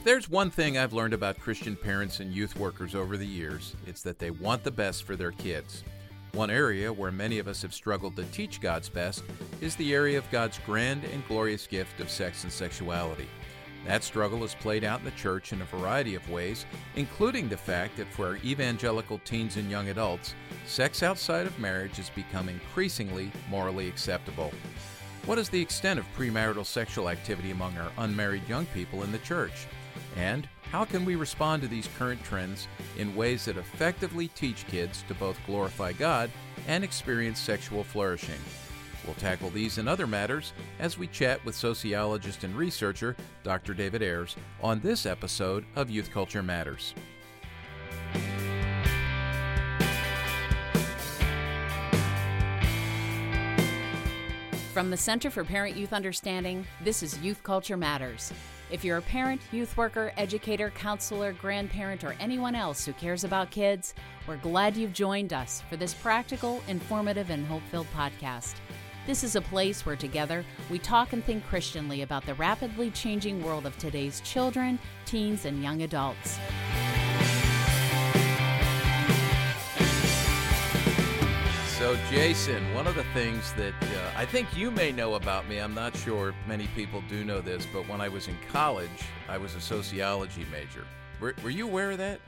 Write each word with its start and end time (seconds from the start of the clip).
If 0.00 0.04
there's 0.04 0.30
one 0.30 0.50
thing 0.50 0.78
I've 0.78 0.94
learned 0.94 1.12
about 1.12 1.38
Christian 1.38 1.76
parents 1.76 2.20
and 2.20 2.32
youth 2.32 2.56
workers 2.56 2.94
over 2.94 3.18
the 3.18 3.26
years, 3.26 3.76
it's 3.86 4.00
that 4.00 4.18
they 4.18 4.30
want 4.30 4.64
the 4.64 4.70
best 4.70 5.02
for 5.02 5.14
their 5.14 5.32
kids. 5.32 5.84
One 6.32 6.48
area 6.48 6.90
where 6.90 7.12
many 7.12 7.38
of 7.38 7.46
us 7.46 7.60
have 7.60 7.74
struggled 7.74 8.16
to 8.16 8.24
teach 8.32 8.62
God's 8.62 8.88
best 8.88 9.24
is 9.60 9.76
the 9.76 9.92
area 9.92 10.16
of 10.16 10.30
God's 10.30 10.58
grand 10.64 11.04
and 11.04 11.22
glorious 11.28 11.66
gift 11.66 12.00
of 12.00 12.08
sex 12.08 12.44
and 12.44 12.50
sexuality. 12.50 13.28
That 13.86 14.02
struggle 14.02 14.42
is 14.42 14.54
played 14.54 14.84
out 14.84 15.00
in 15.00 15.04
the 15.04 15.10
church 15.10 15.52
in 15.52 15.60
a 15.60 15.66
variety 15.66 16.14
of 16.14 16.30
ways, 16.30 16.64
including 16.96 17.50
the 17.50 17.58
fact 17.58 17.98
that 17.98 18.10
for 18.10 18.28
our 18.28 18.36
evangelical 18.36 19.18
teens 19.26 19.58
and 19.58 19.70
young 19.70 19.90
adults, 19.90 20.34
sex 20.66 21.02
outside 21.02 21.46
of 21.46 21.58
marriage 21.58 21.98
has 21.98 22.08
become 22.08 22.48
increasingly 22.48 23.30
morally 23.50 23.86
acceptable. 23.86 24.50
What 25.26 25.38
is 25.38 25.50
the 25.50 25.60
extent 25.60 26.00
of 26.00 26.06
premarital 26.16 26.64
sexual 26.64 27.10
activity 27.10 27.50
among 27.50 27.76
our 27.76 27.92
unmarried 27.98 28.48
young 28.48 28.64
people 28.64 29.02
in 29.02 29.12
the 29.12 29.18
church? 29.18 29.66
And 30.16 30.48
how 30.70 30.84
can 30.84 31.04
we 31.04 31.16
respond 31.16 31.62
to 31.62 31.68
these 31.68 31.88
current 31.98 32.22
trends 32.24 32.68
in 32.98 33.16
ways 33.16 33.44
that 33.44 33.56
effectively 33.56 34.28
teach 34.28 34.66
kids 34.66 35.04
to 35.08 35.14
both 35.14 35.38
glorify 35.46 35.92
God 35.92 36.30
and 36.66 36.84
experience 36.84 37.38
sexual 37.38 37.84
flourishing? 37.84 38.38
We'll 39.04 39.14
tackle 39.14 39.50
these 39.50 39.78
and 39.78 39.88
other 39.88 40.06
matters 40.06 40.52
as 40.78 40.98
we 40.98 41.06
chat 41.06 41.44
with 41.44 41.54
sociologist 41.54 42.44
and 42.44 42.54
researcher 42.54 43.16
Dr. 43.42 43.74
David 43.74 44.02
Ayers 44.02 44.36
on 44.62 44.80
this 44.80 45.06
episode 45.06 45.64
of 45.74 45.90
Youth 45.90 46.10
Culture 46.10 46.42
Matters. 46.42 46.94
From 54.72 54.90
the 54.90 54.96
Center 54.96 55.30
for 55.30 55.44
Parent 55.44 55.76
Youth 55.76 55.92
Understanding, 55.92 56.64
this 56.84 57.02
is 57.02 57.18
Youth 57.18 57.42
Culture 57.42 57.76
Matters. 57.76 58.32
If 58.70 58.84
you're 58.84 58.98
a 58.98 59.02
parent, 59.02 59.42
youth 59.50 59.76
worker, 59.76 60.12
educator, 60.16 60.70
counselor, 60.70 61.32
grandparent, 61.32 62.04
or 62.04 62.14
anyone 62.20 62.54
else 62.54 62.84
who 62.86 62.92
cares 62.92 63.24
about 63.24 63.50
kids, 63.50 63.94
we're 64.28 64.36
glad 64.36 64.76
you've 64.76 64.92
joined 64.92 65.32
us 65.32 65.64
for 65.68 65.76
this 65.76 65.92
practical, 65.92 66.62
informative, 66.68 67.30
and 67.30 67.44
hope 67.44 67.62
filled 67.72 67.88
podcast. 67.92 68.54
This 69.08 69.24
is 69.24 69.34
a 69.34 69.40
place 69.40 69.84
where 69.84 69.96
together 69.96 70.44
we 70.70 70.78
talk 70.78 71.12
and 71.12 71.24
think 71.24 71.44
Christianly 71.46 72.02
about 72.02 72.24
the 72.26 72.34
rapidly 72.34 72.90
changing 72.92 73.42
world 73.42 73.66
of 73.66 73.76
today's 73.76 74.20
children, 74.20 74.78
teens, 75.04 75.46
and 75.46 75.62
young 75.64 75.82
adults. 75.82 76.38
So, 81.80 81.96
Jason, 82.10 82.74
one 82.74 82.86
of 82.86 82.94
the 82.94 83.04
things 83.14 83.54
that 83.54 83.72
uh, 83.72 84.10
I 84.14 84.26
think 84.26 84.54
you 84.54 84.70
may 84.70 84.92
know 84.92 85.14
about 85.14 85.48
me, 85.48 85.56
I'm 85.56 85.72
not 85.72 85.96
sure 85.96 86.34
many 86.46 86.66
people 86.76 87.02
do 87.08 87.24
know 87.24 87.40
this, 87.40 87.66
but 87.72 87.88
when 87.88 88.02
I 88.02 88.08
was 88.10 88.28
in 88.28 88.36
college, 88.52 88.90
I 89.30 89.38
was 89.38 89.54
a 89.54 89.62
sociology 89.62 90.44
major. 90.52 90.84
Were, 91.22 91.34
were 91.42 91.48
you 91.48 91.66
aware 91.66 91.92
of 91.92 91.96
that? 91.96 92.20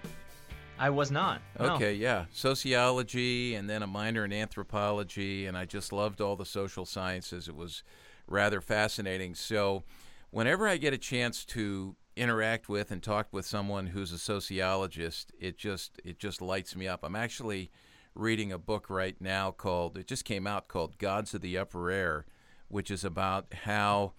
I 0.78 0.89
was 0.89 1.11
not. 1.11 1.42
No. 1.61 1.75
Okay, 1.75 1.92
yeah. 1.92 2.25
Sociology 2.33 3.55
and 3.55 3.69
then 3.69 3.83
a 3.83 3.86
minor 3.86 4.25
in 4.25 4.33
anthropology, 4.33 5.45
and 5.45 5.55
I 5.55 5.67
just 5.67 5.92
loved 5.92 6.23
all 6.23 6.34
the 6.34 6.47
social 6.47 6.86
sciences. 6.86 7.47
It 7.47 7.55
was 7.55 7.83
rather 8.27 8.62
fascinating. 8.62 9.34
So, 9.34 9.83
whenever 10.30 10.67
I 10.67 10.78
get 10.78 10.95
a 10.95 10.98
chance 10.98 11.45
to 11.45 11.95
interact 12.17 12.70
with 12.70 12.91
and 12.91 13.03
talk 13.03 13.28
with 13.33 13.45
someone 13.45 13.89
who's 13.89 14.12
a 14.12 14.19
sociologist, 14.19 15.30
it 15.39 15.58
just 15.58 16.00
it 16.06 16.19
just 16.19 16.41
lights 16.41 16.75
me 16.75 16.89
up. 16.89 17.00
I'm 17.03 17.14
actually 17.14 17.70
reading 18.15 18.53
a 18.53 18.59
book 18.59 18.91
right 18.91 19.17
now 19.21 19.51
called 19.51 19.97
it 19.97 20.07
just 20.07 20.25
came 20.25 20.47
out 20.47 20.69
called 20.69 20.99
Gods 20.99 21.35
of 21.35 21.41
the 21.41 21.57
Upper 21.57 21.91
Air, 21.91 22.27
which 22.69 22.91
is 22.91 23.05
about 23.05 23.53
how 23.65 24.13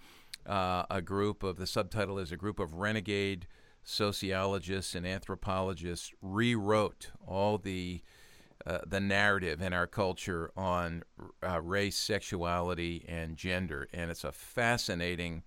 uh, 0.45 0.83
a 0.89 1.01
group 1.01 1.43
of 1.43 1.57
the 1.57 1.67
subtitle 1.67 2.19
is 2.19 2.31
a 2.31 2.37
group 2.37 2.59
of 2.59 2.75
renegade 2.75 3.47
sociologists 3.83 4.95
and 4.95 5.05
anthropologists 5.05 6.11
rewrote 6.21 7.11
all 7.25 7.57
the 7.57 8.01
uh, 8.65 8.79
the 8.87 8.99
narrative 8.99 9.61
in 9.61 9.73
our 9.73 9.87
culture 9.87 10.49
on 10.55 11.03
uh, 11.45 11.59
race, 11.61 11.97
sexuality, 11.97 13.03
and 13.09 13.35
gender, 13.35 13.89
and 13.93 14.09
it's 14.09 14.23
a 14.23 14.31
fascinating 14.31 15.43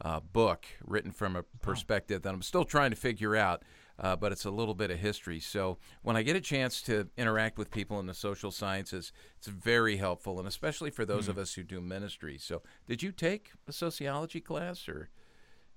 uh, 0.00 0.18
book 0.20 0.66
written 0.84 1.12
from 1.12 1.36
a 1.36 1.44
perspective 1.62 2.22
that 2.22 2.34
I'm 2.34 2.42
still 2.42 2.64
trying 2.64 2.90
to 2.90 2.96
figure 2.96 3.36
out 3.36 3.62
uh, 3.98 4.16
but 4.16 4.32
it's 4.32 4.44
a 4.44 4.50
little 4.50 4.74
bit 4.74 4.90
of 4.90 4.98
history. 4.98 5.40
So 5.40 5.78
when 6.02 6.16
I 6.16 6.22
get 6.22 6.36
a 6.36 6.40
chance 6.40 6.82
to 6.82 7.08
interact 7.16 7.58
with 7.58 7.70
people 7.70 7.98
in 8.00 8.06
the 8.06 8.14
social 8.14 8.50
sciences, 8.50 9.12
it's 9.38 9.46
very 9.46 9.96
helpful, 9.96 10.38
and 10.38 10.46
especially 10.46 10.90
for 10.90 11.04
those 11.04 11.24
mm-hmm. 11.24 11.32
of 11.32 11.38
us 11.38 11.54
who 11.54 11.62
do 11.62 11.80
ministry. 11.80 12.38
So 12.38 12.62
did 12.86 13.02
you 13.02 13.12
take 13.12 13.52
a 13.66 13.72
sociology 13.72 14.40
class 14.40 14.88
or? 14.88 15.08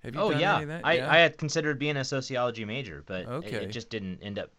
Have 0.03 0.16
you 0.16 0.22
oh 0.22 0.31
yeah. 0.31 0.80
I, 0.81 0.94
yeah. 0.94 1.12
I 1.12 1.18
had 1.18 1.38
considered 1.38 1.78
being 1.78 1.97
a 1.97 2.06
sociology 2.06 2.63
major, 2.63 3.03
but 3.06 3.25
okay. 3.25 3.57
it, 3.57 3.63
it, 3.63 3.68
just 3.68 3.90
didn't 3.90 4.19
end 4.24 4.40
up 4.40 4.50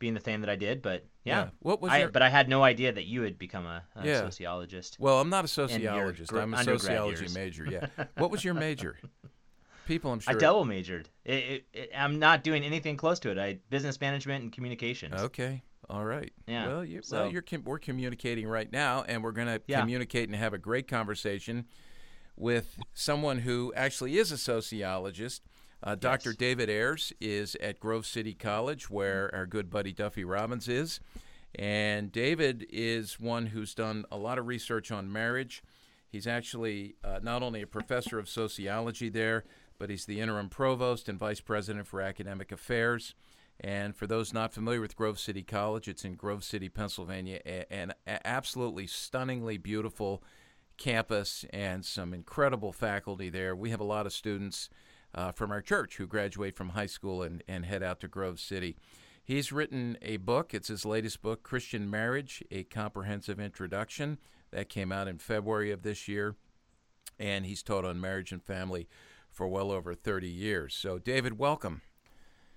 being 0.00 0.14
the 0.14 0.20
thing 0.20 0.40
that 0.40 0.50
I 0.50 0.56
did. 0.56 0.82
But 0.82 1.06
yeah, 1.22 1.44
yeah. 1.44 1.48
what 1.60 1.80
was 1.80 1.92
I, 1.92 2.00
your... 2.00 2.08
but 2.08 2.20
I 2.20 2.28
had 2.28 2.48
no 2.48 2.64
idea 2.64 2.92
that 2.92 3.04
you 3.04 3.22
had 3.22 3.38
become 3.38 3.64
a, 3.64 3.84
a 3.94 4.04
yeah. 4.04 4.18
sociologist. 4.18 4.96
Well, 4.98 5.20
I'm 5.20 5.30
not 5.30 5.44
a 5.44 5.48
sociologist. 5.48 6.32
I'm 6.32 6.52
a 6.52 6.64
sociology 6.64 7.20
years. 7.20 7.34
major. 7.34 7.64
Yeah. 7.70 7.86
what 8.16 8.32
was 8.32 8.44
your 8.44 8.54
major? 8.54 8.98
People, 9.86 10.12
I'm 10.12 10.20
sure. 10.20 10.34
I 10.34 10.38
double 10.38 10.64
majored. 10.64 11.08
It, 11.24 11.32
it, 11.32 11.64
it, 11.72 11.90
I'm 11.96 12.18
not 12.18 12.44
doing 12.44 12.64
anything 12.64 12.96
close 12.96 13.18
to 13.20 13.30
it. 13.30 13.38
I 13.38 13.58
business 13.70 14.00
management 14.00 14.42
and 14.42 14.52
communications. 14.52 15.14
Okay. 15.14 15.62
All 15.90 16.04
right. 16.04 16.32
Yeah. 16.46 16.68
Well, 16.68 16.84
you, 16.84 17.02
so, 17.02 17.22
well 17.22 17.32
you're 17.32 17.44
we're 17.64 17.78
communicating 17.78 18.46
right 18.46 18.70
now, 18.70 19.04
and 19.06 19.22
we're 19.22 19.32
going 19.32 19.48
to 19.48 19.60
yeah. 19.66 19.80
communicate 19.80 20.28
and 20.28 20.36
have 20.36 20.54
a 20.54 20.58
great 20.58 20.88
conversation 20.88 21.66
with 22.36 22.78
someone 22.94 23.40
who 23.40 23.72
actually 23.76 24.18
is 24.18 24.32
a 24.32 24.38
sociologist. 24.38 25.42
Uh, 25.82 25.96
Dr. 25.96 26.30
Yes. 26.30 26.36
David 26.36 26.70
Ayers 26.70 27.12
is 27.20 27.56
at 27.56 27.80
Grove 27.80 28.06
City 28.06 28.34
College, 28.34 28.88
where 28.88 29.30
our 29.34 29.46
good 29.46 29.68
buddy 29.68 29.92
Duffy 29.92 30.24
Robbins 30.24 30.68
is. 30.68 31.00
And 31.56 32.10
David 32.10 32.66
is 32.70 33.20
one 33.20 33.46
who's 33.46 33.74
done 33.74 34.04
a 34.10 34.16
lot 34.16 34.38
of 34.38 34.46
research 34.46 34.90
on 34.90 35.12
marriage. 35.12 35.62
He's 36.08 36.26
actually 36.26 36.94
uh, 37.02 37.20
not 37.22 37.42
only 37.42 37.62
a 37.62 37.66
professor 37.66 38.18
of 38.18 38.28
sociology 38.28 39.08
there, 39.08 39.44
but 39.82 39.90
he's 39.90 40.04
the 40.04 40.20
interim 40.20 40.48
provost 40.48 41.08
and 41.08 41.18
vice 41.18 41.40
president 41.40 41.88
for 41.88 42.00
academic 42.00 42.52
affairs. 42.52 43.16
And 43.58 43.96
for 43.96 44.06
those 44.06 44.32
not 44.32 44.52
familiar 44.54 44.80
with 44.80 44.94
Grove 44.94 45.18
City 45.18 45.42
College, 45.42 45.88
it's 45.88 46.04
in 46.04 46.14
Grove 46.14 46.44
City, 46.44 46.68
Pennsylvania, 46.68 47.40
an 47.68 47.92
absolutely 48.06 48.86
stunningly 48.86 49.58
beautiful 49.58 50.22
campus 50.78 51.44
and 51.52 51.84
some 51.84 52.14
incredible 52.14 52.72
faculty 52.72 53.28
there. 53.28 53.56
We 53.56 53.70
have 53.70 53.80
a 53.80 53.84
lot 53.84 54.06
of 54.06 54.12
students 54.12 54.70
uh, 55.16 55.32
from 55.32 55.50
our 55.50 55.60
church 55.60 55.96
who 55.96 56.06
graduate 56.06 56.54
from 56.54 56.68
high 56.68 56.86
school 56.86 57.20
and, 57.20 57.42
and 57.48 57.64
head 57.64 57.82
out 57.82 57.98
to 58.02 58.08
Grove 58.08 58.38
City. 58.38 58.76
He's 59.24 59.50
written 59.50 59.98
a 60.00 60.18
book. 60.18 60.54
It's 60.54 60.68
his 60.68 60.86
latest 60.86 61.22
book, 61.22 61.42
Christian 61.42 61.90
Marriage 61.90 62.44
A 62.52 62.62
Comprehensive 62.62 63.40
Introduction. 63.40 64.18
That 64.52 64.68
came 64.68 64.92
out 64.92 65.08
in 65.08 65.18
February 65.18 65.72
of 65.72 65.82
this 65.82 66.06
year. 66.06 66.36
And 67.18 67.44
he's 67.44 67.64
taught 67.64 67.84
on 67.84 68.00
marriage 68.00 68.30
and 68.30 68.40
family 68.40 68.86
for 69.32 69.48
well 69.48 69.70
over 69.70 69.94
30 69.94 70.28
years. 70.28 70.74
So, 70.74 70.98
David, 70.98 71.38
welcome. 71.38 71.82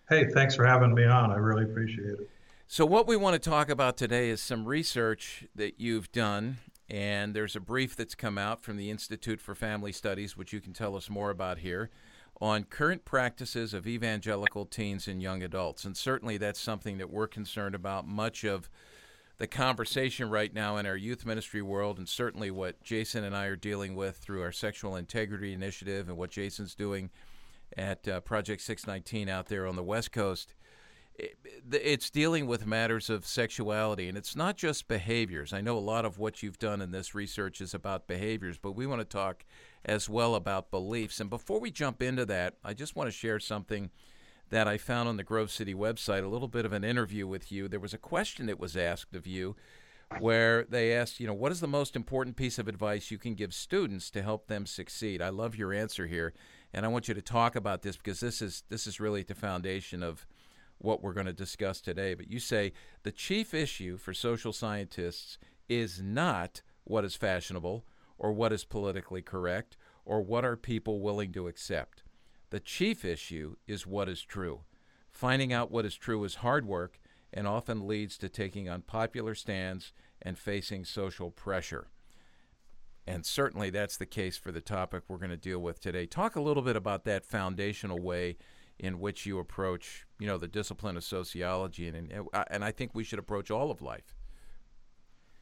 Hey, 0.09 0.25
thanks 0.34 0.56
for 0.56 0.66
having 0.66 0.94
me 0.94 1.06
on. 1.06 1.31
I 1.31 1.38
really 1.38 1.63
appreciate 1.63 2.19
it. 2.19 2.30
So, 2.68 2.86
what 2.86 3.08
we 3.08 3.16
want 3.16 3.41
to 3.41 3.50
talk 3.50 3.69
about 3.69 3.97
today 3.97 4.30
is 4.30 4.41
some 4.41 4.66
research 4.66 5.46
that 5.56 5.80
you've 5.80 6.12
done. 6.12 6.58
And 6.88 7.34
there's 7.36 7.56
a 7.56 7.59
brief 7.59 7.96
that's 7.96 8.13
come 8.13 8.38
out 8.38 8.62
from 8.62 8.78
the 8.78 8.91
Institute 8.91 9.41
for 9.41 9.56
Family 9.56 9.91
Studies, 9.91 10.38
which 10.38 10.53
you 10.53 10.62
can 10.62 10.72
tell 10.74 10.96
us 10.96 11.09
more 11.09 11.31
about 11.31 11.58
here, 11.58 11.90
on 12.40 12.63
current 12.63 13.06
practices 13.06 13.74
of 13.74 13.88
evangelical 13.88 14.66
teens 14.66 15.07
and 15.07 15.22
young 15.22 15.42
adults. 15.42 15.86
And 15.86 15.97
certainly 15.97 16.38
that's 16.38 16.59
something 16.59 17.00
that 17.00 17.09
we're 17.09 17.28
concerned 17.28 17.74
about. 17.74 18.07
Much 18.07 18.44
of 18.44 18.69
the 19.38 19.47
conversation 19.47 20.29
right 20.29 20.53
now 20.53 20.78
in 20.78 20.85
our 20.85 20.96
youth 20.96 21.25
ministry 21.25 21.62
world, 21.62 21.97
and 21.97 22.07
certainly 22.07 22.51
what 22.51 22.81
Jason 22.84 23.23
and 23.23 23.35
I 23.35 23.46
are 23.46 23.56
dealing 23.56 23.96
with 23.96 24.18
through 24.18 24.42
our 24.42 24.51
sexual 24.51 24.95
integrity 24.95 25.54
initiative 25.54 26.07
and 26.07 26.18
what 26.18 26.31
Jason's 26.31 26.75
doing 26.75 27.10
at 27.77 28.07
uh, 28.07 28.21
Project 28.21 28.62
619 28.62 29.27
out 29.27 29.48
there 29.48 29.68
on 29.68 29.75
the 29.75 29.83
West 29.83 30.12
Coast. 30.12 30.54
it's 31.71 32.10
dealing 32.10 32.45
with 32.45 32.65
matters 32.65 33.10
of 33.10 33.25
sexuality, 33.25 34.07
and 34.07 34.18
it's 34.18 34.36
not 34.36 34.57
just 34.57 34.88
behaviors. 34.88 35.54
I 35.54 35.62
know 35.62 35.77
a 35.77 35.80
lot 35.80 36.06
of 36.06 36.18
what 36.18 36.42
you've 36.42 36.60
done 36.60 36.81
in 36.81 36.92
this 36.92 37.15
research 37.15 37.62
is 37.62 37.74
about 37.74 38.07
behaviors, 38.07 38.57
but 38.57 38.74
we 38.74 38.86
want 38.86 39.01
to 39.01 39.06
talk 39.06 39.45
as 39.83 40.10
well 40.10 40.36
about 40.36 40.71
beliefs. 40.71 41.19
And 41.19 41.30
before 41.30 41.60
we 41.60 41.71
jump 41.71 42.01
into 42.01 42.25
that, 42.25 42.56
I 42.63 42.74
just 42.74 42.95
want 42.95 43.07
to 43.07 43.12
share 43.12 43.39
something 43.39 43.92
that 44.50 44.68
I 44.68 44.77
found 44.77 45.09
on 45.09 45.18
the 45.18 45.24
Grove 45.24 45.51
City 45.51 45.74
website, 45.74 46.24
a 46.24 46.27
little 46.27 46.47
bit 46.47 46.65
of 46.65 46.74
an 46.74 46.83
interview 46.83 47.27
with 47.27 47.51
you. 47.51 47.68
There 47.68 47.80
was 47.80 47.94
a 47.94 48.00
question 48.00 48.45
that 48.45 48.59
was 48.59 48.77
asked 48.77 49.15
of 49.15 49.25
you 49.25 49.56
where 50.19 50.65
they 50.65 50.94
asked, 50.94 51.19
you 51.19 51.27
know, 51.27 51.33
what 51.33 51.51
is 51.51 51.59
the 51.59 51.68
most 51.68 51.95
important 51.95 52.36
piece 52.36 52.59
of 52.59 52.68
advice 52.68 53.09
you 53.09 53.18
can 53.18 53.33
give 53.33 53.53
students 53.53 54.12
to 54.12 54.21
help 54.21 54.47
them 54.47 54.65
succeed? 54.65 55.21
I 55.21 55.30
love 55.30 55.56
your 55.56 55.74
answer 55.74 56.07
here, 56.07 56.33
and 56.74 56.86
I 56.86 56.89
want 56.89 57.07
you 57.07 57.13
to 57.13 57.21
talk 57.21 57.56
about 57.56 57.81
this 57.81 57.97
because 57.97 58.19
this 58.19 58.42
is 58.42 58.63
this 58.69 58.86
is 58.86 59.00
really 59.00 59.24
the 59.24 59.36
foundation 59.36 60.03
of 60.03 60.27
what 60.77 61.01
we're 61.01 61.13
going 61.13 61.25
to 61.25 61.33
discuss 61.33 61.81
today. 61.81 62.13
But 62.13 62.30
you 62.30 62.39
say 62.39 62.74
the 63.03 63.12
chief 63.12 63.53
issue 63.53 63.98
for 63.98 64.13
social 64.13 64.53
scientists 64.53 65.38
is 65.68 66.01
not 66.01 66.62
what 66.83 67.06
is 67.06 67.15
fashionable 67.15 67.86
or 68.18 68.31
what 68.31 68.53
is 68.53 68.63
politically 68.63 69.21
correct 69.21 69.77
or 70.06 70.21
what 70.21 70.45
are 70.45 70.56
people 70.56 71.00
willing 71.00 71.31
to 71.33 71.48
accept. 71.48 72.03
The 72.56 72.62
chief 72.62 73.04
issue 73.04 73.57
is 73.68 73.86
what 73.86 74.07
is 74.07 74.22
true. 74.22 74.62
Finding 75.12 75.52
out 75.52 75.72
what 75.72 75.84
is 75.84 75.98
true 75.98 76.24
is 76.24 76.36
hard 76.36 76.66
work 76.66 77.02
and 77.34 77.46
often 77.46 77.86
leads 77.86 78.18
to 78.19 78.30
taking 78.30 78.69
unpopular 78.69 79.36
stands 79.36 79.92
and 80.22 80.40
facing 80.40 80.86
social 80.86 81.31
pressure. 81.31 81.88
And 83.06 83.25
certainly 83.25 83.72
that's 83.72 83.98
the 83.98 84.06
case 84.06 84.38
for 84.38 84.54
the 84.54 84.62
topic 84.62 85.04
we're 85.10 85.18
going 85.18 85.31
to 85.31 85.36
deal 85.36 85.60
with 85.60 85.81
today. 85.81 86.06
Talk 86.06 86.38
a 86.38 86.42
little 86.42 86.63
bit 86.63 86.78
about 86.78 87.04
that 87.04 87.25
foundational 87.25 88.00
way 88.00 88.38
in 88.80 89.01
which 89.01 89.25
you 89.25 89.38
approach, 89.38 90.06
you 90.18 90.25
know, 90.25 90.38
the 90.38 90.48
discipline 90.48 90.96
of 90.96 91.04
sociology, 91.04 91.90
and 91.90 92.10
and, 92.10 92.30
and 92.50 92.63
I 92.63 92.72
think 92.72 92.92
we 92.94 93.04
should 93.04 93.19
approach 93.19 93.51
all 93.51 93.69
of 93.69 93.81
life. 93.81 94.16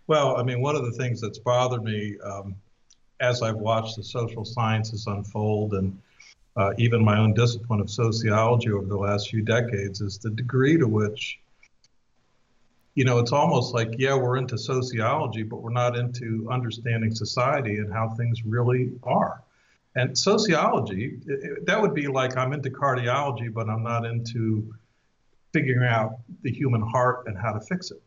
Well, 0.07 0.35
I 0.35 0.41
mean, 0.41 0.61
one 0.61 0.75
of 0.75 0.83
the 0.83 0.93
things 0.93 1.21
that's 1.21 1.37
bothered 1.37 1.83
me 1.83 2.17
um, 2.23 2.55
as 3.19 3.43
I've 3.43 3.57
watched 3.57 3.97
the 3.97 4.03
social 4.03 4.45
sciences 4.45 5.05
unfold 5.05 5.75
and 5.75 5.95
uh, 6.55 6.71
even 6.77 7.03
my 7.03 7.17
own 7.17 7.33
discipline 7.33 7.79
of 7.79 7.89
sociology 7.89 8.71
over 8.71 8.85
the 8.85 8.97
last 8.97 9.29
few 9.29 9.41
decades 9.41 10.01
is 10.01 10.17
the 10.17 10.29
degree 10.29 10.77
to 10.77 10.87
which, 10.87 11.39
you 12.95 13.05
know, 13.05 13.17
it's 13.17 13.31
almost 13.31 13.73
like, 13.73 13.95
yeah, 13.97 14.15
we're 14.15 14.37
into 14.37 14.57
sociology, 14.57 15.41
but 15.41 15.61
we're 15.61 15.71
not 15.71 15.97
into 15.97 16.47
understanding 16.51 17.13
society 17.13 17.77
and 17.77 17.91
how 17.91 18.09
things 18.09 18.43
really 18.45 18.91
are. 19.03 19.41
And 19.95 20.17
sociology, 20.17 21.19
that 21.63 21.79
would 21.79 21.93
be 21.93 22.07
like 22.07 22.37
I'm 22.37 22.53
into 22.53 22.69
cardiology, 22.69 23.51
but 23.51 23.69
I'm 23.69 23.83
not 23.83 24.05
into 24.05 24.73
figuring 25.53 25.87
out 25.87 26.17
the 26.41 26.51
human 26.51 26.81
heart 26.81 27.23
and 27.27 27.37
how 27.37 27.53
to 27.53 27.59
fix 27.59 27.91
it. 27.91 28.01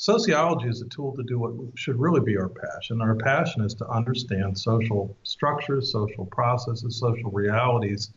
Sociology 0.00 0.68
is 0.68 0.80
a 0.80 0.86
tool 0.86 1.12
to 1.16 1.24
do 1.24 1.40
what 1.40 1.52
should 1.76 1.98
really 1.98 2.20
be 2.20 2.36
our 2.36 2.48
passion. 2.48 3.00
Our 3.00 3.16
passion 3.16 3.64
is 3.64 3.74
to 3.74 3.88
understand 3.88 4.56
social 4.56 5.16
structures, 5.24 5.90
social 5.90 6.24
processes, 6.26 7.00
social 7.00 7.32
realities, 7.32 8.12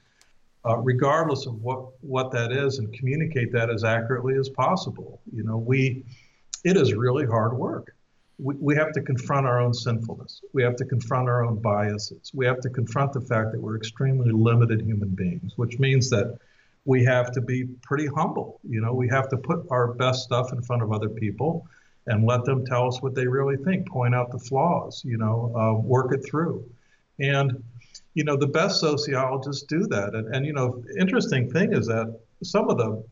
uh, 0.63 0.77
regardless 0.77 1.47
of 1.47 1.59
what, 1.63 1.87
what 2.01 2.29
that 2.33 2.51
is, 2.51 2.77
and 2.77 2.93
communicate 2.93 3.51
that 3.53 3.71
as 3.71 3.83
accurately 3.83 4.37
as 4.37 4.47
possible. 4.47 5.21
You 5.33 5.41
know, 5.41 5.57
we, 5.57 6.05
it 6.63 6.77
is 6.77 6.93
really 6.93 7.25
hard 7.25 7.57
work. 7.57 7.95
We, 8.37 8.53
we 8.59 8.75
have 8.75 8.91
to 8.91 9.01
confront 9.01 9.47
our 9.47 9.59
own 9.59 9.73
sinfulness. 9.73 10.39
We 10.53 10.61
have 10.61 10.75
to 10.75 10.85
confront 10.85 11.29
our 11.29 11.43
own 11.43 11.63
biases. 11.63 12.29
We 12.31 12.45
have 12.45 12.59
to 12.59 12.69
confront 12.69 13.11
the 13.11 13.21
fact 13.21 13.53
that 13.53 13.59
we're 13.59 13.77
extremely 13.77 14.31
limited 14.31 14.81
human 14.83 15.09
beings, 15.09 15.53
which 15.55 15.79
means 15.79 16.11
that 16.11 16.37
we 16.85 17.03
have 17.03 17.31
to 17.31 17.41
be 17.41 17.65
pretty 17.83 18.07
humble. 18.07 18.59
You 18.67 18.81
know, 18.81 18.93
we 18.93 19.07
have 19.09 19.29
to 19.29 19.37
put 19.37 19.65
our 19.69 19.93
best 19.93 20.23
stuff 20.23 20.51
in 20.51 20.61
front 20.61 20.81
of 20.81 20.91
other 20.91 21.09
people 21.09 21.67
and 22.07 22.25
let 22.25 22.43
them 22.45 22.65
tell 22.65 22.87
us 22.87 23.01
what 23.01 23.13
they 23.13 23.27
really 23.27 23.57
think, 23.57 23.87
point 23.87 24.15
out 24.15 24.31
the 24.31 24.39
flaws, 24.39 25.03
you 25.05 25.17
know, 25.17 25.53
uh, 25.55 25.79
work 25.79 26.13
it 26.13 26.25
through. 26.25 26.67
And, 27.19 27.63
you 28.15 28.23
know, 28.23 28.35
the 28.35 28.47
best 28.47 28.79
sociologists 28.79 29.63
do 29.63 29.85
that. 29.87 30.15
And, 30.15 30.33
and, 30.35 30.45
you 30.45 30.53
know, 30.53 30.83
interesting 30.99 31.51
thing 31.51 31.73
is 31.73 31.85
that 31.87 32.19
some 32.43 32.69
of 32.69 32.77
the, 32.77 33.03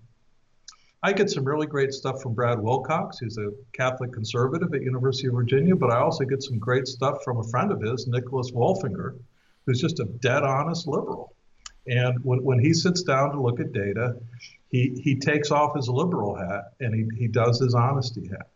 I 1.04 1.14
get 1.14 1.30
some 1.30 1.46
really 1.46 1.68
great 1.68 1.94
stuff 1.94 2.22
from 2.22 2.34
Brad 2.34 2.60
Wilcox, 2.60 3.20
who's 3.20 3.38
a 3.38 3.52
Catholic 3.74 4.12
conservative 4.12 4.74
at 4.74 4.82
University 4.82 5.28
of 5.28 5.36
Virginia, 5.36 5.76
but 5.76 5.92
I 5.92 6.00
also 6.00 6.26
get 6.26 6.42
some 6.42 6.58
great 6.58 6.88
stuff 6.88 7.24
from 7.24 7.38
a 7.38 7.44
friend 7.44 7.72
of 7.72 7.82
his, 7.82 8.08
Nicholas 8.08 8.52
Wolfinger, 8.52 9.18
who's 9.66 9.80
just 9.80 10.00
a 10.00 10.06
dead 10.06 10.44
honest 10.44 10.88
liberal. 10.88 11.36
And 11.88 12.24
when, 12.24 12.44
when 12.44 12.60
he 12.60 12.74
sits 12.74 13.04
down 13.04 13.32
to 13.32 13.42
look 13.42 13.60
at 13.60 13.72
data, 13.72 14.16
he, 14.70 15.00
he 15.04 15.16
takes 15.16 15.52
off 15.52 15.76
his 15.76 15.90
liberal 15.90 16.36
hat 16.36 16.74
and 16.80 16.94
he, 16.94 17.18
he 17.18 17.28
does 17.28 17.60
his 17.60 17.74
honesty 17.74 18.28
hat. 18.28 18.48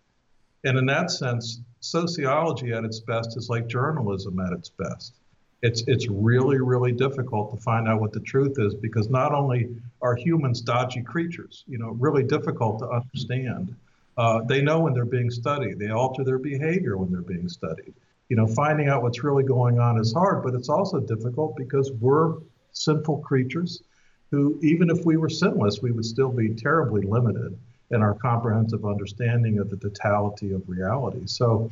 And 0.64 0.78
in 0.78 0.86
that 0.86 1.12
sense, 1.12 1.62
sociology 1.80 2.72
at 2.72 2.86
its 2.86 3.00
best 3.00 3.36
is 3.36 3.50
like 3.50 3.68
journalism 3.68 4.40
at 4.40 4.54
its 4.54 4.70
best. 4.70 5.14
It's, 5.62 5.84
it's 5.88 6.08
really, 6.10 6.60
really 6.60 6.92
difficult 6.92 7.56
to 7.56 7.62
find 7.62 7.88
out 7.88 8.02
what 8.02 8.12
the 8.12 8.20
truth 8.20 8.56
is 8.60 8.76
because 8.76 9.10
not 9.10 9.34
only 9.34 9.70
are 10.02 10.16
humans 10.16 10.62
dodgy 10.62 11.02
creatures, 11.02 11.64
you 11.68 11.78
know, 11.78 11.92
really 11.92 12.24
difficult 12.24 12.80
to 12.80 12.90
understand. 12.90 13.76
Uh, 14.18 14.42
they 14.44 14.62
know 14.62 14.82
when 14.82 14.94
they're 14.94 15.06
being 15.06 15.32
studied. 15.32 15.80
They 15.80 15.90
alter 15.90 16.24
their 16.24 16.38
behavior 16.38 16.98
when 16.98 17.12
they're 17.12 17.22
being 17.22 17.50
studied. 17.50 17.94
You 18.30 18.36
know, 18.36 18.48
finding 18.48 18.90
out 18.90 19.04
what's 19.04 19.24
really 19.24 19.44
going 19.44 19.80
on 19.80 20.00
is 20.00 20.14
hard, 20.14 20.44
but 20.44 20.54
it's 20.54 20.70
also 20.70 21.00
difficult 21.00 21.56
because 21.56 21.92
we're 21.94 22.36
sinful 22.74 23.20
creatures 23.20 23.84
who, 24.32 24.60
even 24.62 24.90
if 24.90 25.06
we 25.06 25.18
were 25.18 25.30
sinless, 25.30 25.82
we 25.82 25.92
would 25.92 26.06
still 26.06 26.32
be 26.32 26.54
terribly 26.56 27.04
limited 27.04 27.58
in 27.92 28.02
our 28.02 28.16
comprehensive 28.16 28.86
understanding 28.86 29.60
of 29.60 29.70
the 29.70 29.78
totality 29.78 30.52
of 30.54 30.68
reality. 30.68 31.22
So, 31.26 31.70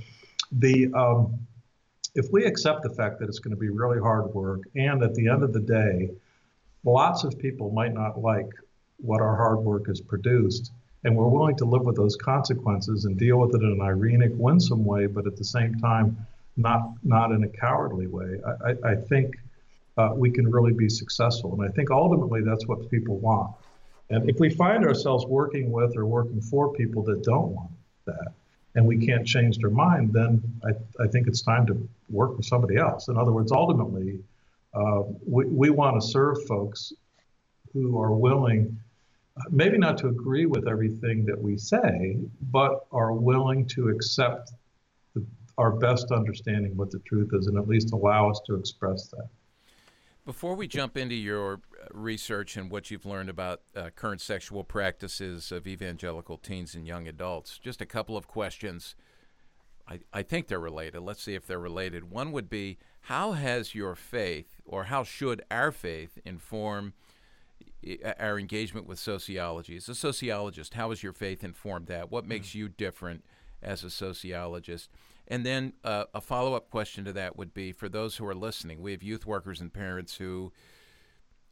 the 0.52 0.94
um, 0.94 1.40
if 2.14 2.28
we 2.32 2.46
accept 2.46 2.84
the 2.84 2.90
fact 2.90 3.20
that 3.20 3.30
it's 3.30 3.40
going 3.40 3.56
to 3.56 3.60
be 3.60 3.70
really 3.70 4.00
hard 4.00 4.34
work, 4.34 4.62
and 4.76 5.02
at 5.02 5.16
the 5.16 5.28
end 5.30 5.44
of 5.44 5.54
the 5.54 5.60
day, 5.60 6.12
lots 6.84 7.24
of 7.24 7.38
people 7.40 7.72
might 7.72 7.94
not 7.94 8.22
like 8.22 8.50
what 8.98 9.22
our 9.22 9.36
hard 9.36 9.60
work 9.60 9.88
has 9.88 10.02
produced, 10.02 10.72
and 11.04 11.16
we're 11.16 11.28
willing 11.28 11.56
to 11.58 11.66
live 11.66 11.84
with 11.84 11.96
those 11.96 12.16
consequences 12.16 13.06
and 13.06 13.18
deal 13.18 13.38
with 13.40 13.56
it 13.56 13.64
in 13.64 13.72
an 13.72 13.82
ironic, 13.82 14.32
winsome 14.36 14.86
way, 14.86 15.08
but 15.08 15.26
at 15.26 15.38
the 15.38 15.44
same 15.44 15.76
time, 15.76 16.16
not 16.58 16.82
not 17.04 17.32
in 17.32 17.44
a 17.44 17.50
cowardly 17.50 18.08
way. 18.08 18.40
I, 18.46 18.70
I, 18.70 18.92
I 18.92 18.96
think 18.96 19.36
uh, 19.98 20.12
we 20.16 20.32
can 20.32 20.50
really 20.50 20.74
be 20.74 20.90
successful. 20.90 21.54
And 21.54 21.70
I 21.70 21.72
think 21.74 21.92
ultimately 21.92 22.42
that's 22.42 22.68
what 22.68 22.90
people 22.90 23.18
want. 23.18 23.56
And 24.10 24.30
if 24.30 24.40
we 24.40 24.50
find 24.50 24.86
ourselves 24.86 25.26
working 25.26 25.72
with 25.72 25.96
or 25.96 26.06
working 26.06 26.42
for 26.42 26.74
people 26.74 27.04
that 27.04 27.24
don't 27.24 27.50
want 27.50 27.72
that, 28.06 28.34
and 28.76 28.86
we 28.86 29.06
can't 29.06 29.26
change 29.26 29.58
their 29.58 29.70
mind, 29.70 30.14
then 30.14 30.42
I, 30.64 30.72
I 31.04 31.08
think 31.08 31.28
it's 31.28 31.42
time 31.42 31.66
to 31.68 31.90
work 32.10 32.38
with 32.38 32.46
somebody 32.46 32.78
else. 32.78 33.10
In 33.10 33.18
other 33.18 33.32
words, 33.32 33.52
ultimately, 33.52 34.20
uh, 34.74 35.04
we, 35.26 35.46
we 35.46 35.70
want 35.70 36.02
to 36.02 36.08
serve 36.08 36.38
folks 36.46 36.94
who 37.74 38.00
are 38.00 38.14
willing, 38.14 38.80
maybe 39.50 39.78
not 39.78 39.98
to 40.00 40.08
agree 40.08 40.46
with 40.46 40.68
everything 40.68 41.26
that 41.26 41.42
we 41.42 41.58
say, 41.58 42.18
but 42.44 42.86
are 42.92 43.12
willing 43.14 43.66
to 43.68 43.90
accept 43.90 44.52
the, 45.16 45.26
our 45.58 45.72
best 45.72 46.12
understanding 46.12 46.76
what 46.78 46.92
the 46.92 47.00
truth 47.00 47.30
is 47.34 47.48
and 47.48 47.58
at 47.58 47.68
least 47.68 47.92
allow 47.92 48.30
us 48.30 48.42
to 48.46 48.56
express 48.56 49.08
that. 49.08 49.28
Before 50.32 50.56
we 50.56 50.66
jump 50.66 50.96
into 50.96 51.14
your 51.14 51.56
uh, 51.56 51.88
research 51.94 52.56
and 52.56 52.72
what 52.72 52.90
you've 52.90 53.06
learned 53.06 53.30
about 53.30 53.64
uh, 53.76 53.90
current 53.94 54.22
sexual 54.22 54.64
practices 54.64 55.52
of 55.52 55.68
evangelical 55.68 56.38
teens 56.38 56.74
and 56.74 56.88
young 56.88 57.06
adults, 57.06 57.58
just 57.58 57.82
a 57.82 57.86
couple 57.86 58.16
of 58.16 58.30
questions. 58.30 58.96
I, 59.90 60.00
I 60.14 60.24
think 60.24 60.48
they're 60.48 60.58
related. 60.58 61.02
Let's 61.02 61.22
see 61.22 61.36
if 61.36 61.46
they're 61.46 61.60
related. 61.60 62.10
One 62.10 62.32
would 62.32 62.50
be 62.50 62.78
How 63.02 63.34
has 63.34 63.76
your 63.76 63.94
faith, 63.94 64.62
or 64.64 64.86
how 64.86 65.04
should 65.04 65.42
our 65.52 65.70
faith, 65.70 66.18
inform 66.24 66.94
our 68.18 68.40
engagement 68.40 68.88
with 68.88 69.00
sociology? 69.00 69.76
As 69.76 69.90
a 69.90 69.96
sociologist, 69.96 70.76
how 70.76 70.92
has 70.92 71.04
your 71.04 71.12
faith 71.12 71.44
informed 71.44 71.88
that? 71.88 72.10
What 72.10 72.26
makes 72.26 72.52
mm. 72.52 72.56
you 72.56 72.70
different 72.70 73.26
as 73.62 73.84
a 73.84 73.90
sociologist? 73.90 74.90
And 75.28 75.46
then 75.46 75.74
uh, 75.84 76.06
a 76.14 76.22
follow 76.22 76.54
up 76.54 76.70
question 76.70 77.06
to 77.06 77.14
that 77.14 77.38
would 77.38 77.54
be 77.54 77.72
for 77.72 77.88
those 77.88 78.18
who 78.18 78.28
are 78.28 78.36
listening, 78.36 78.82
we 78.82 78.92
have 78.92 79.04
youth 79.04 79.26
workers 79.26 79.62
and 79.62 79.74
parents 79.74 80.16
who 80.16 80.52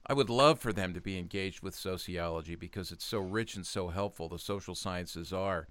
I 0.06 0.14
would 0.14 0.30
love 0.30 0.60
for 0.60 0.74
them 0.74 0.94
to 0.94 1.02
be 1.02 1.18
engaged 1.18 1.62
with 1.62 1.76
sociology 1.76 2.56
because 2.56 2.92
it's 2.92 3.06
so 3.06 3.20
rich 3.20 3.56
and 3.56 3.66
so 3.66 3.90
helpful. 3.90 4.28
The 4.28 4.40
social 4.40 4.76
sciences 4.76 5.32
are. 5.32 5.68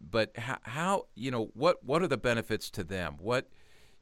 But 0.00 0.36
how, 0.36 0.58
how 0.62 1.06
you 1.14 1.30
know, 1.30 1.50
what, 1.54 1.82
what 1.82 2.02
are 2.02 2.06
the 2.08 2.18
benefits 2.18 2.70
to 2.72 2.84
them? 2.84 3.16
What, 3.18 3.48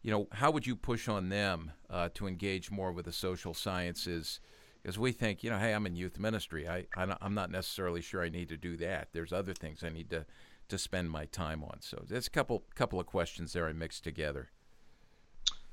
you 0.03 0.11
know, 0.11 0.27
how 0.33 0.51
would 0.51 0.67
you 0.67 0.75
push 0.75 1.07
on 1.07 1.29
them 1.29 1.71
uh, 1.89 2.09
to 2.15 2.27
engage 2.27 2.71
more 2.71 2.91
with 2.91 3.05
the 3.05 3.13
social 3.13 3.55
sciences? 3.55 4.41
Because 4.83 4.99
we 4.99 5.13
think, 5.13 5.45
you 5.45 5.51
know, 5.51 5.59
hey, 5.59 5.73
I'm 5.73 5.87
in 5.87 5.95
youth 5.95 6.19
ministry. 6.19 6.69
I, 6.69 6.87
I'm 6.97 7.35
not 7.35 7.53
necessarily 7.53 8.01
sure 8.01 8.25
I 8.25 8.31
need 8.31 8.49
to 8.49 8.57
do 8.57 8.77
that. 8.79 9.09
There's 9.13 9.33
other 9.33 9.55
things 9.55 9.85
I 9.85 9.91
need 9.91 10.11
to 10.11 10.27
to 10.73 10.79
spend 10.79 11.11
my 11.11 11.27
time 11.27 11.63
on. 11.63 11.77
So 11.81 12.03
there's 12.09 12.27
a 12.27 12.31
couple 12.31 12.65
couple 12.75 12.99
of 12.99 13.07
questions 13.07 13.53
there 13.53 13.69
I 13.69 13.75
mixed 13.75 14.05
together. 14.05 14.49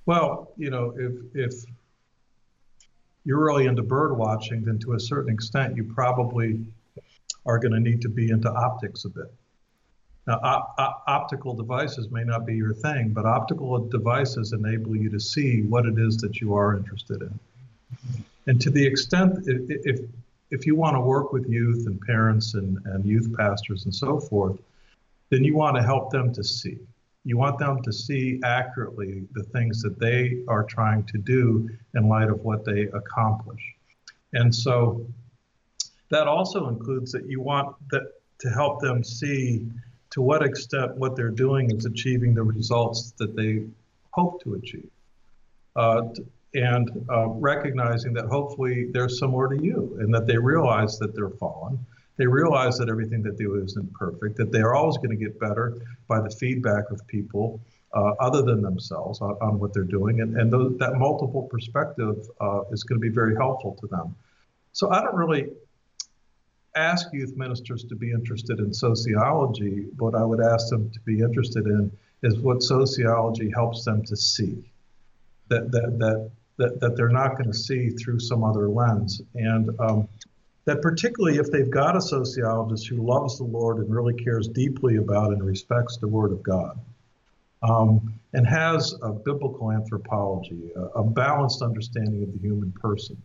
Well, 0.06 0.51
you 0.58 0.70
know, 0.70 0.94
if 0.98 1.13
if 1.34 1.65
you're 3.24 3.44
really 3.44 3.65
into 3.65 3.82
bird 3.82 4.18
watching, 4.18 4.63
then 4.63 4.77
to 4.79 4.94
a 4.94 5.00
certain 5.00 5.34
extent 5.34 5.77
you 5.77 5.86
probably 5.86 6.65
are 7.46 7.60
going 7.60 7.72
to 7.72 7.79
need 7.79 8.01
to 8.01 8.10
be 8.10 8.29
into 8.29 8.51
optics 8.51 9.06
a 9.06 9.10
bit. 9.10 9.32
Now, 10.27 10.39
op- 10.44 10.75
op- 10.77 11.03
optical 11.08 11.53
devices 11.53 12.12
may 12.12 12.25
not 12.25 12.46
be 12.46 12.56
your 12.56 12.74
thing, 12.74 13.10
but 13.10 13.25
optical 13.25 13.79
devices 13.79 14.51
enable 14.51 14.98
you 14.98 15.10
to 15.10 15.20
see 15.20 15.62
what 15.62 15.86
it 15.86 15.98
is 15.98 16.18
that 16.18 16.41
you 16.41 16.53
are 16.56 16.75
interested 16.75 17.22
in. 17.22 17.39
And 18.48 18.60
to 18.62 18.70
the 18.70 18.86
extent, 18.86 19.48
if, 19.48 19.62
if, 19.86 20.00
if 20.51 20.65
you 20.65 20.75
want 20.75 20.96
to 20.98 21.01
work 21.01 21.32
with 21.32 21.48
youth 21.48 21.88
and 21.88 22.00
parents 22.01 22.53
and, 22.56 22.77
and 22.86 23.06
youth 23.06 23.34
pastors 23.38 23.86
and 23.86 23.96
so 23.96 24.20
forth, 24.20 24.60
then 25.30 25.44
you 25.44 25.56
want 25.56 25.76
to 25.78 25.84
help 25.84 26.12
them 26.12 26.34
to 26.34 26.44
see. 26.44 26.78
You 27.24 27.38
want 27.38 27.60
them 27.60 27.82
to 27.84 27.92
see 27.92 28.40
accurately 28.44 29.24
the 29.34 29.44
things 29.44 29.82
that 29.82 30.00
they 30.00 30.44
are 30.48 30.64
trying 30.64 31.04
to 31.06 31.18
do 31.18 31.70
in 31.94 32.08
light 32.08 32.30
of 32.30 32.44
what 32.44 32.66
they 32.66 32.84
accomplish. 32.84 33.62
And 34.34 34.54
so 34.54 35.06
that 36.10 36.28
also 36.28 36.70
includes 36.70 37.12
that 37.12 37.28
you 37.28 37.42
want 37.42 37.76
that 37.92 38.04
to 38.40 38.50
help 38.50 38.82
them 38.82 39.04
see 39.04 39.68
to 40.12 40.22
what 40.22 40.44
extent 40.44 40.96
what 40.96 41.16
they're 41.16 41.30
doing 41.30 41.70
is 41.76 41.86
achieving 41.86 42.34
the 42.34 42.44
results 42.44 43.14
that 43.18 43.36
they 43.36 43.66
hope 44.12 44.42
to 44.44 44.56
achieve. 44.56 44.90
Uh, 45.76 46.02
and 46.56 46.90
uh, 47.12 47.28
recognizing 47.28 48.14
that 48.14 48.26
hopefully 48.26 48.88
they're 48.92 49.10
similar 49.10 49.56
to 49.56 49.64
you 49.64 49.98
and 50.00 50.12
that 50.14 50.26
they 50.26 50.38
realize 50.38 50.98
that 50.98 51.14
they're 51.14 51.30
fallen. 51.30 51.78
They 52.20 52.28
realize 52.28 52.78
that 52.78 52.90
everything 52.90 53.24
that 53.24 53.38
they 53.38 53.46
do 53.46 53.56
isn't 53.64 53.94
perfect, 53.94 54.36
that 54.38 54.52
they're 54.52 54.76
always 54.76 54.98
going 54.98 55.12
to 55.12 55.16
get 55.16 55.40
better 55.40 55.78
by 56.10 56.20
the 56.20 56.30
feedback 56.30 56.92
of 56.92 57.00
people 57.08 57.62
uh, 57.94 58.12
other 58.20 58.42
than 58.42 58.62
themselves 58.62 59.22
on, 59.22 59.38
on, 59.42 59.58
what 59.58 59.74
they're 59.74 59.84
doing. 59.84 60.20
And, 60.20 60.36
and 60.38 60.52
those, 60.52 60.78
that 60.80 60.96
multiple 60.96 61.44
perspective 61.44 62.18
uh, 62.42 62.64
is 62.72 62.84
going 62.84 63.02
to 63.02 63.02
be 63.02 63.10
very 63.10 63.36
helpful 63.36 63.78
to 63.80 63.88
them. 63.88 64.14
So 64.74 64.92
I 64.92 65.02
don't 65.02 65.16
really 65.16 65.48
ask 66.76 67.08
youth 67.14 67.38
ministers 67.38 67.86
to 67.86 67.96
be 67.96 68.12
interested 68.12 68.60
in 68.60 68.74
sociology. 68.74 69.88
What 69.98 70.14
I 70.14 70.26
would 70.26 70.42
ask 70.42 70.68
them 70.70 70.92
to 70.92 71.00
be 71.00 71.22
interested 71.22 71.66
in 71.68 71.90
is 72.22 72.38
what 72.38 72.62
sociology 72.62 73.50
helps 73.50 73.86
them 73.86 74.04
to 74.04 74.18
see. 74.18 74.70
That, 75.48 75.72
that, 75.72 75.98
that 76.00 76.32
that, 76.60 76.82
that 76.82 76.98
they're 76.98 77.08
not 77.08 77.38
going 77.38 77.50
to 77.50 77.58
see 77.58 77.90
through 77.90 78.20
some 78.20 78.44
other 78.44 78.68
lens. 78.68 79.22
And 79.34 79.70
um, 79.80 80.10
that 80.70 80.84
particularly 80.84 81.40
if 81.40 81.50
they've 81.50 81.72
got 81.72 81.98
a 81.98 82.02
sociologist 82.02 82.88
who 82.88 82.98
loves 82.98 83.40
the 83.40 83.44
Lord 83.44 83.80
and 83.80 83.90
really 83.90 84.14
cares 84.14 84.48
deeply 84.48 84.98
about 84.98 85.34
and 85.34 85.44
respects 85.44 85.98
the 85.98 86.08
Word 86.08 86.32
of 86.32 86.44
God, 86.44 86.78
um, 87.64 88.14
and 88.34 88.46
has 88.46 88.94
a 89.02 89.12
biblical 89.12 89.72
anthropology, 89.72 90.70
a, 90.76 91.00
a, 91.00 91.04
balanced 91.04 91.64
understanding 91.64 92.22
of 92.22 92.32
the 92.34 92.38
human 92.38 92.72
person, 92.72 93.20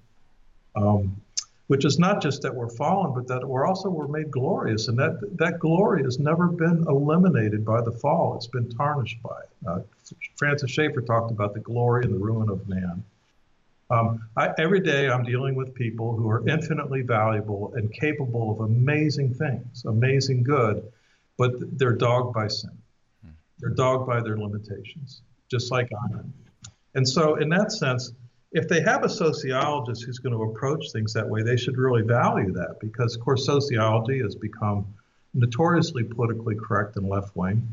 um, 0.74 1.20
which 1.66 1.84
is 1.84 1.98
not 1.98 2.22
just 2.22 2.40
that 2.40 2.54
we're 2.54 2.70
fallen, 2.70 3.12
but 3.12 3.26
that 3.28 3.46
we're 3.46 3.66
also 3.66 3.90
we're 3.90 4.08
made 4.08 4.30
glorious, 4.30 4.88
and 4.88 4.98
that 4.98 5.20
that 5.36 5.58
glory 5.58 6.02
has 6.02 6.18
never 6.18 6.48
been 6.48 6.82
eliminated 6.88 7.62
by 7.62 7.82
the 7.82 7.92
fall; 7.92 8.36
it's 8.36 8.46
been 8.46 8.70
tarnished 8.70 9.22
by 9.22 9.38
it. 9.42 9.68
Uh, 9.68 9.80
Francis 10.36 10.70
Schaeffer 10.70 11.02
talked 11.02 11.30
about 11.30 11.52
the 11.52 11.60
glory 11.60 12.06
and 12.06 12.14
the 12.14 12.18
ruin 12.18 12.48
of 12.48 12.66
man. 12.66 13.04
Um, 13.90 14.28
I, 14.36 14.50
every 14.58 14.80
day 14.80 15.08
I'm 15.08 15.24
dealing 15.24 15.54
with 15.54 15.74
people 15.74 16.16
who 16.16 16.28
are 16.30 16.46
infinitely 16.48 17.02
valuable 17.02 17.72
and 17.74 17.92
capable 17.92 18.52
of 18.52 18.60
amazing 18.60 19.34
things, 19.34 19.84
amazing 19.84 20.42
good, 20.42 20.90
but 21.36 21.52
they're 21.78 21.92
dogged 21.92 22.34
by 22.34 22.48
sin. 22.48 22.70
They're 23.58 23.70
dogged 23.70 24.06
by 24.06 24.20
their 24.20 24.36
limitations, 24.36 25.22
just 25.50 25.70
like 25.70 25.88
I 25.92 26.18
am. 26.18 26.32
And 26.94 27.08
so, 27.08 27.36
in 27.36 27.48
that 27.50 27.72
sense, 27.72 28.12
if 28.52 28.68
they 28.68 28.80
have 28.82 29.04
a 29.04 29.08
sociologist 29.08 30.04
who's 30.04 30.18
going 30.18 30.32
to 30.32 30.42
approach 30.42 30.92
things 30.92 31.12
that 31.14 31.28
way, 31.28 31.42
they 31.42 31.56
should 31.56 31.76
really 31.76 32.02
value 32.02 32.52
that 32.52 32.78
because, 32.80 33.16
of 33.16 33.22
course, 33.22 33.44
sociology 33.44 34.20
has 34.20 34.34
become 34.34 34.86
notoriously 35.34 36.04
politically 36.04 36.54
correct 36.54 36.96
and 36.96 37.08
left 37.08 37.34
wing. 37.36 37.68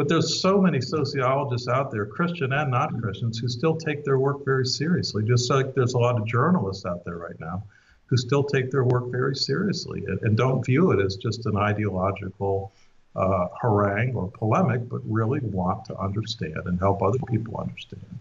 But 0.00 0.08
there's 0.08 0.40
so 0.40 0.58
many 0.58 0.80
sociologists 0.80 1.68
out 1.68 1.90
there, 1.90 2.06
Christian 2.06 2.54
and 2.54 2.70
non 2.70 3.02
Christians, 3.02 3.38
who 3.38 3.48
still 3.48 3.76
take 3.76 4.02
their 4.02 4.18
work 4.18 4.46
very 4.46 4.64
seriously, 4.64 5.22
just 5.24 5.50
like 5.50 5.74
there's 5.74 5.92
a 5.92 5.98
lot 5.98 6.18
of 6.18 6.26
journalists 6.26 6.86
out 6.86 7.04
there 7.04 7.16
right 7.16 7.38
now 7.38 7.62
who 8.06 8.16
still 8.16 8.42
take 8.42 8.70
their 8.70 8.84
work 8.84 9.10
very 9.10 9.36
seriously 9.36 10.02
and, 10.06 10.18
and 10.22 10.38
don't 10.38 10.64
view 10.64 10.92
it 10.92 11.04
as 11.04 11.16
just 11.16 11.44
an 11.44 11.58
ideological 11.58 12.72
uh, 13.14 13.48
harangue 13.60 14.14
or 14.14 14.30
polemic, 14.30 14.88
but 14.88 15.02
really 15.04 15.40
want 15.40 15.84
to 15.84 15.98
understand 15.98 16.56
and 16.64 16.78
help 16.78 17.02
other 17.02 17.18
people 17.28 17.58
understand 17.58 18.18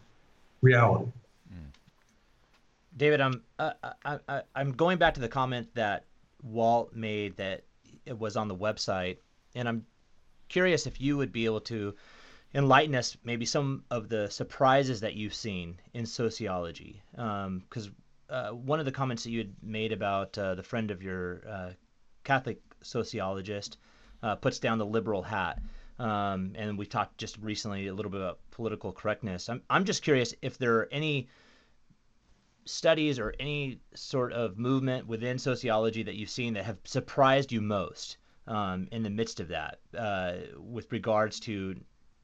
reality. 0.62 1.10
David, 2.98 3.22
I'm 3.22 3.42
uh, 3.58 3.72
I, 4.04 4.20
I, 4.28 4.42
I'm 4.54 4.74
going 4.74 4.98
back 4.98 5.14
to 5.14 5.22
the 5.22 5.30
comment 5.30 5.70
that 5.76 6.04
Walt 6.44 6.94
made 6.94 7.38
that 7.38 7.64
it 8.06 8.20
was 8.20 8.36
on 8.36 8.50
the 8.50 8.56
website, 8.56 9.16
and 9.56 9.66
I'm 9.66 9.86
curious 10.50 10.88
if 10.88 11.00
you 11.00 11.18
would 11.18 11.32
be 11.32 11.46
able 11.46 11.62
to 11.62 11.96
enlighten 12.54 12.96
us 12.96 13.16
maybe 13.24 13.46
some 13.46 13.84
of 13.92 14.10
the 14.10 14.30
surprises 14.30 15.02
that 15.02 15.14
you've 15.14 15.34
seen 15.34 15.80
in 15.94 16.06
sociology. 16.06 17.02
Because 17.12 17.88
um, 17.88 17.96
uh, 18.30 18.50
one 18.50 18.80
of 18.80 18.86
the 18.86 18.92
comments 18.92 19.24
that 19.24 19.32
you 19.32 19.40
had 19.40 19.54
made 19.62 19.92
about 19.92 20.38
uh, 20.38 20.56
the 20.56 20.64
friend 20.64 20.92
of 20.92 21.02
your 21.02 21.42
uh, 21.48 21.70
Catholic 22.24 22.60
sociologist 22.82 23.78
uh, 24.24 24.36
puts 24.36 24.60
down 24.60 24.78
the 24.78 24.86
liberal 24.86 25.22
hat. 25.22 25.62
Um, 26.00 26.54
and 26.56 26.78
we 26.78 26.86
talked 26.86 27.18
just 27.18 27.38
recently 27.40 27.88
a 27.88 27.94
little 27.94 28.12
bit 28.12 28.22
about 28.22 28.40
political 28.52 28.94
correctness. 28.94 29.50
I'm, 29.50 29.62
I'm 29.70 29.84
just 29.84 30.02
curious 30.02 30.34
if 30.42 30.58
there 30.58 30.78
are 30.78 30.90
any 30.92 31.28
studies 32.66 33.20
or 33.20 33.34
any 33.40 33.80
sort 33.96 34.32
of 34.32 34.58
movement 34.58 35.08
within 35.08 35.38
sociology 35.40 36.04
that 36.04 36.16
you've 36.16 36.30
seen 36.30 36.54
that 36.54 36.66
have 36.66 36.78
surprised 36.84 37.52
you 37.52 37.62
most 37.62 38.18
um, 38.50 38.88
in 38.92 39.04
the 39.04 39.10
midst 39.10 39.40
of 39.40 39.48
that 39.48 39.80
uh, 39.98 40.34
with 40.58 40.92
regards 40.92 41.40
to 41.42 41.76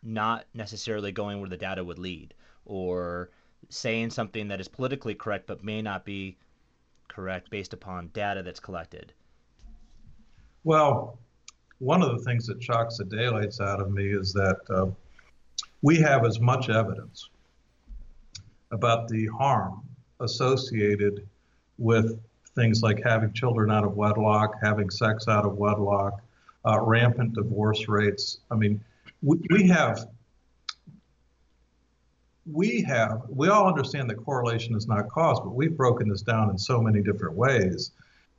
not 0.03 0.45
necessarily 0.53 1.11
going 1.11 1.39
where 1.39 1.49
the 1.49 1.57
data 1.57 1.83
would 1.83 1.99
lead 1.99 2.33
or 2.65 3.29
saying 3.69 4.09
something 4.09 4.47
that 4.47 4.59
is 4.59 4.67
politically 4.67 5.15
correct 5.15 5.47
but 5.47 5.63
may 5.63 5.81
not 5.81 6.03
be 6.03 6.37
correct 7.07 7.49
based 7.49 7.73
upon 7.73 8.09
data 8.13 8.43
that's 8.43 8.59
collected? 8.59 9.13
Well, 10.63 11.17
one 11.79 12.01
of 12.01 12.17
the 12.17 12.23
things 12.23 12.47
that 12.47 12.61
shocks 12.61 12.97
the 12.97 13.05
daylights 13.05 13.59
out 13.61 13.79
of 13.79 13.91
me 13.91 14.07
is 14.07 14.33
that 14.33 14.57
uh, 14.69 14.87
we 15.81 15.97
have 15.97 16.25
as 16.25 16.39
much 16.39 16.69
evidence 16.69 17.29
about 18.71 19.07
the 19.07 19.27
harm 19.27 19.83
associated 20.19 21.27
with 21.77 22.19
things 22.55 22.81
like 22.81 23.03
having 23.03 23.33
children 23.33 23.69
out 23.69 23.83
of 23.83 23.95
wedlock, 23.95 24.55
having 24.61 24.89
sex 24.89 25.27
out 25.27 25.45
of 25.45 25.57
wedlock, 25.57 26.21
uh, 26.65 26.79
rampant 26.81 27.33
divorce 27.33 27.87
rates. 27.87 28.39
I 28.49 28.55
mean, 28.55 28.83
we, 29.21 29.39
we 29.49 29.67
have 29.67 30.07
we 32.51 32.81
have 32.83 33.23
we 33.29 33.49
all 33.49 33.67
understand 33.67 34.09
that 34.09 34.15
correlation 34.15 34.75
is 34.75 34.87
not 34.87 35.09
cause, 35.09 35.39
but 35.39 35.55
we've 35.55 35.75
broken 35.75 36.09
this 36.09 36.21
down 36.21 36.49
in 36.49 36.57
so 36.57 36.81
many 36.81 37.01
different 37.01 37.35
ways 37.35 37.91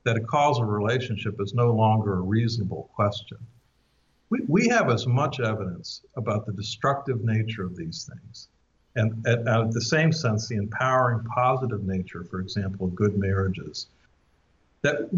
that 0.03 0.15
a 0.15 0.21
causal 0.21 0.63
relationship 0.63 1.39
is 1.41 1.53
no 1.53 1.71
longer 1.71 2.13
a 2.13 2.21
reasonable 2.21 2.89
question. 2.95 3.37
We, 4.29 4.39
we 4.47 4.67
have 4.69 4.89
as 4.89 5.07
much 5.07 5.39
evidence 5.39 6.01
about 6.15 6.45
the 6.45 6.53
destructive 6.53 7.23
nature 7.23 7.63
of 7.63 7.75
these 7.75 8.09
things 8.11 8.47
and 8.97 9.25
at, 9.27 9.47
at 9.47 9.71
the 9.71 9.81
same 9.81 10.11
sense, 10.11 10.47
the 10.47 10.55
empowering 10.55 11.23
positive 11.25 11.83
nature, 11.83 12.23
for 12.23 12.39
example, 12.39 12.87
of 12.87 12.95
good 12.95 13.17
marriages 13.17 13.87
that 14.81 15.09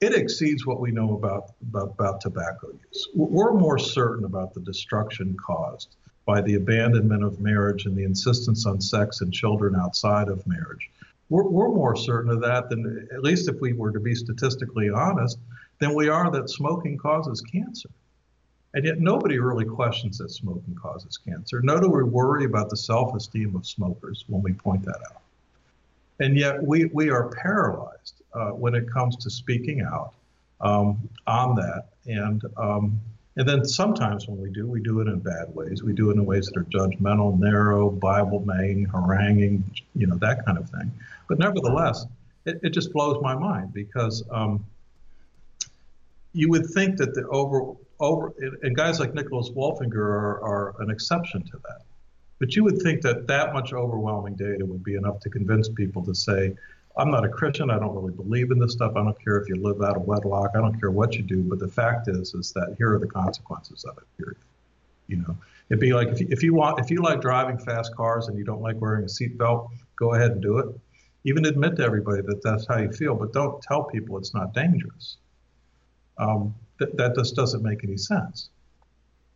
it 0.00 0.14
exceeds 0.14 0.66
what 0.66 0.80
we 0.80 0.90
know 0.90 1.14
about, 1.14 1.52
about, 1.62 1.94
about 1.98 2.20
tobacco 2.20 2.68
use. 2.88 3.08
We're 3.14 3.54
more 3.54 3.78
certain 3.78 4.24
about 4.24 4.54
the 4.54 4.60
destruction 4.60 5.36
caused 5.44 5.96
by 6.26 6.40
the 6.40 6.54
abandonment 6.54 7.22
of 7.22 7.40
marriage 7.40 7.86
and 7.86 7.96
the 7.96 8.04
insistence 8.04 8.66
on 8.66 8.80
sex 8.80 9.20
and 9.20 9.32
children 9.32 9.76
outside 9.76 10.28
of 10.28 10.46
marriage. 10.46 10.90
We're, 11.28 11.44
we're 11.48 11.68
more 11.68 11.96
certain 11.96 12.30
of 12.30 12.40
that 12.42 12.68
than, 12.68 13.08
at 13.12 13.22
least 13.22 13.48
if 13.48 13.60
we 13.60 13.72
were 13.72 13.92
to 13.92 14.00
be 14.00 14.14
statistically 14.14 14.90
honest, 14.90 15.38
than 15.78 15.94
we 15.94 16.08
are 16.08 16.30
that 16.30 16.48
smoking 16.50 16.96
causes 16.96 17.40
cancer. 17.40 17.90
And 18.74 18.84
yet 18.84 18.98
nobody 18.98 19.38
really 19.38 19.64
questions 19.64 20.18
that 20.18 20.30
smoking 20.30 20.74
causes 20.74 21.16
cancer. 21.16 21.60
Nor 21.62 21.80
do 21.80 21.88
we 21.88 22.02
worry 22.02 22.44
about 22.44 22.70
the 22.70 22.76
self 22.76 23.14
esteem 23.14 23.54
of 23.54 23.66
smokers 23.66 24.24
when 24.28 24.42
we 24.42 24.52
point 24.52 24.84
that 24.84 25.00
out. 25.10 25.22
And 26.20 26.36
yet 26.36 26.62
we, 26.62 26.86
we 26.86 27.10
are 27.10 27.28
paralyzed 27.28 28.22
uh, 28.34 28.50
when 28.50 28.74
it 28.74 28.90
comes 28.90 29.16
to 29.16 29.30
speaking 29.30 29.80
out 29.80 30.14
um, 30.60 31.08
on 31.26 31.56
that. 31.56 31.88
And, 32.06 32.42
um, 32.56 33.00
and 33.36 33.48
then 33.48 33.64
sometimes 33.64 34.28
when 34.28 34.40
we 34.40 34.50
do, 34.50 34.66
we 34.66 34.80
do 34.80 35.00
it 35.00 35.08
in 35.08 35.18
bad 35.18 35.52
ways. 35.54 35.82
We 35.82 35.92
do 35.92 36.10
it 36.10 36.14
in 36.14 36.24
ways 36.24 36.46
that 36.46 36.56
are 36.56 36.64
judgmental, 36.64 37.38
narrow, 37.38 37.90
Bible 37.90 38.38
banging, 38.38 38.84
haranguing, 38.86 39.64
you 39.94 40.06
know, 40.06 40.16
that 40.18 40.46
kind 40.46 40.56
of 40.56 40.70
thing. 40.70 40.92
But 41.28 41.38
nevertheless, 41.38 42.06
it, 42.44 42.60
it 42.62 42.70
just 42.70 42.92
blows 42.92 43.20
my 43.22 43.34
mind 43.34 43.72
because 43.72 44.22
um, 44.30 44.64
you 46.32 46.48
would 46.50 46.66
think 46.66 46.96
that 46.98 47.14
the 47.14 47.26
over, 47.28 47.72
over, 47.98 48.32
and 48.62 48.76
guys 48.76 49.00
like 49.00 49.14
Nicholas 49.14 49.50
Wolfinger 49.50 49.96
are, 49.96 50.42
are 50.42 50.74
an 50.80 50.90
exception 50.90 51.42
to 51.42 51.58
that. 51.64 51.82
But 52.38 52.56
you 52.56 52.64
would 52.64 52.82
think 52.82 53.02
that 53.02 53.26
that 53.28 53.52
much 53.52 53.72
overwhelming 53.72 54.34
data 54.34 54.64
would 54.64 54.82
be 54.82 54.96
enough 54.96 55.20
to 55.20 55.30
convince 55.30 55.68
people 55.68 56.04
to 56.04 56.14
say, 56.14 56.54
I'm 56.96 57.10
not 57.10 57.24
a 57.24 57.28
Christian. 57.28 57.70
I 57.70 57.78
don't 57.78 57.94
really 57.94 58.12
believe 58.12 58.50
in 58.50 58.58
this 58.58 58.72
stuff. 58.72 58.92
I 58.96 59.02
don't 59.02 59.18
care 59.22 59.38
if 59.38 59.48
you 59.48 59.56
live 59.56 59.82
out 59.82 59.96
of 59.96 60.02
wedlock. 60.02 60.50
I 60.54 60.58
don't 60.58 60.78
care 60.78 60.90
what 60.90 61.14
you 61.14 61.22
do. 61.22 61.42
But 61.42 61.58
the 61.58 61.68
fact 61.68 62.08
is, 62.08 62.34
is 62.34 62.52
that 62.52 62.74
here 62.78 62.94
are 62.94 62.98
the 62.98 63.06
consequences 63.06 63.84
of 63.84 63.98
it. 63.98 64.04
Period. 64.16 64.38
You 65.06 65.16
know, 65.16 65.36
it'd 65.68 65.80
be 65.80 65.92
like 65.92 66.08
if 66.08 66.20
you, 66.20 66.28
if 66.30 66.42
you 66.42 66.54
want, 66.54 66.78
if 66.78 66.90
you 66.90 67.02
like 67.02 67.20
driving 67.20 67.58
fast 67.58 67.94
cars 67.94 68.28
and 68.28 68.38
you 68.38 68.44
don't 68.44 68.62
like 68.62 68.80
wearing 68.80 69.04
a 69.04 69.06
seatbelt, 69.06 69.70
go 69.96 70.14
ahead 70.14 70.30
and 70.32 70.40
do 70.40 70.58
it. 70.58 70.66
Even 71.24 71.44
admit 71.46 71.76
to 71.76 71.84
everybody 71.84 72.22
that 72.22 72.42
that's 72.42 72.66
how 72.66 72.78
you 72.78 72.90
feel, 72.90 73.14
but 73.14 73.32
don't 73.32 73.60
tell 73.62 73.84
people 73.84 74.16
it's 74.18 74.34
not 74.34 74.54
dangerous. 74.54 75.16
Um, 76.16 76.54
that 76.78 76.96
that 76.96 77.16
just 77.16 77.34
doesn't 77.36 77.62
make 77.62 77.84
any 77.84 77.96
sense 77.96 78.50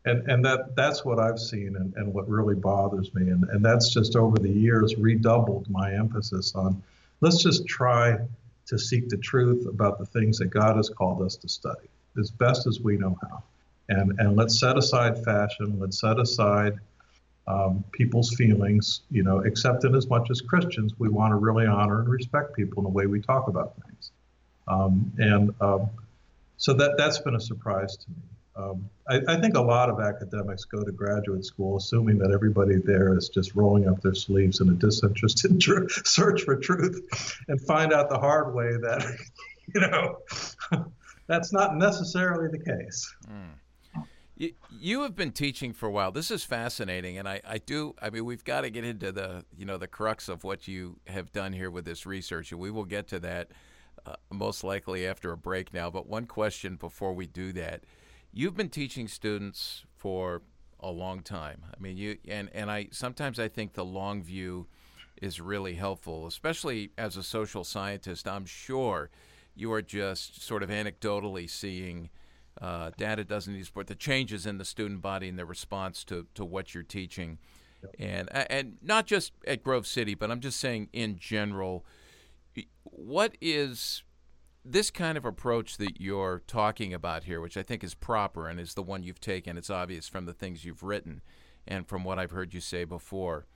and 0.04 0.28
and 0.30 0.44
that 0.44 0.76
that's 0.76 1.04
what 1.04 1.18
I've 1.18 1.38
seen 1.38 1.76
and, 1.76 1.94
and 1.96 2.12
what 2.12 2.28
really 2.28 2.54
bothers 2.54 3.12
me 3.14 3.30
and, 3.30 3.44
and 3.44 3.64
that's 3.64 3.92
just 3.92 4.16
over 4.16 4.36
the 4.38 4.50
years 4.50 4.96
redoubled 4.96 5.68
my 5.68 5.94
emphasis 5.94 6.54
on 6.54 6.82
let's 7.20 7.42
just 7.42 7.66
try 7.66 8.18
to 8.66 8.78
seek 8.78 9.08
the 9.08 9.16
truth 9.16 9.66
about 9.66 9.98
the 9.98 10.06
things 10.06 10.38
that 10.38 10.46
God 10.46 10.76
has 10.76 10.88
called 10.88 11.22
us 11.22 11.36
to 11.36 11.48
study 11.48 11.88
as 12.18 12.30
best 12.30 12.66
as 12.66 12.80
we 12.80 12.96
know 12.96 13.18
how 13.22 13.42
and 13.88 14.18
and 14.20 14.36
let's 14.36 14.58
set 14.60 14.76
aside 14.76 15.24
fashion 15.24 15.78
let's 15.78 16.00
set 16.00 16.18
aside 16.18 16.78
um, 17.48 17.82
people's 17.92 18.34
feelings, 18.34 19.00
you 19.10 19.22
know, 19.22 19.38
except 19.38 19.84
in 19.84 19.94
as 19.94 20.06
much 20.06 20.30
as 20.30 20.42
Christians, 20.42 20.92
we 20.98 21.08
want 21.08 21.32
to 21.32 21.36
really 21.36 21.66
honor 21.66 22.00
and 22.00 22.08
respect 22.08 22.54
people 22.54 22.80
in 22.80 22.84
the 22.84 22.90
way 22.90 23.06
we 23.06 23.20
talk 23.22 23.48
about 23.48 23.74
things. 23.86 24.12
Um, 24.68 25.10
and 25.16 25.54
um, 25.62 25.88
so 26.58 26.74
that, 26.74 26.98
that's 26.98 27.18
been 27.18 27.34
a 27.34 27.40
surprise 27.40 27.96
to 27.96 28.10
me. 28.10 28.16
Um, 28.58 28.90
I, 29.08 29.20
I, 29.28 29.40
think 29.40 29.56
a 29.56 29.60
lot 29.60 29.88
of 29.88 30.00
academics 30.00 30.64
go 30.64 30.82
to 30.82 30.90
graduate 30.90 31.44
school 31.44 31.76
assuming 31.76 32.18
that 32.18 32.32
everybody 32.32 32.76
there 32.76 33.16
is 33.16 33.28
just 33.28 33.54
rolling 33.54 33.88
up 33.88 34.02
their 34.02 34.14
sleeves 34.14 34.60
in 34.60 34.68
a 34.68 34.72
disinterested 34.72 35.60
tr- 35.60 35.88
search 36.04 36.42
for 36.42 36.56
truth 36.56 37.36
and 37.46 37.60
find 37.60 37.92
out 37.92 38.10
the 38.10 38.18
hard 38.18 38.54
way 38.56 38.70
that, 38.70 39.16
you 39.74 39.80
know, 39.80 40.18
that's 41.28 41.52
not 41.52 41.76
necessarily 41.76 42.48
the 42.48 42.58
case. 42.58 43.14
Mm. 43.30 44.54
You, 44.70 45.02
have 45.02 45.14
been 45.14 45.32
teaching 45.32 45.72
for 45.72 45.86
a 45.86 45.90
while. 45.90 46.12
This 46.12 46.30
is 46.30 46.44
fascinating, 46.44 47.18
and 47.18 47.28
I, 47.28 47.40
I 47.46 47.58
do. 47.58 47.94
I 48.00 48.10
mean, 48.10 48.24
we've 48.24 48.44
got 48.44 48.60
to 48.60 48.70
get 48.70 48.84
into 48.84 49.10
the 49.10 49.44
you 49.56 49.66
know 49.66 49.78
the 49.78 49.88
crux 49.88 50.28
of 50.28 50.44
what 50.44 50.68
you 50.68 51.00
have 51.08 51.32
done 51.32 51.52
here 51.52 51.72
with 51.72 51.84
this 51.84 52.06
research, 52.06 52.52
and 52.52 52.60
we 52.60 52.70
will 52.70 52.84
get 52.84 53.08
to 53.08 53.18
that 53.18 53.50
uh, 54.06 54.14
most 54.30 54.62
likely 54.62 55.08
after 55.08 55.32
a 55.32 55.36
break 55.36 55.74
now. 55.74 55.90
But 55.90 56.06
one 56.06 56.26
question 56.26 56.76
before 56.76 57.14
we 57.14 57.26
do 57.26 57.52
that: 57.54 57.82
You've 58.38 58.56
been 58.56 58.68
teaching 58.68 59.08
students 59.08 59.84
for 59.96 60.42
a 60.78 60.92
long 60.92 61.22
time. 61.22 61.64
I 61.76 61.82
mean, 61.82 61.96
you 61.96 62.18
and 62.28 62.48
and 62.54 62.70
I 62.70 62.86
sometimes 62.92 63.40
I 63.40 63.48
think 63.48 63.72
the 63.72 63.84
long 63.84 64.22
view 64.22 64.68
is 65.20 65.40
really 65.40 65.74
helpful, 65.74 66.24
especially 66.24 66.92
as 66.96 67.16
a 67.16 67.24
social 67.24 67.64
scientist. 67.64 68.28
I'm 68.28 68.46
sure 68.46 69.10
you 69.56 69.72
are 69.72 69.82
just 69.82 70.40
sort 70.40 70.62
of 70.62 70.70
anecdotally 70.70 71.50
seeing 71.50 72.10
uh, 72.62 72.92
data 72.96 73.24
doesn't 73.24 73.52
need 73.52 73.66
support 73.66 73.88
the 73.88 73.96
changes 73.96 74.46
in 74.46 74.58
the 74.58 74.64
student 74.64 75.02
body 75.02 75.28
and 75.28 75.36
their 75.36 75.44
response 75.44 76.04
to, 76.04 76.28
to 76.36 76.44
what 76.44 76.74
you're 76.74 76.84
teaching. 76.84 77.38
Yep. 77.82 77.96
And, 77.98 78.28
and 78.52 78.76
not 78.80 79.06
just 79.06 79.32
at 79.48 79.64
Grove 79.64 79.84
City, 79.84 80.14
but 80.14 80.30
I'm 80.30 80.38
just 80.38 80.60
saying 80.60 80.90
in 80.92 81.18
general, 81.18 81.84
what 82.84 83.36
is 83.40 84.04
this 84.70 84.90
kind 84.90 85.16
of 85.16 85.24
approach 85.24 85.78
that 85.78 86.00
you're 86.00 86.42
talking 86.46 86.92
about 86.92 87.24
here, 87.24 87.40
which 87.40 87.56
I 87.56 87.62
think 87.62 87.82
is 87.82 87.94
proper 87.94 88.48
and 88.48 88.60
is 88.60 88.74
the 88.74 88.82
one 88.82 89.02
you've 89.02 89.20
taken, 89.20 89.56
it's 89.56 89.70
obvious 89.70 90.08
from 90.08 90.26
the 90.26 90.34
things 90.34 90.64
you've 90.64 90.82
written 90.82 91.22
and 91.66 91.86
from 91.86 92.04
what 92.04 92.18
I've 92.18 92.32
heard 92.32 92.52
you 92.52 92.60
say 92.60 92.84
before. 92.84 93.46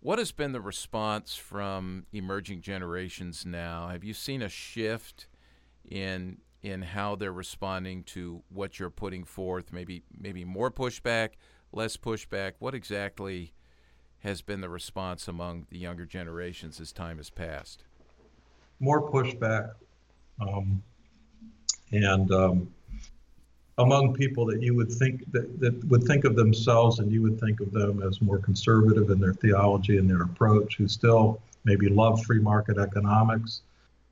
What 0.00 0.18
has 0.18 0.32
been 0.32 0.52
the 0.52 0.60
response 0.60 1.36
from 1.36 2.06
emerging 2.12 2.62
generations 2.62 3.44
now? 3.44 3.88
Have 3.88 4.04
you 4.04 4.14
seen 4.14 4.42
a 4.42 4.48
shift 4.48 5.26
in 5.88 6.38
in 6.62 6.82
how 6.82 7.14
they're 7.14 7.32
responding 7.32 8.02
to 8.02 8.42
what 8.48 8.78
you're 8.78 8.90
putting 8.90 9.24
forth? 9.24 9.72
Maybe 9.72 10.04
maybe 10.18 10.44
more 10.44 10.70
pushback, 10.70 11.30
less 11.72 11.96
pushback. 11.96 12.52
What 12.58 12.74
exactly 12.74 13.52
has 14.20 14.42
been 14.42 14.60
the 14.60 14.68
response 14.68 15.28
among 15.28 15.66
the 15.70 15.78
younger 15.78 16.06
generations 16.06 16.80
as 16.80 16.92
time 16.92 17.16
has 17.16 17.30
passed? 17.30 17.84
More 18.78 19.10
pushback, 19.10 19.70
um, 20.40 20.82
and 21.92 22.30
um, 22.32 22.68
among 23.78 24.14
people 24.14 24.46
that 24.46 24.62
you 24.62 24.74
would 24.74 24.90
think 24.90 25.30
that, 25.32 25.60
that 25.60 25.84
would 25.84 26.04
think 26.04 26.24
of 26.24 26.34
themselves 26.36 26.98
and 26.98 27.12
you 27.12 27.22
would 27.22 27.38
think 27.38 27.60
of 27.60 27.72
them 27.72 28.02
as 28.02 28.20
more 28.20 28.38
conservative 28.38 29.10
in 29.10 29.20
their 29.20 29.34
theology 29.34 29.98
and 29.98 30.08
their 30.08 30.22
approach, 30.22 30.76
who 30.76 30.88
still 30.88 31.40
maybe 31.64 31.88
love 31.88 32.22
free 32.24 32.38
market 32.38 32.78
economics 32.78 33.62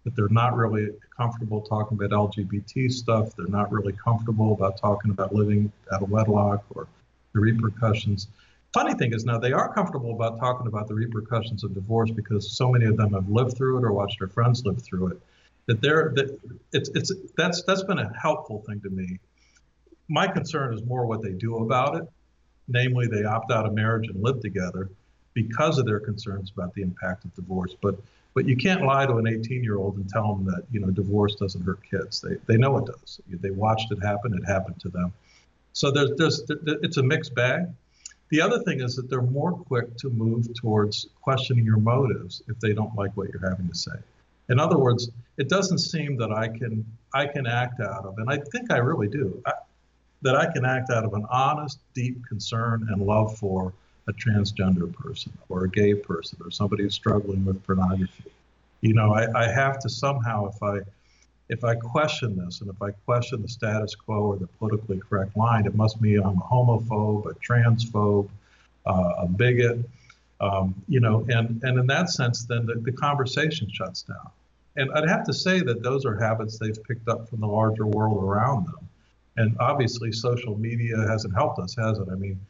but 0.04 0.14
they're 0.14 0.28
not 0.28 0.54
really 0.54 0.90
comfortable 1.16 1.62
talking 1.62 1.98
about 1.98 2.10
LGBT 2.10 2.92
stuff. 2.92 3.34
They're 3.34 3.46
not 3.46 3.72
really 3.72 3.94
comfortable 3.94 4.52
about 4.52 4.76
talking 4.76 5.10
about 5.10 5.34
living 5.34 5.72
out 5.92 6.02
of 6.02 6.10
wedlock 6.10 6.64
or 6.70 6.86
the 7.32 7.40
repercussions. 7.40 8.28
Funny 8.74 8.92
thing 8.94 9.14
is 9.14 9.24
now 9.24 9.38
they 9.38 9.52
are 9.52 9.72
comfortable 9.72 10.12
about 10.12 10.38
talking 10.38 10.66
about 10.66 10.88
the 10.88 10.94
repercussions 10.94 11.64
of 11.64 11.74
divorce 11.74 12.10
because 12.10 12.52
so 12.52 12.70
many 12.70 12.84
of 12.84 12.96
them 12.96 13.14
have 13.14 13.28
lived 13.28 13.56
through 13.56 13.78
it 13.78 13.84
or 13.84 13.92
watched 13.92 14.18
their 14.18 14.28
friends 14.28 14.64
live 14.64 14.82
through 14.82 15.08
it. 15.08 15.20
That 15.66 15.80
they're 15.80 16.12
that 16.16 16.38
it's 16.72 16.90
it's 16.94 17.12
that's 17.36 17.62
that's 17.62 17.84
been 17.84 17.98
a 17.98 18.12
helpful 18.20 18.62
thing 18.66 18.80
to 18.82 18.90
me. 18.90 19.18
My 20.08 20.28
concern 20.28 20.74
is 20.74 20.82
more 20.84 21.06
what 21.06 21.22
they 21.22 21.32
do 21.32 21.56
about 21.58 21.96
it, 21.96 22.04
namely 22.68 23.06
they 23.06 23.24
opt 23.24 23.50
out 23.50 23.66
of 23.66 23.72
marriage 23.72 24.08
and 24.08 24.22
live 24.22 24.40
together 24.40 24.90
because 25.32 25.78
of 25.78 25.86
their 25.86 26.00
concerns 26.00 26.52
about 26.54 26.74
the 26.74 26.82
impact 26.82 27.24
of 27.24 27.34
divorce. 27.34 27.74
But 27.80 27.96
but 28.34 28.46
you 28.46 28.56
can't 28.56 28.82
lie 28.82 29.06
to 29.06 29.16
an 29.16 29.26
18 29.28 29.62
year 29.62 29.76
old 29.76 29.96
and 29.96 30.08
tell 30.08 30.34
them 30.34 30.44
that 30.46 30.64
you 30.70 30.80
know 30.80 30.90
divorce 30.90 31.36
doesn't 31.36 31.62
hurt 31.62 31.80
kids. 31.88 32.20
They 32.20 32.36
they 32.46 32.56
know 32.56 32.76
it 32.78 32.86
does. 32.86 33.20
They 33.28 33.50
watched 33.50 33.92
it 33.92 34.02
happen. 34.02 34.34
It 34.34 34.44
happened 34.44 34.80
to 34.80 34.88
them. 34.88 35.12
So 35.72 35.90
there's 35.90 36.10
there's 36.16 36.42
it's 36.82 36.96
a 36.96 37.02
mixed 37.02 37.34
bag. 37.34 37.66
The 38.30 38.40
other 38.40 38.60
thing 38.60 38.80
is 38.80 38.96
that 38.96 39.08
they're 39.08 39.22
more 39.22 39.52
quick 39.52 39.96
to 39.98 40.10
move 40.10 40.48
towards 40.54 41.06
questioning 41.20 41.64
your 41.64 41.76
motives 41.76 42.42
if 42.48 42.58
they 42.58 42.72
don't 42.72 42.94
like 42.96 43.16
what 43.16 43.28
you're 43.28 43.48
having 43.48 43.68
to 43.68 43.74
say. 43.74 43.92
In 44.48 44.60
other 44.60 44.78
words, 44.78 45.10
it 45.36 45.48
doesn't 45.48 45.78
seem 45.78 46.16
that 46.18 46.32
I 46.32 46.48
can 46.48 46.84
I 47.12 47.26
can 47.26 47.46
act 47.46 47.80
out 47.80 48.04
of, 48.04 48.18
and 48.18 48.28
I 48.28 48.38
think 48.52 48.70
I 48.70 48.78
really 48.78 49.08
do, 49.08 49.40
I, 49.46 49.52
that 50.22 50.36
I 50.36 50.52
can 50.52 50.64
act 50.64 50.90
out 50.90 51.04
of 51.04 51.14
an 51.14 51.24
honest, 51.30 51.78
deep 51.94 52.24
concern 52.26 52.88
and 52.90 53.02
love 53.02 53.38
for 53.38 53.72
a 54.08 54.12
transgender 54.12 54.92
person 54.92 55.32
or 55.48 55.64
a 55.64 55.70
gay 55.70 55.94
person 55.94 56.38
or 56.44 56.50
somebody 56.50 56.82
who's 56.82 56.94
struggling 56.94 57.44
with 57.44 57.64
pornography. 57.64 58.24
You 58.80 58.94
know, 58.94 59.14
I, 59.14 59.26
I 59.34 59.48
have 59.50 59.78
to 59.80 59.88
somehow, 59.88 60.48
if 60.48 60.62
I 60.62 60.80
if 61.48 61.62
I 61.62 61.74
question 61.74 62.36
this 62.36 62.60
and 62.60 62.70
if 62.70 62.80
I 62.80 62.90
question 62.90 63.42
the 63.42 63.48
status 63.48 63.94
quo 63.94 64.20
or 64.20 64.36
the 64.36 64.46
politically 64.46 64.98
correct 64.98 65.36
line, 65.36 65.66
it 65.66 65.74
must 65.74 66.00
mean 66.00 66.20
I'm 66.20 66.38
a 66.38 66.40
homophobe, 66.40 67.30
a 67.30 67.34
transphobe, 67.34 68.28
uh, 68.86 69.12
a 69.18 69.26
bigot, 69.26 69.78
um, 70.40 70.74
you 70.88 71.00
know, 71.00 71.24
and, 71.28 71.62
and 71.62 71.78
in 71.78 71.86
that 71.86 72.10
sense, 72.10 72.44
then 72.44 72.66
the, 72.66 72.74
the 72.76 72.92
conversation 72.92 73.68
shuts 73.70 74.02
down. 74.02 74.30
And 74.76 74.90
I'd 74.92 75.08
have 75.08 75.24
to 75.24 75.32
say 75.32 75.60
that 75.60 75.82
those 75.82 76.04
are 76.04 76.16
habits 76.16 76.58
they've 76.58 76.82
picked 76.84 77.08
up 77.08 77.28
from 77.28 77.40
the 77.40 77.46
larger 77.46 77.86
world 77.86 78.22
around 78.24 78.66
them. 78.66 78.88
And 79.36 79.56
obviously, 79.60 80.12
social 80.12 80.58
media 80.58 80.96
hasn't 81.08 81.34
helped 81.34 81.58
us, 81.58 81.74
has 81.76 81.98
it? 81.98 82.08
I 82.10 82.14
mean, 82.14 82.40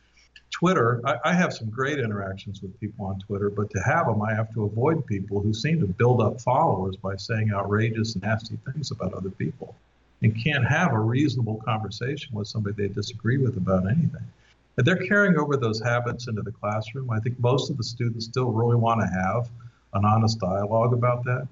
Twitter, 0.51 1.01
I, 1.05 1.17
I, 1.25 1.35
have 1.35 1.53
some 1.53 1.69
great 1.69 1.99
interactions 1.99 2.63
with 2.63 2.79
people 2.79 3.07
on 3.07 3.19
Twitter, 3.19 3.51
but 3.51 3.71
to 3.71 3.81
have 3.81 4.07
them, 4.07 4.23
I 4.23 4.35
have 4.35 4.53
to 4.55 4.65
avoid 4.65 5.05
people 5.07 5.41
who 5.41 5.53
seem 5.53 5.81
to 5.81 5.87
build 5.87 6.21
up 6.21 6.41
followers 6.41 6.97
by 6.97 7.17
saying 7.17 7.53
outrageous, 7.53 8.15
nasty 8.17 8.57
things 8.65 8.91
about 8.91 9.15
other 9.15 9.31
people 9.31 9.75
and 10.23 10.43
can't 10.43 10.67
have 10.67 10.93
a 10.93 10.99
reasonable 10.99 11.61
conversation 11.65 12.35
with 12.35 12.49
somebody 12.49 12.87
they 12.87 12.95
disagree 12.95 13.37
with 13.37 13.57
about 13.57 13.87
anything. 13.87 14.27
And 14.77 14.87
they're 14.87 14.97
carrying 14.97 15.39
over 15.39 15.57
those 15.57 15.81
habits 15.81 16.27
into 16.27 16.43
the 16.43 16.53
classroom. 16.53 17.11
I 17.11 17.21
think 17.21 17.39
most 17.39 17.71
of 17.71 17.77
the 17.77 17.85
students 17.85 18.27
still 18.27 18.51
really 18.51 18.77
want 18.77 19.01
to 19.01 19.07
have 19.07 19.49
an 19.93 20.05
honest 20.05 20.41
dialogue 20.41 20.93
about 20.93 21.25
that. 21.25 21.47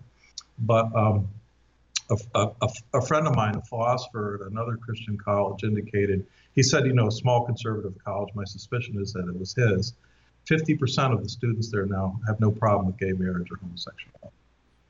But 0.59 0.95
um, 0.95 1.29
a, 2.11 2.17
a, 2.61 2.69
a, 2.95 3.03
friend 3.03 3.27
of 3.27 3.37
mine, 3.37 3.55
a 3.55 3.63
philosopher 3.63 4.41
at 4.41 4.51
another 4.51 4.77
Christian 4.77 5.17
college, 5.17 5.63
indicated 5.63 6.27
he 6.55 6.63
said, 6.63 6.85
you 6.87 6.93
know, 6.93 7.07
a 7.07 7.13
small 7.13 7.45
conservative 7.45 7.95
college, 8.05 8.35
my 8.35 8.45
suspicion 8.45 9.01
is 9.01 9.13
that 9.13 9.27
it 9.29 9.39
was 9.39 9.55
his. 9.55 9.95
50% 10.51 11.13
of 11.13 11.23
the 11.23 11.29
students 11.29 11.71
there 11.71 11.87
now 11.87 12.19
have 12.27 12.41
no 12.41 12.51
problem 12.51 12.87
with 12.87 12.99
gay 12.99 13.13
marriage 13.13 13.51
or 13.51 13.57
homosexuality. 13.57 14.37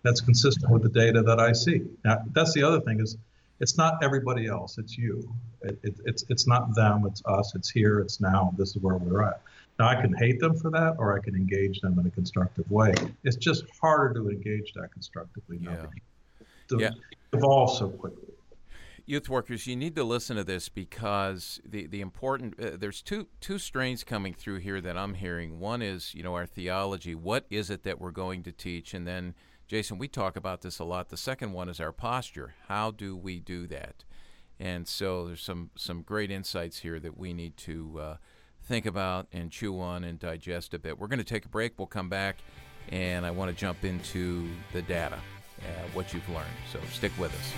That's 0.03 0.21
consistent 0.21 0.71
with 0.71 0.83
the 0.83 0.89
data 0.89 1.23
that 1.23 1.39
I 1.39 1.53
see. 1.53 1.83
Now, 2.05 2.25
that's 2.33 2.55
the 2.55 2.63
other 2.63 2.81
thing 2.81 3.01
is 3.01 3.17
it's 3.63 3.79
not 3.79 4.03
everybody 4.03 4.49
else, 4.49 4.77
it's 4.77 4.99
you. 4.99 5.33
It, 5.63 5.79
it, 5.85 5.95
it's, 6.05 6.25
it's 6.29 6.47
not 6.47 6.75
them, 6.75 7.07
it's 7.07 7.23
us, 7.25 7.55
it's 7.55 7.71
here, 7.71 8.01
it's 8.01 8.21
now, 8.21 8.53
this 8.59 8.77
is 8.77 8.83
where 8.83 8.97
we're 8.97 9.23
at. 9.23 9.41
Now, 9.79 9.89
I 9.89 9.95
can 9.95 10.13
hate 10.15 10.41
them 10.41 10.55
for 10.55 10.71
that, 10.73 10.97
or 10.99 11.17
I 11.17 11.23
can 11.23 11.35
engage 11.35 11.81
them 11.81 11.99
in 11.99 12.07
a 12.07 12.11
constructive 12.11 12.71
way. 12.71 12.93
It's 13.25 13.37
just 13.37 13.65
harder 13.81 14.13
to 14.15 14.29
engage 14.29 14.73
that 14.75 14.93
constructively 14.93 15.59
now. 15.61 15.89
Yeah. 16.71 16.79
yeah. 16.79 16.91
evolve 17.33 17.79
so 17.79 17.89
quickly 17.89 18.33
youth 19.07 19.29
workers, 19.29 19.67
you 19.67 19.77
need 19.77 19.97
to 19.97 20.05
listen 20.05 20.37
to 20.37 20.45
this 20.45 20.69
because 20.69 21.61
the 21.65 21.87
the 21.87 22.01
important 22.01 22.59
uh, 22.61 22.77
there's 22.79 23.03
two 23.03 23.27
two 23.41 23.59
strains 23.59 24.05
coming 24.05 24.35
through 24.35 24.59
here 24.59 24.81
that 24.81 24.97
I'm 24.97 25.15
hearing. 25.15 25.59
One 25.59 25.83
is 25.83 26.15
you 26.15 26.23
know 26.23 26.35
our 26.35 26.47
theology. 26.47 27.15
What 27.15 27.47
is 27.51 27.71
it 27.71 27.83
that 27.83 28.01
we're 28.01 28.11
going 28.11 28.43
to 28.45 28.53
teach? 28.53 28.95
And 28.95 29.07
then 29.07 29.35
Jason, 29.67 29.99
we 29.99 30.09
talk 30.09 30.37
about 30.37 30.61
this 30.61 30.79
a 30.79 30.85
lot. 30.85 31.09
The 31.09 31.17
second 31.17 31.53
one 31.53 31.69
is 31.69 31.81
our 31.81 31.93
posture. 31.93 32.55
How 32.69 32.91
do 32.91 33.17
we 33.17 33.41
do 33.41 33.67
that? 33.69 34.05
And 34.61 34.87
so 34.87 35.27
there's 35.27 35.43
some 35.43 35.71
some 35.77 36.03
great 36.03 36.31
insights 36.31 36.79
here 36.81 37.01
that 37.01 37.17
we 37.17 37.33
need 37.33 37.57
to 37.59 37.99
uh, 37.99 38.17
think 38.63 38.87
about 38.87 39.27
and 39.33 39.51
chew 39.51 39.81
on 39.81 40.05
and 40.05 40.19
digest 40.19 40.75
a 40.75 40.79
bit. 40.79 40.99
We're 40.99 41.09
going 41.09 41.19
to 41.19 41.25
take 41.25 41.47
a 41.47 41.49
break. 41.49 41.73
We'll 41.79 41.87
come 41.87 42.09
back, 42.09 42.37
and 42.91 43.27
I 43.27 43.31
want 43.31 43.51
to 43.51 43.57
jump 43.57 43.85
into 43.85 44.49
the 44.73 44.83
data, 44.83 45.19
uh, 45.61 45.89
what 45.95 46.13
you've 46.13 46.29
learned. 46.29 46.47
So 46.71 46.79
stick 46.93 47.13
with 47.19 47.33
us. 47.35 47.53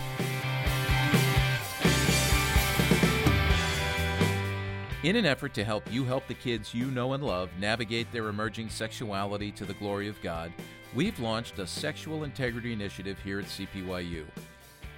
In 5.03 5.17
an 5.17 5.27
effort 5.27 5.53
to 5.55 5.65
help 5.65 5.93
you 5.93 6.05
help 6.05 6.27
the 6.27 6.35
kids 6.35 6.73
you 6.73 6.87
know 6.87 7.13
and 7.13 7.23
love 7.23 7.51
navigate 7.61 8.11
their 8.11 8.29
emerging 8.29 8.71
sexuality 8.71 9.53
to 9.53 9.67
the 9.67 9.75
glory 9.75 10.09
of 10.09 10.19
God, 10.23 10.51
we've 10.95 11.19
launched 11.19 11.59
a 11.59 11.67
sexual 11.67 12.23
integrity 12.25 12.73
initiative 12.73 13.19
here 13.25 13.41
at 13.41 13.47
CPYU. 13.47 14.25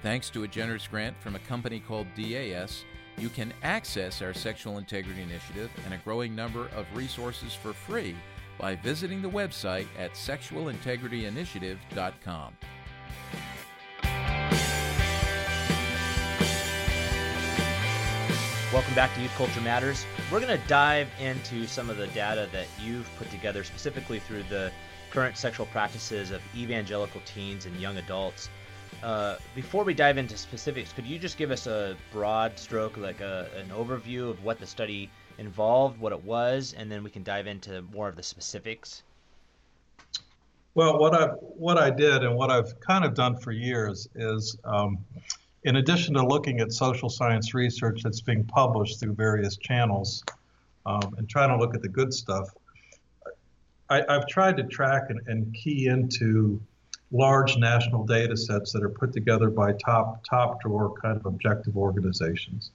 Thanks 0.03 0.29
to 0.29 0.43
a 0.43 0.47
generous 0.47 0.87
grant 0.87 1.19
from 1.19 1.35
a 1.35 1.39
company 1.39 1.79
called 1.79 2.05
DAS, 2.15 2.85
You 3.19 3.29
can 3.29 3.51
access 3.63 4.21
our 4.21 4.31
Sexual 4.31 4.77
Integrity 4.77 5.23
Initiative 5.23 5.71
and 5.85 5.93
a 5.95 5.97
growing 5.97 6.35
number 6.35 6.69
of 6.75 6.85
resources 6.93 7.55
for 7.55 7.73
free 7.73 8.15
by 8.59 8.75
visiting 8.75 9.23
the 9.23 9.29
website 9.29 9.87
at 9.97 10.13
sexualintegrityinitiative.com. 10.13 12.53
Welcome 18.71 18.93
back 18.93 19.15
to 19.15 19.21
Youth 19.21 19.35
Culture 19.35 19.61
Matters. 19.61 20.05
We're 20.31 20.41
going 20.41 20.55
to 20.55 20.61
dive 20.67 21.07
into 21.19 21.65
some 21.65 21.89
of 21.89 21.97
the 21.97 22.05
data 22.07 22.47
that 22.51 22.67
you've 22.79 23.09
put 23.17 23.31
together 23.31 23.63
specifically 23.63 24.19
through 24.19 24.43
the 24.43 24.71
current 25.11 25.37
sexual 25.37 25.65
practices 25.67 26.31
of 26.31 26.41
evangelical 26.55 27.21
teens 27.25 27.65
and 27.65 27.75
young 27.77 27.97
adults. 27.97 28.49
Uh, 29.03 29.35
before 29.55 29.83
we 29.83 29.93
dive 29.93 30.17
into 30.17 30.37
specifics, 30.37 30.91
could 30.93 31.05
you 31.05 31.19
just 31.19 31.37
give 31.37 31.51
us 31.51 31.67
a 31.67 31.95
broad 32.11 32.57
stroke, 32.57 32.97
like 32.97 33.21
a, 33.21 33.47
an 33.55 33.69
overview 33.69 34.29
of 34.29 34.43
what 34.43 34.59
the 34.59 34.65
study 34.65 35.09
involved, 35.37 35.99
what 35.99 36.11
it 36.11 36.23
was, 36.23 36.73
and 36.77 36.91
then 36.91 37.03
we 37.03 37.09
can 37.09 37.23
dive 37.23 37.47
into 37.47 37.83
more 37.93 38.07
of 38.07 38.15
the 38.15 38.23
specifics? 38.23 39.03
Well, 40.73 40.99
what 40.99 41.13
I 41.15 41.27
what 41.27 41.77
I 41.77 41.89
did 41.89 42.23
and 42.23 42.35
what 42.35 42.51
I've 42.51 42.79
kind 42.79 43.03
of 43.03 43.15
done 43.15 43.35
for 43.35 43.51
years 43.51 44.07
is, 44.15 44.57
um, 44.63 44.99
in 45.63 45.77
addition 45.77 46.13
to 46.13 46.25
looking 46.25 46.59
at 46.59 46.71
social 46.71 47.09
science 47.09 47.53
research 47.53 48.03
that's 48.03 48.21
being 48.21 48.43
published 48.43 48.99
through 48.99 49.13
various 49.13 49.57
channels, 49.57 50.23
um, 50.85 51.15
and 51.17 51.27
trying 51.27 51.49
to 51.49 51.57
look 51.57 51.75
at 51.75 51.81
the 51.81 51.89
good 51.89 52.13
stuff, 52.13 52.49
I, 53.89 54.03
have 54.09 54.27
tried 54.27 54.57
to 54.57 54.63
track 54.63 55.09
and, 55.09 55.21
and 55.27 55.53
key 55.53 55.87
into 55.87 56.61
large 57.11 57.57
national 57.57 58.05
data 58.05 58.35
sets 58.35 58.73
that 58.73 58.83
are 58.83 58.89
put 58.89 59.13
together 59.13 59.49
by 59.49 59.71
top 59.73 60.23
top 60.29 60.61
drawer 60.61 60.93
kind 61.01 61.17
of 61.17 61.25
objective 61.25 61.77
organizations. 61.77 62.71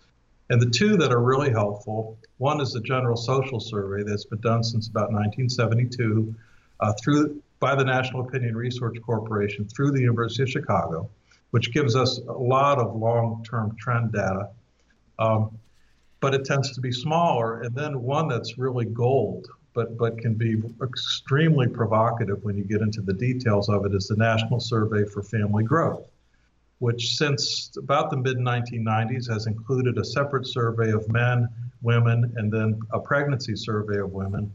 And 0.50 0.60
the 0.60 0.70
two 0.70 0.96
that 0.96 1.12
are 1.12 1.20
really 1.20 1.50
helpful, 1.50 2.18
one 2.38 2.60
is 2.60 2.72
the 2.72 2.80
General 2.80 3.16
Social 3.16 3.60
Survey 3.60 4.02
that's 4.02 4.24
been 4.24 4.40
done 4.40 4.62
since 4.62 4.88
about 4.88 5.12
1972 5.12 6.34
uh, 6.80 6.92
through 7.02 7.42
by 7.60 7.74
the 7.74 7.84
National 7.84 8.26
Opinion 8.26 8.56
Research 8.56 8.96
Corporation 9.02 9.66
through 9.68 9.92
the 9.92 10.00
University 10.00 10.42
of 10.42 10.50
Chicago, 10.50 11.08
which 11.52 11.72
gives 11.72 11.94
us 11.94 12.18
a 12.18 12.32
lot 12.32 12.78
of 12.78 12.96
long-term 12.96 13.76
trend 13.78 14.12
data. 14.12 14.50
Um, 15.18 15.56
but 16.20 16.34
it 16.34 16.44
tends 16.44 16.72
to 16.72 16.80
be 16.80 16.90
smaller, 16.90 17.62
and 17.62 17.74
then 17.74 18.02
one 18.02 18.28
that's 18.28 18.58
really 18.58 18.84
gold, 18.84 19.46
but 19.74 19.96
but 19.96 20.18
can 20.18 20.34
be 20.34 20.62
extremely 20.82 21.66
provocative 21.66 22.42
when 22.44 22.56
you 22.56 22.64
get 22.64 22.80
into 22.80 23.00
the 23.00 23.12
details 23.12 23.68
of 23.68 23.84
it 23.86 23.94
is 23.94 24.08
the 24.08 24.16
National 24.16 24.60
Survey 24.60 25.04
for 25.04 25.22
Family 25.22 25.64
Growth, 25.64 26.10
which 26.78 27.16
since 27.16 27.70
about 27.76 28.10
the 28.10 28.16
mid 28.16 28.36
1990s 28.38 29.30
has 29.30 29.46
included 29.46 29.98
a 29.98 30.04
separate 30.04 30.46
survey 30.46 30.90
of 30.90 31.08
men, 31.10 31.48
women, 31.80 32.32
and 32.36 32.52
then 32.52 32.80
a 32.92 33.00
pregnancy 33.00 33.56
survey 33.56 33.98
of 33.98 34.12
women. 34.12 34.52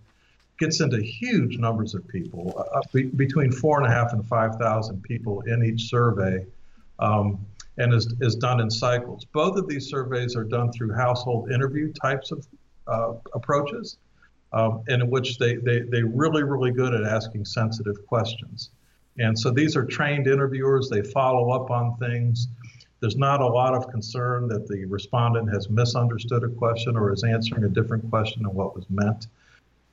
Gets 0.60 0.82
into 0.82 0.99
huge 0.99 1.60
numbers 1.60 1.93
of 1.93 2.08
people, 2.08 2.65
uh, 2.73 2.82
be, 2.91 3.03
between 3.03 3.51
four 3.51 3.77
and 3.77 3.86
a 3.86 3.91
half 3.91 4.13
and 4.13 4.27
five 4.27 4.56
thousand 4.56 5.03
people 5.03 5.41
in 5.41 5.63
each 5.63 5.84
survey, 5.84 6.43
um, 6.97 7.45
and 7.77 7.93
is, 7.93 8.12
is 8.21 8.36
done 8.36 8.60
in 8.60 8.71
cycles. 8.71 9.23
Both 9.25 9.56
of 9.58 9.67
these 9.67 9.88
surveys 9.88 10.36
are 10.36 10.43
done 10.43 10.71
through 10.71 10.93
household 10.95 11.51
interview 11.51 11.93
types 11.93 12.32
of 12.32 12.47
uh, 12.88 13.13
approaches 13.36 13.97
um, 14.58 14.84
and 14.88 15.04
in 15.04 15.10
which 15.10 15.38
they, 15.38 15.56
they, 15.56 15.82
they're 15.82 16.08
really, 16.08 16.41
really 16.41 16.72
good 16.72 16.93
at 16.93 17.04
asking 17.04 17.46
sensitive 17.46 18.06
questions. 18.08 18.72
And 19.20 19.38
so 19.38 19.52
these 19.52 19.76
are 19.76 19.86
trained 19.86 20.28
interviewers, 20.28 20.89
they 20.89 21.04
follow 21.04 21.52
up 21.52 21.70
on 21.70 21.96
things. 21.98 22.48
There's 23.00 23.17
not 23.17 23.41
a 23.41 23.46
lot 23.46 23.76
of 23.76 23.88
concern 23.89 24.48
that 24.48 24.67
the 24.67 24.86
respondent 24.86 25.54
has 25.54 25.70
misunderstood 25.70 26.43
a 26.43 26.50
question 26.50 26.98
or 26.98 27.13
is 27.13 27.24
answering 27.24 27.65
a 27.65 27.70
different 27.70 28.10
question 28.10 28.43
than 28.43 28.56
what 28.56 28.76
was 28.76 28.86
meant, 28.89 29.28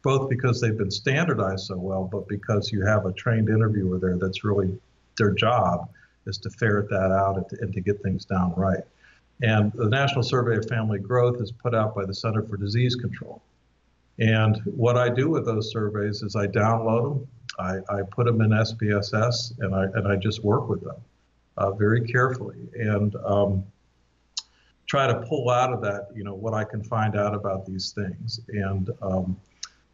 both 0.02 0.30
because 0.30 0.60
they've 0.60 0.78
been 0.78 0.90
standardized 0.90 1.66
so 1.66 1.76
well, 1.76 2.08
but 2.10 2.26
because 2.26 2.72
you 2.72 2.84
have 2.86 3.04
a 3.04 3.12
trained 3.12 3.50
interviewer 3.50 3.98
there 3.98 4.16
that's 4.16 4.44
really 4.44 4.78
their 5.18 5.32
job 5.32 5.90
is 6.26 6.38
to 6.38 6.48
ferret 6.48 6.88
that 6.88 7.12
out 7.12 7.36
and 7.36 7.48
to, 7.50 7.58
and 7.60 7.74
to 7.74 7.82
get 7.82 8.02
things 8.02 8.24
down 8.24 8.54
right. 8.56 8.84
And 9.42 9.72
the 9.74 9.90
National 9.90 10.22
Survey 10.22 10.56
of 10.56 10.66
Family 10.68 10.98
Growth 10.98 11.42
is 11.42 11.52
put 11.52 11.74
out 11.74 11.94
by 11.94 12.06
the 12.06 12.14
Center 12.14 12.42
for 12.42 12.56
Disease 12.56 12.94
Control. 12.94 13.42
And 14.18 14.56
what 14.64 14.96
I 14.96 15.08
do 15.08 15.28
with 15.28 15.44
those 15.44 15.70
surveys 15.70 16.22
is 16.22 16.36
I 16.36 16.46
download 16.46 17.18
them, 17.18 17.28
I, 17.58 17.78
I 17.88 18.02
put 18.02 18.26
them 18.26 18.40
in 18.40 18.50
SPSS, 18.50 19.58
and 19.58 19.74
I 19.74 19.84
and 19.84 20.08
I 20.08 20.16
just 20.16 20.44
work 20.44 20.68
with 20.68 20.82
them 20.82 20.96
uh, 21.56 21.70
very 21.72 22.00
carefully 22.00 22.68
and 22.74 23.14
um, 23.24 23.64
try 24.86 25.06
to 25.06 25.20
pull 25.22 25.50
out 25.50 25.72
of 25.72 25.80
that, 25.82 26.08
you 26.14 26.24
know, 26.24 26.34
what 26.34 26.54
I 26.54 26.64
can 26.64 26.82
find 26.82 27.16
out 27.16 27.34
about 27.34 27.66
these 27.66 27.92
things. 27.92 28.40
And 28.48 28.90
um, 29.02 29.36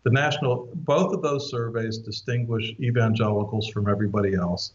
the 0.03 0.11
national, 0.11 0.69
both 0.75 1.15
of 1.15 1.23
those 1.23 1.51
surveys 1.51 1.99
distinguish 1.99 2.75
evangelicals 2.81 3.69
from 3.69 3.89
everybody 3.89 4.35
else. 4.35 4.73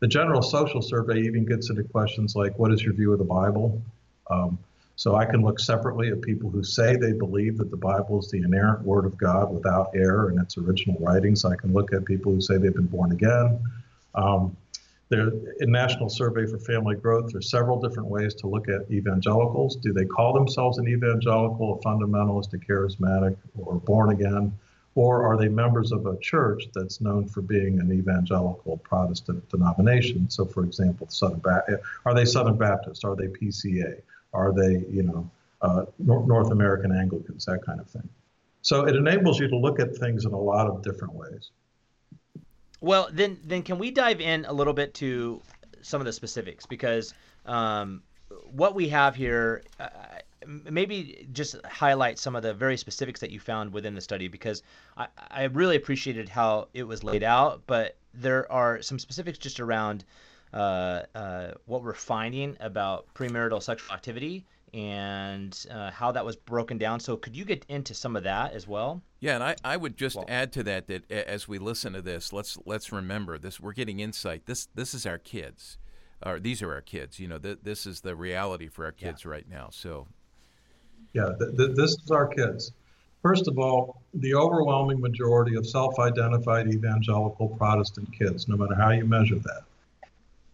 The 0.00 0.06
general 0.06 0.42
social 0.42 0.82
survey 0.82 1.20
even 1.20 1.46
gets 1.46 1.70
into 1.70 1.82
questions 1.84 2.36
like, 2.36 2.58
"What 2.58 2.72
is 2.72 2.82
your 2.82 2.92
view 2.92 3.12
of 3.12 3.18
the 3.18 3.24
Bible?" 3.24 3.80
Um, 4.30 4.58
so 4.96 5.14
I 5.14 5.26
can 5.26 5.42
look 5.42 5.60
separately 5.60 6.08
at 6.08 6.22
people 6.22 6.48
who 6.48 6.64
say 6.64 6.96
they 6.96 7.12
believe 7.12 7.58
that 7.58 7.70
the 7.70 7.76
Bible 7.76 8.18
is 8.18 8.30
the 8.30 8.38
inerrant 8.38 8.82
word 8.82 9.04
of 9.04 9.16
God 9.18 9.52
without 9.52 9.90
error 9.94 10.30
in 10.30 10.38
its 10.40 10.56
original 10.56 10.96
writings. 10.98 11.44
I 11.44 11.54
can 11.54 11.74
look 11.74 11.92
at 11.92 12.06
people 12.06 12.32
who 12.32 12.40
say 12.40 12.56
they've 12.56 12.74
been 12.74 12.86
born 12.86 13.12
again. 13.12 13.60
Um, 14.14 14.56
there, 15.10 15.30
in 15.60 15.70
National 15.70 16.08
Survey 16.08 16.46
for 16.46 16.58
Family 16.58 16.96
Growth, 16.96 17.30
there's 17.30 17.50
several 17.50 17.78
different 17.78 18.08
ways 18.08 18.34
to 18.36 18.48
look 18.48 18.68
at 18.68 18.90
evangelicals. 18.90 19.76
Do 19.76 19.92
they 19.92 20.06
call 20.06 20.32
themselves 20.32 20.78
an 20.78 20.88
evangelical, 20.88 21.78
a 21.78 21.86
fundamentalist, 21.86 22.54
a 22.54 22.58
charismatic, 22.58 23.36
or 23.56 23.74
born 23.74 24.10
again? 24.10 24.52
Or 24.94 25.26
are 25.26 25.36
they 25.36 25.48
members 25.48 25.92
of 25.92 26.06
a 26.06 26.16
church 26.18 26.64
that's 26.74 27.02
known 27.02 27.28
for 27.28 27.42
being 27.42 27.78
an 27.80 27.92
evangelical 27.92 28.78
Protestant 28.78 29.46
denomination? 29.50 30.30
So, 30.30 30.46
for 30.46 30.64
example, 30.64 31.06
Southern 31.10 31.40
ba- 31.40 31.80
are 32.06 32.14
they 32.14 32.24
Southern 32.24 32.56
Baptist? 32.56 33.04
Are 33.04 33.14
they 33.14 33.28
PCA? 33.28 34.00
Are 34.32 34.52
they, 34.52 34.84
you 34.90 35.02
know, 35.02 35.30
uh, 35.62 35.84
North 35.98 36.50
American 36.50 36.92
Anglicans, 36.92 37.44
that 37.46 37.64
kind 37.64 37.80
of 37.80 37.88
thing. 37.88 38.08
So 38.62 38.86
it 38.86 38.96
enables 38.96 39.38
you 39.38 39.48
to 39.48 39.56
look 39.56 39.80
at 39.80 39.96
things 39.96 40.24
in 40.24 40.32
a 40.32 40.38
lot 40.38 40.66
of 40.66 40.82
different 40.82 41.14
ways. 41.14 41.50
Well, 42.80 43.08
then, 43.12 43.38
then 43.44 43.62
can 43.62 43.78
we 43.78 43.90
dive 43.90 44.20
in 44.20 44.44
a 44.44 44.52
little 44.52 44.74
bit 44.74 44.92
to 44.94 45.40
some 45.82 46.00
of 46.00 46.04
the 46.04 46.12
specifics 46.12 46.66
because 46.66 47.14
um, 47.46 48.02
what 48.50 48.74
we 48.74 48.88
have 48.88 49.14
here, 49.14 49.62
uh, 49.80 49.88
maybe 50.46 51.26
just 51.32 51.56
highlight 51.64 52.18
some 52.18 52.36
of 52.36 52.42
the 52.42 52.52
very 52.52 52.76
specifics 52.76 53.20
that 53.20 53.30
you 53.30 53.40
found 53.40 53.72
within 53.72 53.94
the 53.94 54.00
study 54.00 54.28
because 54.28 54.62
I, 54.96 55.06
I 55.30 55.44
really 55.44 55.76
appreciated 55.76 56.28
how 56.28 56.68
it 56.74 56.82
was 56.82 57.02
laid 57.02 57.22
out, 57.22 57.62
but 57.66 57.96
there 58.14 58.50
are 58.50 58.82
some 58.82 58.98
specifics 58.98 59.38
just 59.38 59.60
around 59.60 60.04
uh, 60.56 61.02
uh, 61.14 61.50
what 61.66 61.82
we're 61.82 61.92
finding 61.92 62.56
about 62.60 63.12
premarital 63.14 63.62
sexual 63.62 63.94
activity 63.94 64.46
and 64.72 65.66
uh, 65.70 65.90
how 65.90 66.10
that 66.12 66.24
was 66.24 66.34
broken 66.34 66.78
down. 66.78 66.98
So, 66.98 67.16
could 67.16 67.36
you 67.36 67.44
get 67.44 67.66
into 67.68 67.92
some 67.92 68.16
of 68.16 68.24
that 68.24 68.52
as 68.52 68.66
well? 68.66 69.02
Yeah, 69.20 69.34
and 69.34 69.44
I, 69.44 69.56
I 69.64 69.76
would 69.76 69.98
just 69.98 70.16
well, 70.16 70.24
add 70.28 70.52
to 70.54 70.62
that 70.64 70.88
that 70.88 71.10
as 71.10 71.46
we 71.46 71.58
listen 71.58 71.92
to 71.92 72.00
this, 72.00 72.32
let's 72.32 72.56
let's 72.64 72.90
remember 72.90 73.36
this. 73.36 73.60
We're 73.60 73.74
getting 73.74 74.00
insight. 74.00 74.46
This 74.46 74.68
this 74.74 74.94
is 74.94 75.04
our 75.04 75.18
kids, 75.18 75.76
or 76.24 76.40
these 76.40 76.62
are 76.62 76.72
our 76.72 76.80
kids. 76.80 77.20
You 77.20 77.28
know, 77.28 77.38
th- 77.38 77.58
this 77.62 77.84
is 77.84 78.00
the 78.00 78.16
reality 78.16 78.68
for 78.68 78.86
our 78.86 78.92
kids 78.92 79.24
yeah. 79.24 79.30
right 79.30 79.48
now. 79.48 79.68
So, 79.70 80.06
yeah, 81.12 81.32
th- 81.38 81.54
th- 81.56 81.76
this 81.76 81.92
is 82.02 82.10
our 82.10 82.28
kids. 82.28 82.72
First 83.20 83.46
of 83.46 83.58
all, 83.58 84.00
the 84.14 84.34
overwhelming 84.34 85.00
majority 85.00 85.56
of 85.56 85.66
self-identified 85.66 86.68
evangelical 86.68 87.48
Protestant 87.48 88.10
kids, 88.16 88.48
no 88.48 88.56
matter 88.56 88.74
how 88.74 88.90
you 88.90 89.04
measure 89.04 89.36
that, 89.36 89.64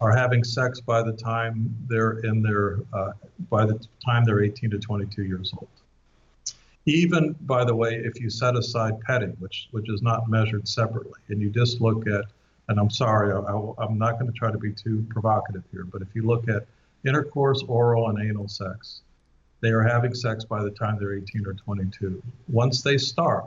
are 0.03 0.11
having 0.11 0.43
sex 0.43 0.81
by 0.81 1.01
the 1.01 1.13
time 1.13 1.73
they're 1.89 2.19
in 2.21 2.43
their 2.43 2.81
uh, 2.93 3.13
by 3.49 3.65
the 3.65 3.79
time 4.05 4.25
they're 4.25 4.43
18 4.43 4.71
to 4.71 4.79
22 4.79 5.23
years 5.23 5.55
old. 5.57 5.69
Even 6.87 7.37
by 7.43 7.65
the 7.65 7.75
way, 7.75 8.03
if 8.05 8.21
you 8.21 8.29
set 8.29 8.57
aside 8.57 9.01
petting, 9.03 9.37
which 9.39 9.69
which 9.71 9.89
is 9.89 10.03
not 10.03 10.29
measured 10.29 10.67
separately, 10.67 11.21
and 11.29 11.41
you 11.41 11.51
just 11.51 11.81
look 11.81 12.09
at, 12.09 12.25
and 12.69 12.81
I'm 12.81 12.91
sorry, 12.91 13.33
I, 13.33 13.85
am 13.85 13.97
not 13.97 14.19
going 14.19 14.31
to 14.31 14.37
try 14.37 14.51
to 14.51 14.59
be 14.59 14.73
too 14.73 15.07
provocative 15.09 15.63
here, 15.71 15.85
but 15.85 16.03
if 16.03 16.09
you 16.15 16.23
look 16.23 16.49
at 16.49 16.67
intercourse, 17.07 17.63
oral, 17.69 18.09
and 18.09 18.19
anal 18.29 18.49
sex, 18.49 19.03
they 19.61 19.71
are 19.71 19.83
having 19.83 20.15
sex 20.15 20.45
by 20.45 20.65
the 20.65 20.71
time 20.71 20.97
they're 20.99 21.15
18 21.15 21.47
or 21.47 21.55
22. 21.55 22.21
Once 22.49 22.83
they 22.83 22.99
start, 22.99 23.45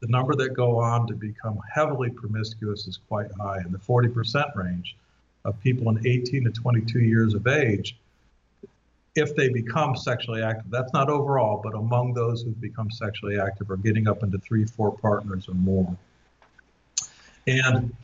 the 0.00 0.08
number 0.08 0.34
that 0.34 0.50
go 0.50 0.78
on 0.78 1.06
to 1.06 1.14
become 1.14 1.58
heavily 1.74 2.10
promiscuous 2.10 2.86
is 2.86 2.98
quite 3.08 3.30
high 3.40 3.60
in 3.64 3.72
the 3.72 3.78
40% 3.78 4.54
range 4.54 4.94
of 5.44 5.58
people 5.60 5.88
in 5.90 6.06
18 6.06 6.44
to 6.44 6.50
22 6.50 7.00
years 7.00 7.34
of 7.34 7.46
age 7.46 7.96
if 9.16 9.34
they 9.34 9.48
become 9.48 9.96
sexually 9.96 10.42
active. 10.42 10.70
That's 10.70 10.92
not 10.92 11.08
overall, 11.08 11.60
but 11.62 11.74
among 11.74 12.14
those 12.14 12.42
who've 12.42 12.60
become 12.60 12.90
sexually 12.90 13.38
active 13.38 13.70
are 13.70 13.76
getting 13.76 14.06
up 14.06 14.22
into 14.22 14.38
three, 14.38 14.64
four 14.64 14.96
partners 14.96 15.48
or 15.48 15.54
more. 15.54 15.96
And 17.46 17.94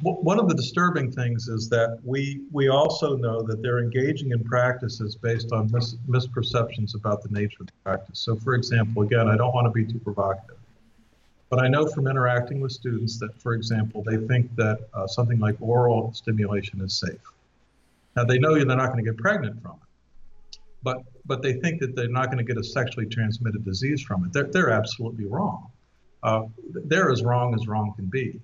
one 0.00 0.38
of 0.38 0.48
the 0.48 0.54
disturbing 0.54 1.10
things 1.10 1.48
is 1.48 1.68
that 1.70 1.98
we 2.04 2.42
we 2.52 2.68
also 2.68 3.16
know 3.16 3.42
that 3.42 3.62
they're 3.62 3.80
engaging 3.80 4.30
in 4.30 4.44
practices 4.44 5.16
based 5.16 5.50
on 5.52 5.70
mis- 5.72 5.96
misperceptions 6.08 6.94
about 6.94 7.22
the 7.22 7.28
nature 7.30 7.58
of 7.62 7.66
the 7.66 7.72
practice. 7.84 8.20
So, 8.20 8.36
for 8.36 8.54
example, 8.54 9.02
again, 9.02 9.28
I 9.28 9.36
don't 9.36 9.52
want 9.52 9.66
to 9.66 9.72
be 9.72 9.84
too 9.84 9.98
provocative, 9.98 10.57
but 11.50 11.60
I 11.60 11.68
know 11.68 11.86
from 11.86 12.06
interacting 12.06 12.60
with 12.60 12.72
students 12.72 13.18
that, 13.20 13.40
for 13.40 13.54
example, 13.54 14.02
they 14.02 14.16
think 14.16 14.54
that 14.56 14.88
uh, 14.92 15.06
something 15.06 15.38
like 15.38 15.56
oral 15.60 16.12
stimulation 16.12 16.80
is 16.80 16.98
safe. 16.98 17.20
Now, 18.16 18.24
they 18.24 18.38
know 18.38 18.54
they're 18.54 18.76
not 18.76 18.92
going 18.92 19.04
to 19.04 19.10
get 19.10 19.18
pregnant 19.18 19.62
from 19.62 19.76
it, 19.82 20.58
but 20.82 21.02
but 21.24 21.42
they 21.42 21.54
think 21.54 21.80
that 21.80 21.94
they're 21.94 22.08
not 22.08 22.26
going 22.26 22.38
to 22.38 22.44
get 22.44 22.58
a 22.58 22.64
sexually 22.64 23.06
transmitted 23.06 23.64
disease 23.64 24.02
from 24.02 24.24
it. 24.24 24.32
They're 24.32 24.44
they're 24.44 24.70
absolutely 24.70 25.26
wrong. 25.26 25.70
Uh, 26.22 26.44
they're 26.72 27.10
as 27.10 27.22
wrong 27.22 27.54
as 27.54 27.66
wrong 27.68 27.94
can 27.94 28.06
be. 28.06 28.40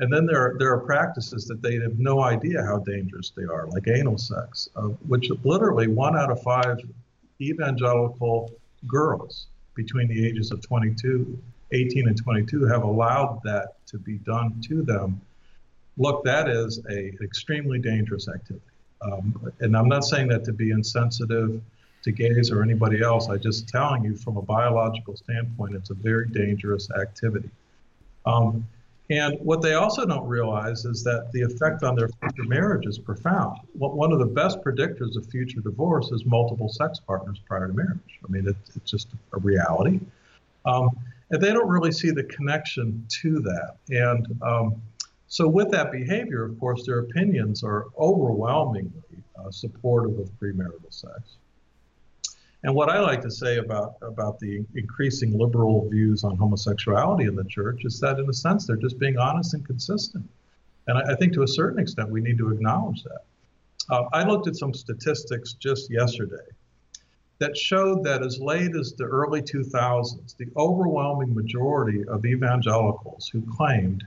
And 0.00 0.12
then 0.12 0.26
there 0.26 0.38
are, 0.38 0.56
there 0.58 0.72
are 0.72 0.80
practices 0.80 1.46
that 1.46 1.62
they 1.62 1.76
have 1.76 1.98
no 1.98 2.22
idea 2.22 2.62
how 2.62 2.78
dangerous 2.78 3.32
they 3.36 3.44
are, 3.44 3.68
like 3.68 3.86
anal 3.86 4.18
sex, 4.18 4.68
uh, 4.76 4.88
which 5.06 5.30
literally 5.44 5.86
one 5.86 6.16
out 6.16 6.30
of 6.30 6.42
five 6.42 6.78
evangelical 7.40 8.52
girls 8.86 9.46
between 9.74 10.08
the 10.08 10.26
ages 10.26 10.50
of 10.50 10.60
22, 10.62 11.38
18 11.72 12.08
and 12.08 12.16
22 12.16 12.66
have 12.66 12.82
allowed 12.82 13.40
that 13.44 13.86
to 13.86 13.98
be 13.98 14.18
done 14.18 14.60
to 14.68 14.82
them. 14.82 15.20
Look, 15.96 16.24
that 16.24 16.48
is 16.48 16.80
a 16.90 17.12
extremely 17.22 17.78
dangerous 17.78 18.28
activity. 18.28 18.64
Um, 19.02 19.52
and 19.60 19.76
I'm 19.76 19.88
not 19.88 20.04
saying 20.04 20.28
that 20.28 20.44
to 20.44 20.52
be 20.52 20.70
insensitive 20.70 21.60
to 22.02 22.12
gays 22.12 22.50
or 22.50 22.62
anybody 22.62 23.02
else. 23.02 23.28
I'm 23.28 23.40
just 23.40 23.68
telling 23.68 24.04
you 24.04 24.16
from 24.16 24.36
a 24.36 24.42
biological 24.42 25.16
standpoint, 25.16 25.74
it's 25.74 25.90
a 25.90 25.94
very 25.94 26.28
dangerous 26.28 26.90
activity. 26.90 27.50
Um, 28.26 28.66
and 29.10 29.38
what 29.40 29.60
they 29.60 29.74
also 29.74 30.06
don't 30.06 30.26
realize 30.26 30.86
is 30.86 31.04
that 31.04 31.30
the 31.32 31.42
effect 31.42 31.82
on 31.82 31.94
their 31.94 32.08
future 32.08 32.48
marriage 32.48 32.86
is 32.86 32.98
profound. 32.98 33.58
One 33.74 34.12
of 34.12 34.18
the 34.18 34.26
best 34.26 34.62
predictors 34.62 35.16
of 35.16 35.26
future 35.26 35.60
divorce 35.60 36.10
is 36.10 36.24
multiple 36.24 36.70
sex 36.70 37.00
partners 37.00 37.38
prior 37.46 37.68
to 37.68 37.74
marriage. 37.74 38.20
I 38.26 38.32
mean, 38.32 38.48
it, 38.48 38.56
it's 38.74 38.90
just 38.90 39.08
a 39.34 39.38
reality. 39.38 40.00
Um, 40.64 40.90
and 41.30 41.42
they 41.42 41.52
don't 41.52 41.68
really 41.68 41.92
see 41.92 42.10
the 42.10 42.24
connection 42.24 43.06
to 43.22 43.40
that. 43.40 43.76
And 43.88 44.26
um, 44.42 44.82
so, 45.26 45.48
with 45.48 45.70
that 45.70 45.90
behavior, 45.90 46.44
of 46.44 46.58
course, 46.60 46.86
their 46.86 47.00
opinions 47.00 47.64
are 47.64 47.86
overwhelmingly 47.98 48.92
uh, 49.36 49.50
supportive 49.50 50.18
of 50.18 50.30
premarital 50.40 50.90
sex. 50.90 51.36
And 52.62 52.74
what 52.74 52.88
I 52.88 53.00
like 53.00 53.20
to 53.22 53.30
say 53.30 53.58
about 53.58 53.96
about 54.00 54.38
the 54.38 54.64
increasing 54.74 55.36
liberal 55.36 55.88
views 55.88 56.24
on 56.24 56.36
homosexuality 56.36 57.24
in 57.24 57.36
the 57.36 57.44
church 57.44 57.84
is 57.84 58.00
that, 58.00 58.18
in 58.18 58.28
a 58.28 58.32
sense, 58.32 58.66
they're 58.66 58.76
just 58.76 58.98
being 58.98 59.18
honest 59.18 59.54
and 59.54 59.66
consistent. 59.66 60.28
And 60.86 60.98
I, 60.98 61.12
I 61.12 61.14
think, 61.16 61.32
to 61.34 61.42
a 61.42 61.48
certain 61.48 61.78
extent, 61.78 62.10
we 62.10 62.20
need 62.20 62.38
to 62.38 62.50
acknowledge 62.50 63.02
that. 63.02 63.22
Uh, 63.90 64.04
I 64.12 64.24
looked 64.24 64.46
at 64.46 64.56
some 64.56 64.72
statistics 64.72 65.54
just 65.54 65.90
yesterday 65.90 66.46
that 67.44 67.56
showed 67.56 68.02
that 68.04 68.22
as 68.22 68.40
late 68.40 68.74
as 68.74 68.94
the 68.94 69.04
early 69.04 69.42
2000s, 69.42 70.34
the 70.38 70.46
overwhelming 70.56 71.34
majority 71.34 72.02
of 72.08 72.24
evangelicals 72.24 73.28
who 73.28 73.42
claimed 73.42 74.02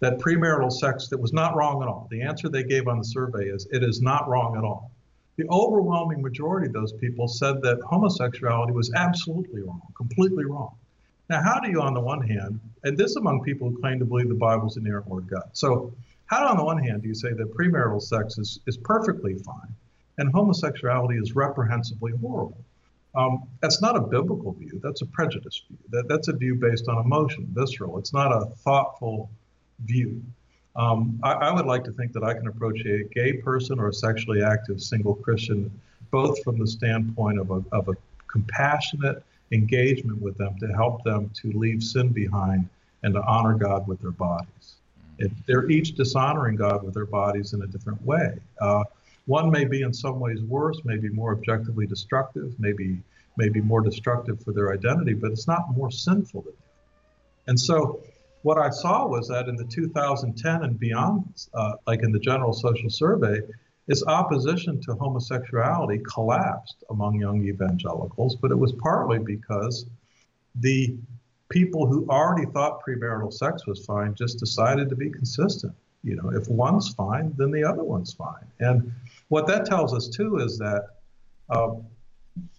that 0.00 0.18
premarital 0.18 0.72
sex 0.72 1.08
that 1.08 1.20
was 1.20 1.34
not 1.34 1.54
wrong 1.54 1.82
at 1.82 1.88
all. 1.88 2.08
The 2.10 2.22
answer 2.22 2.48
they 2.48 2.62
gave 2.62 2.88
on 2.88 2.96
the 2.96 3.04
survey 3.04 3.48
is 3.48 3.66
it 3.70 3.82
is 3.82 4.00
not 4.00 4.26
wrong 4.26 4.56
at 4.56 4.64
all 4.64 4.90
the 5.36 5.46
overwhelming 5.50 6.22
majority 6.22 6.66
of 6.66 6.72
those 6.72 6.94
people 6.94 7.28
said 7.28 7.60
that 7.60 7.78
homosexuality 7.82 8.72
was 8.72 8.90
absolutely 8.94 9.60
wrong, 9.60 9.82
completely 9.94 10.46
wrong. 10.46 10.74
Now, 11.28 11.42
how 11.42 11.60
do 11.60 11.70
you, 11.70 11.82
on 11.82 11.92
the 11.92 12.00
one 12.00 12.26
hand, 12.26 12.58
and 12.84 12.96
this 12.96 13.16
among 13.16 13.42
people 13.42 13.68
who 13.68 13.78
claim 13.78 13.98
to 13.98 14.06
believe 14.06 14.30
the 14.30 14.34
Bible's 14.34 14.76
the 14.76 14.80
inerrant 14.80 15.08
word 15.08 15.24
of 15.24 15.30
God. 15.30 15.50
So, 15.52 15.92
how, 16.24 16.46
on 16.48 16.56
the 16.56 16.64
one 16.64 16.78
hand, 16.78 17.02
do 17.02 17.08
you 17.08 17.14
say 17.14 17.34
that 17.34 17.54
premarital 17.54 18.00
sex 18.00 18.38
is, 18.38 18.60
is 18.66 18.78
perfectly 18.78 19.34
fine 19.34 19.74
and 20.18 20.32
homosexuality 20.32 21.16
is 21.16 21.34
reprehensibly 21.34 22.12
horrible? 22.20 22.58
Um, 23.14 23.44
that's 23.62 23.80
not 23.80 23.96
a 23.96 24.00
biblical 24.00 24.52
view. 24.52 24.78
That's 24.82 25.02
a 25.02 25.06
prejudice 25.06 25.62
view. 25.68 25.78
That, 25.90 26.06
that's 26.08 26.28
a 26.28 26.34
view 26.34 26.54
based 26.54 26.88
on 26.88 26.98
emotion, 26.98 27.48
visceral. 27.52 27.98
It's 27.98 28.12
not 28.12 28.30
a 28.30 28.46
thoughtful 28.56 29.30
view. 29.84 30.22
Um, 30.76 31.18
I, 31.22 31.32
I, 31.32 31.54
would 31.54 31.64
like 31.64 31.84
to 31.84 31.92
think 31.92 32.12
that 32.12 32.22
I 32.22 32.34
can 32.34 32.46
approach 32.46 32.80
a 32.84 33.04
gay 33.04 33.32
person 33.32 33.80
or 33.80 33.88
a 33.88 33.94
sexually 33.94 34.42
active 34.42 34.82
single 34.82 35.14
Christian 35.14 35.70
both 36.10 36.42
from 36.44 36.58
the 36.58 36.66
standpoint 36.66 37.38
of 37.38 37.50
a, 37.50 37.64
of 37.72 37.88
a 37.88 37.94
compassionate 38.28 39.22
engagement 39.52 40.20
with 40.20 40.36
them 40.36 40.56
to 40.60 40.66
help 40.68 41.02
them 41.04 41.30
to 41.42 41.52
leave 41.52 41.82
sin 41.82 42.08
behind 42.10 42.68
and 43.02 43.14
to 43.14 43.22
honor 43.22 43.54
God 43.54 43.86
with 43.86 44.00
their 44.00 44.10
bodies. 44.10 44.74
It, 45.18 45.32
they're 45.46 45.70
each 45.70 45.94
dishonoring 45.94 46.56
God 46.56 46.82
with 46.82 46.94
their 46.94 47.06
bodies 47.06 47.54
in 47.54 47.62
a 47.62 47.66
different 47.66 48.04
way. 48.04 48.38
Uh, 48.60 48.84
one 49.26 49.50
may 49.50 49.64
be 49.64 49.82
in 49.82 49.92
some 49.92 50.18
ways 50.20 50.40
worse, 50.42 50.80
maybe 50.84 51.08
more 51.08 51.32
objectively 51.32 51.86
destructive, 51.86 52.54
maybe 52.58 53.02
maybe 53.36 53.60
more 53.60 53.82
destructive 53.82 54.42
for 54.42 54.52
their 54.52 54.72
identity, 54.72 55.12
but 55.12 55.30
it's 55.30 55.46
not 55.46 55.76
more 55.76 55.90
sinful 55.90 56.42
than 56.42 56.52
that. 56.52 57.50
And 57.50 57.60
so 57.60 58.02
what 58.42 58.58
I 58.58 58.70
saw 58.70 59.06
was 59.06 59.28
that 59.28 59.48
in 59.48 59.56
the 59.56 59.64
2010 59.64 60.62
and 60.62 60.78
beyond, 60.78 61.46
uh, 61.52 61.72
like 61.86 62.02
in 62.02 62.12
the 62.12 62.18
General 62.18 62.52
Social 62.52 62.88
Survey, 62.88 63.40
is 63.88 64.02
opposition 64.04 64.80
to 64.82 64.94
homosexuality 64.94 66.00
collapsed 66.12 66.82
among 66.90 67.20
young 67.20 67.44
evangelicals, 67.44 68.36
but 68.36 68.50
it 68.50 68.58
was 68.58 68.72
partly 68.72 69.18
because 69.18 69.86
the 70.56 70.96
people 71.48 71.86
who 71.86 72.06
already 72.08 72.46
thought 72.50 72.80
premarital 72.82 73.32
sex 73.32 73.66
was 73.66 73.84
fine 73.84 74.14
just 74.14 74.38
decided 74.38 74.88
to 74.88 74.96
be 74.96 75.10
consistent. 75.10 75.74
You 76.02 76.16
know, 76.16 76.30
if 76.30 76.48
one's 76.48 76.94
fine, 76.94 77.34
then 77.36 77.50
the 77.50 77.64
other 77.64 77.84
one's 77.84 78.12
fine. 78.12 78.46
And 78.60 78.92
what 79.28 79.46
that 79.46 79.66
tells 79.66 79.94
us 79.94 80.08
too 80.08 80.38
is 80.38 80.58
that 80.58 80.86
uh, 81.50 81.74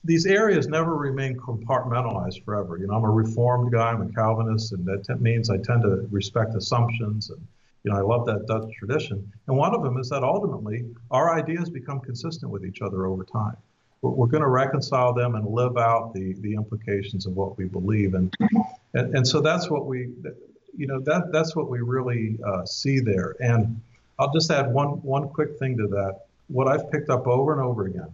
these 0.04 0.26
areas 0.26 0.68
never 0.68 0.96
remain 0.96 1.38
compartmentalized 1.38 2.44
forever. 2.44 2.78
You 2.78 2.88
know, 2.88 2.96
I'm 2.96 3.04
a 3.04 3.10
reformed 3.10 3.72
guy, 3.72 3.92
I'm 3.92 4.02
a 4.02 4.10
Calvinist, 4.12 4.72
and 4.74 4.86
that 4.86 5.06
t- 5.06 5.14
means 5.16 5.50
I 5.50 5.58
tend 5.58 5.84
to 5.84 6.08
respect 6.12 6.56
assumptions 6.56 7.30
and 7.30 7.46
you 7.88 7.94
know, 7.94 8.00
I 8.00 8.02
love 8.02 8.26
that 8.26 8.46
Dutch 8.48 8.70
tradition. 8.78 9.32
And 9.48 9.56
one 9.56 9.74
of 9.74 9.82
them 9.82 9.98
is 9.98 10.10
that 10.10 10.22
ultimately 10.22 10.86
our 11.10 11.34
ideas 11.34 11.70
become 11.70 12.02
consistent 12.02 12.52
with 12.52 12.66
each 12.66 12.82
other 12.82 13.06
over 13.06 13.24
time. 13.24 13.56
We're, 14.02 14.12
we're 14.12 14.28
going 14.28 14.44
to 14.44 14.50
reconcile 14.50 15.14
them 15.14 15.36
and 15.36 15.48
live 15.48 15.78
out 15.78 16.14
the, 16.14 16.34
the 16.42 16.54
implications 16.54 17.26
of 17.26 17.38
what 17.38 17.58
we 17.58 17.64
believe. 17.64 18.14
And, 18.14 18.34
and, 18.94 19.16
and 19.16 19.26
so 19.26 19.40
that's 19.40 19.70
what 19.70 19.86
we, 19.86 20.10
you 20.76 20.86
know, 20.86 21.00
that, 21.02 21.32
that's 21.32 21.56
what 21.56 21.70
we 21.70 21.80
really 21.80 22.38
uh, 22.46 22.66
see 22.66 23.00
there. 23.00 23.36
And 23.40 23.80
I'll 24.20 24.34
just 24.34 24.52
add 24.52 24.74
one, 24.74 25.02
one 25.02 25.30
quick 25.30 25.58
thing 25.58 25.78
to 25.78 25.88
that. 25.88 26.26
What 26.48 26.68
I've 26.68 26.90
picked 26.92 27.10
up 27.10 27.28
over 27.28 27.54
and 27.54 27.62
over 27.62 27.86
again 27.86 28.14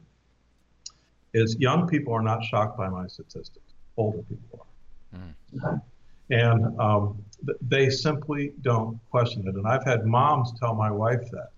is 1.34 1.56
young 1.58 1.88
people 1.88 2.13
are 2.13 2.22
not 2.22 2.43
shocked 2.43 2.78
by 2.78 2.89
my 2.89 3.08
statistics. 3.08 3.74
Older 3.98 4.24
people 4.24 4.65
are. 5.13 5.19
Mm. 5.19 5.82
And 6.30 6.80
um, 6.80 7.24
they 7.62 7.89
simply 7.89 8.54
don't 8.62 9.00
question 9.12 9.48
it. 9.48 9.56
And 9.56 9.67
I've 9.67 9.84
had 9.84 10.06
moms 10.06 10.58
tell 10.60 10.74
my 10.74 10.89
wife 10.89 11.30
that. 11.32 11.50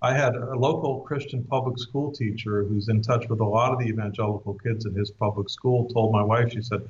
I 0.00 0.12
had 0.12 0.34
a 0.34 0.56
local 0.56 1.00
Christian 1.00 1.44
public 1.44 1.78
school 1.78 2.10
teacher 2.10 2.64
who's 2.64 2.88
in 2.88 3.02
touch 3.02 3.28
with 3.28 3.38
a 3.38 3.44
lot 3.44 3.72
of 3.72 3.78
the 3.78 3.84
evangelical 3.84 4.54
kids 4.54 4.84
in 4.84 4.94
his 4.94 5.12
public 5.12 5.48
school 5.48 5.88
told 5.88 6.12
my 6.12 6.22
wife, 6.22 6.52
she 6.52 6.60
said, 6.60 6.82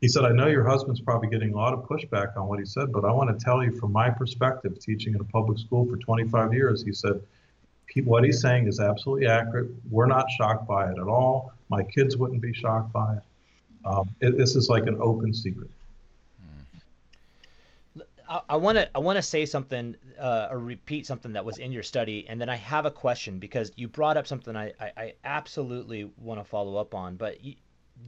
he 0.00 0.08
said, 0.08 0.24
I 0.24 0.32
know 0.32 0.48
your 0.48 0.64
husband's 0.64 1.00
probably 1.00 1.28
getting 1.28 1.52
a 1.52 1.56
lot 1.56 1.74
of 1.74 1.80
pushback 1.80 2.36
on 2.36 2.48
what 2.48 2.58
he 2.58 2.64
said, 2.64 2.90
but 2.90 3.04
I 3.04 3.12
want 3.12 3.38
to 3.38 3.44
tell 3.44 3.62
you 3.62 3.70
from 3.72 3.92
my 3.92 4.08
perspective, 4.08 4.80
teaching 4.80 5.14
in 5.14 5.20
a 5.20 5.24
public 5.24 5.58
school 5.58 5.86
for 5.86 5.96
25 5.96 6.54
years, 6.54 6.82
he 6.82 6.92
said, 6.92 7.22
what 8.04 8.24
he's 8.24 8.40
saying 8.40 8.66
is 8.68 8.80
absolutely 8.80 9.26
accurate. 9.26 9.70
We're 9.90 10.06
not 10.06 10.26
shocked 10.30 10.66
by 10.66 10.90
it 10.90 10.98
at 10.98 11.08
all. 11.08 11.52
My 11.68 11.82
kids 11.82 12.16
wouldn't 12.16 12.40
be 12.40 12.52
shocked 12.52 12.92
by 12.92 13.16
it. 13.16 13.22
Um, 13.84 14.08
it 14.20 14.36
this 14.36 14.56
is 14.56 14.68
like 14.68 14.86
an 14.86 14.96
open 15.00 15.34
secret. 15.34 15.70
I 18.48 18.56
want 18.56 18.78
to 18.78 18.88
I 18.94 18.98
want 18.98 19.16
to 19.16 19.22
say 19.22 19.44
something 19.44 19.94
uh, 20.18 20.48
or 20.50 20.58
repeat 20.58 21.06
something 21.06 21.32
that 21.34 21.44
was 21.44 21.58
in 21.58 21.70
your 21.70 21.82
study, 21.82 22.26
and 22.28 22.40
then 22.40 22.48
I 22.48 22.56
have 22.56 22.86
a 22.86 22.90
question 22.90 23.38
because 23.38 23.72
you 23.76 23.88
brought 23.88 24.16
up 24.16 24.26
something 24.26 24.56
I, 24.56 24.72
I, 24.80 24.92
I 24.96 25.14
absolutely 25.24 26.10
want 26.18 26.40
to 26.40 26.44
follow 26.44 26.76
up 26.76 26.94
on. 26.94 27.16
But 27.16 27.44
you, 27.44 27.56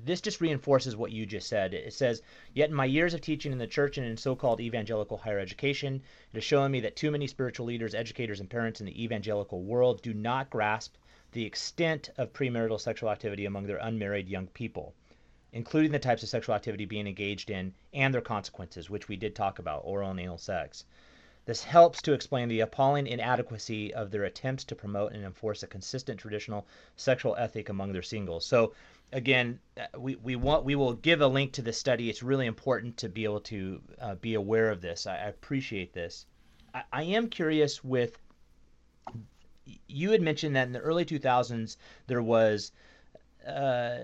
this 0.04 0.20
just 0.20 0.40
reinforces 0.40 0.96
what 0.96 1.12
you 1.12 1.24
just 1.24 1.48
said. 1.48 1.72
It 1.72 1.92
says, 1.92 2.22
Yet 2.52 2.70
in 2.70 2.74
my 2.74 2.84
years 2.84 3.14
of 3.14 3.20
teaching 3.20 3.52
in 3.52 3.58
the 3.58 3.66
church 3.66 3.96
and 3.96 4.06
in 4.06 4.16
so 4.16 4.34
called 4.34 4.60
evangelical 4.60 5.18
higher 5.18 5.38
education, 5.38 6.02
it 6.32 6.36
has 6.36 6.44
shown 6.44 6.70
me 6.70 6.80
that 6.80 6.96
too 6.96 7.10
many 7.10 7.26
spiritual 7.26 7.66
leaders, 7.66 7.94
educators, 7.94 8.40
and 8.40 8.50
parents 8.50 8.80
in 8.80 8.86
the 8.86 9.02
evangelical 9.02 9.62
world 9.62 10.02
do 10.02 10.12
not 10.12 10.50
grasp 10.50 10.96
the 11.32 11.44
extent 11.44 12.10
of 12.16 12.32
premarital 12.32 12.80
sexual 12.80 13.10
activity 13.10 13.44
among 13.44 13.66
their 13.66 13.78
unmarried 13.78 14.28
young 14.28 14.46
people, 14.48 14.94
including 15.52 15.92
the 15.92 15.98
types 15.98 16.22
of 16.22 16.28
sexual 16.28 16.54
activity 16.54 16.84
being 16.84 17.06
engaged 17.06 17.50
in 17.50 17.74
and 17.92 18.12
their 18.14 18.20
consequences, 18.20 18.90
which 18.90 19.08
we 19.08 19.16
did 19.16 19.34
talk 19.34 19.58
about 19.58 19.82
oral 19.84 20.10
and 20.10 20.20
anal 20.20 20.38
sex. 20.38 20.84
This 21.46 21.62
helps 21.62 22.00
to 22.02 22.14
explain 22.14 22.48
the 22.48 22.60
appalling 22.60 23.06
inadequacy 23.06 23.92
of 23.92 24.10
their 24.10 24.24
attempts 24.24 24.64
to 24.64 24.74
promote 24.74 25.12
and 25.12 25.22
enforce 25.24 25.62
a 25.62 25.66
consistent 25.66 26.18
traditional 26.18 26.66
sexual 26.96 27.36
ethic 27.36 27.68
among 27.68 27.92
their 27.92 28.00
singles. 28.00 28.46
So, 28.46 28.72
again, 29.14 29.60
uh, 29.78 29.98
we, 29.98 30.16
we 30.16 30.36
want 30.36 30.64
we 30.64 30.74
will 30.74 30.92
give 30.92 31.22
a 31.22 31.26
link 31.26 31.52
to 31.52 31.62
this 31.62 31.78
study. 31.78 32.10
It's 32.10 32.22
really 32.22 32.46
important 32.46 32.98
to 32.98 33.08
be 33.08 33.24
able 33.24 33.40
to 33.40 33.80
uh, 34.00 34.14
be 34.16 34.34
aware 34.34 34.70
of 34.70 34.82
this. 34.82 35.06
I, 35.06 35.14
I 35.14 35.28
appreciate 35.28 35.94
this. 35.94 36.26
I, 36.74 36.82
I 36.92 37.02
am 37.04 37.28
curious 37.28 37.82
with 37.82 38.18
you 39.86 40.10
had 40.10 40.20
mentioned 40.20 40.56
that 40.56 40.66
in 40.66 40.72
the 40.72 40.80
early 40.80 41.06
2000s 41.06 41.78
there 42.06 42.22
was 42.22 42.72
uh, 43.46 43.98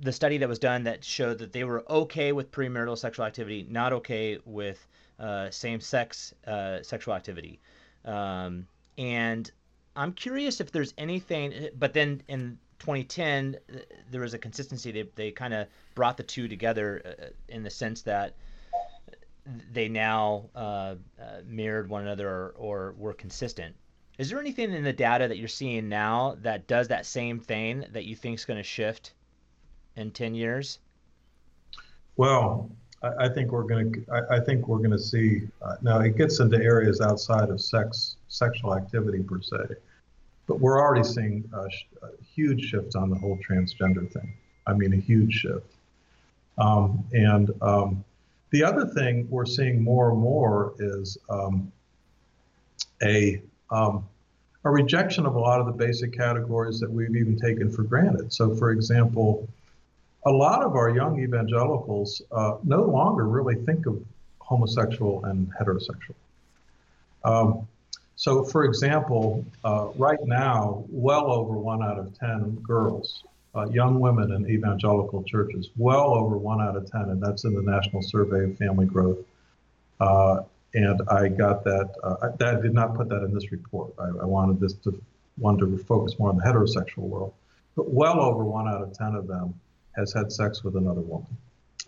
the 0.00 0.12
study 0.12 0.38
that 0.38 0.48
was 0.48 0.58
done 0.58 0.84
that 0.84 1.04
showed 1.04 1.38
that 1.38 1.52
they 1.52 1.64
were 1.64 1.84
okay 1.90 2.32
with 2.32 2.50
premarital 2.50 2.96
sexual 2.96 3.26
activity, 3.26 3.66
not 3.68 3.92
okay 3.92 4.38
with 4.46 4.86
uh, 5.18 5.50
same-sex 5.50 6.32
uh, 6.46 6.82
sexual 6.82 7.12
activity. 7.12 7.60
Um, 8.06 8.66
and 8.96 9.50
I'm 9.94 10.14
curious 10.14 10.60
if 10.60 10.72
there's 10.72 10.94
anything, 10.96 11.68
but 11.78 11.92
then 11.92 12.22
in 12.28 12.58
2010 12.80 13.56
there 14.10 14.20
was 14.20 14.34
a 14.34 14.38
consistency. 14.38 14.90
They 14.90 15.04
they 15.14 15.30
kind 15.30 15.54
of 15.54 15.68
brought 15.94 16.16
the 16.16 16.22
two 16.22 16.48
together 16.48 17.02
uh, 17.04 17.26
in 17.48 17.62
the 17.62 17.70
sense 17.70 18.02
that 18.02 18.34
they 19.72 19.88
now 19.88 20.48
uh, 20.54 20.58
uh, 20.58 20.94
mirrored 21.46 21.88
one 21.88 22.02
another 22.02 22.28
or, 22.28 22.54
or 22.56 22.94
were 22.98 23.12
consistent. 23.12 23.74
Is 24.18 24.28
there 24.28 24.38
anything 24.38 24.72
in 24.72 24.84
the 24.84 24.92
data 24.92 25.28
that 25.28 25.38
you're 25.38 25.48
seeing 25.48 25.88
now 25.88 26.36
that 26.42 26.66
does 26.66 26.88
that 26.88 27.06
same 27.06 27.40
thing 27.40 27.86
that 27.92 28.04
you 28.04 28.14
think 28.14 28.38
is 28.38 28.44
going 28.44 28.58
to 28.58 28.62
shift 28.64 29.14
in 29.96 30.10
10 30.10 30.34
years? 30.34 30.78
Well, 32.16 32.70
I, 33.02 33.26
I 33.26 33.28
think 33.28 33.50
we're 33.50 33.64
going 33.64 33.92
to. 33.92 34.04
I, 34.12 34.36
I, 34.36 34.40
think 34.40 34.68
we're 34.68 34.78
going 34.78 34.90
to 34.90 34.98
see. 34.98 35.48
Uh, 35.62 35.76
now 35.80 36.00
it 36.00 36.16
gets 36.16 36.38
into 36.40 36.56
areas 36.56 37.00
outside 37.00 37.48
of 37.48 37.60
sex, 37.60 38.16
sexual 38.28 38.74
activity 38.74 39.22
per 39.22 39.40
se, 39.40 39.76
but 40.50 40.58
we're 40.58 40.80
already 40.80 41.04
seeing 41.04 41.48
a, 41.54 41.66
a 42.04 42.10
huge 42.34 42.64
shift 42.64 42.96
on 42.96 43.08
the 43.08 43.14
whole 43.14 43.38
transgender 43.38 44.10
thing. 44.12 44.34
I 44.66 44.72
mean, 44.72 44.92
a 44.92 44.96
huge 44.96 45.32
shift. 45.32 45.76
Um, 46.58 47.04
and 47.12 47.52
um, 47.62 48.04
the 48.50 48.64
other 48.64 48.86
thing 48.86 49.28
we're 49.30 49.46
seeing 49.46 49.80
more 49.80 50.10
and 50.10 50.18
more 50.18 50.74
is 50.80 51.16
um, 51.30 51.70
a 53.00 53.40
um, 53.70 54.04
a 54.64 54.70
rejection 54.70 55.24
of 55.24 55.36
a 55.36 55.38
lot 55.38 55.60
of 55.60 55.66
the 55.66 55.72
basic 55.72 56.12
categories 56.12 56.80
that 56.80 56.90
we've 56.90 57.14
even 57.14 57.38
taken 57.38 57.70
for 57.70 57.84
granted. 57.84 58.32
So, 58.32 58.56
for 58.56 58.72
example, 58.72 59.48
a 60.26 60.32
lot 60.32 60.64
of 60.64 60.74
our 60.74 60.90
young 60.90 61.20
evangelicals 61.20 62.22
uh, 62.32 62.56
no 62.64 62.82
longer 62.82 63.28
really 63.28 63.54
think 63.54 63.86
of 63.86 64.02
homosexual 64.40 65.24
and 65.26 65.48
heterosexual. 65.58 66.16
Um, 67.22 67.68
so, 68.20 68.44
for 68.44 68.64
example, 68.64 69.46
uh, 69.64 69.88
right 69.96 70.22
now, 70.26 70.84
well 70.90 71.32
over 71.32 71.54
one 71.54 71.82
out 71.82 71.98
of 71.98 72.12
10 72.18 72.56
girls, 72.56 73.24
uh, 73.54 73.66
young 73.70 73.98
women 73.98 74.32
in 74.32 74.46
evangelical 74.46 75.22
churches, 75.22 75.70
well 75.78 76.12
over 76.14 76.36
one 76.36 76.60
out 76.60 76.76
of 76.76 76.84
10, 76.90 77.00
and 77.00 77.22
that's 77.22 77.44
in 77.44 77.54
the 77.54 77.62
National 77.62 78.02
Survey 78.02 78.44
of 78.44 78.58
Family 78.58 78.84
Growth, 78.84 79.20
uh, 80.00 80.42
and 80.74 81.00
I 81.08 81.28
got 81.28 81.64
that. 81.64 81.94
Uh, 82.04 82.16
I, 82.24 82.36
that 82.36 82.60
did 82.60 82.74
not 82.74 82.94
put 82.94 83.08
that 83.08 83.22
in 83.24 83.32
this 83.32 83.50
report. 83.52 83.94
I, 83.98 84.08
I, 84.08 84.26
wanted 84.26 84.60
this 84.60 84.74
to 84.84 85.02
wanted 85.38 85.74
to 85.74 85.82
focus 85.82 86.18
more 86.18 86.28
on 86.28 86.36
the 86.36 86.42
heterosexual 86.42 87.08
world, 87.08 87.32
but 87.74 87.88
well 87.88 88.20
over 88.20 88.44
one 88.44 88.68
out 88.68 88.82
of 88.82 88.92
ten 88.92 89.14
of 89.14 89.28
them 89.28 89.54
has 89.96 90.12
had 90.12 90.30
sex 90.30 90.62
with 90.62 90.76
another 90.76 91.00
woman, 91.00 91.34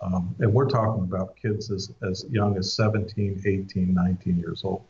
um, 0.01 0.35
and 0.39 0.51
we're 0.51 0.71
talking 0.71 1.03
about 1.05 1.37
kids 1.37 1.71
as 1.71 1.93
as 2.09 2.25
young 2.31 2.57
as 2.57 2.73
17, 2.73 3.43
18, 3.45 3.93
19 3.93 4.39
years 4.39 4.63
old. 4.65 4.83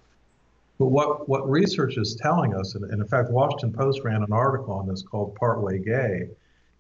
But 0.82 0.88
what 0.88 1.28
what 1.28 1.48
research 1.48 1.96
is 1.96 2.16
telling 2.16 2.56
us, 2.56 2.74
and, 2.74 2.82
and 2.90 3.00
in 3.00 3.06
fact, 3.06 3.30
Washington 3.30 3.72
Post 3.72 4.00
ran 4.02 4.20
an 4.24 4.32
article 4.32 4.74
on 4.74 4.88
this 4.88 5.00
called 5.00 5.36
"Partway 5.36 5.78
Gay." 5.78 6.26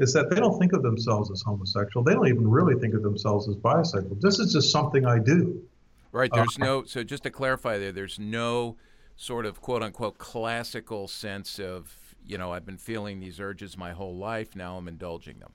Is 0.00 0.12
that 0.14 0.28
they 0.28 0.34
don't 0.34 0.58
think 0.58 0.72
of 0.72 0.82
themselves 0.82 1.30
as 1.30 1.40
homosexual. 1.42 2.02
They 2.02 2.12
don't 2.12 2.26
even 2.26 2.50
really 2.50 2.74
think 2.80 2.94
of 2.94 3.04
themselves 3.04 3.48
as 3.48 3.54
bisexual. 3.54 4.20
This 4.20 4.40
is 4.40 4.54
just 4.54 4.72
something 4.72 5.06
I 5.06 5.20
do. 5.20 5.62
Right. 6.10 6.28
There's 6.34 6.58
uh, 6.60 6.64
no. 6.64 6.82
So 6.82 7.04
just 7.04 7.22
to 7.22 7.30
clarify, 7.30 7.78
there, 7.78 7.92
there's 7.92 8.18
no 8.18 8.76
sort 9.14 9.46
of 9.46 9.60
quote 9.60 9.84
unquote 9.84 10.18
classical 10.18 11.06
sense 11.06 11.60
of 11.60 12.16
you 12.26 12.36
know 12.36 12.52
I've 12.52 12.66
been 12.66 12.78
feeling 12.78 13.20
these 13.20 13.38
urges 13.38 13.78
my 13.78 13.92
whole 13.92 14.16
life. 14.16 14.56
Now 14.56 14.78
I'm 14.78 14.88
indulging 14.88 15.38
them. 15.38 15.52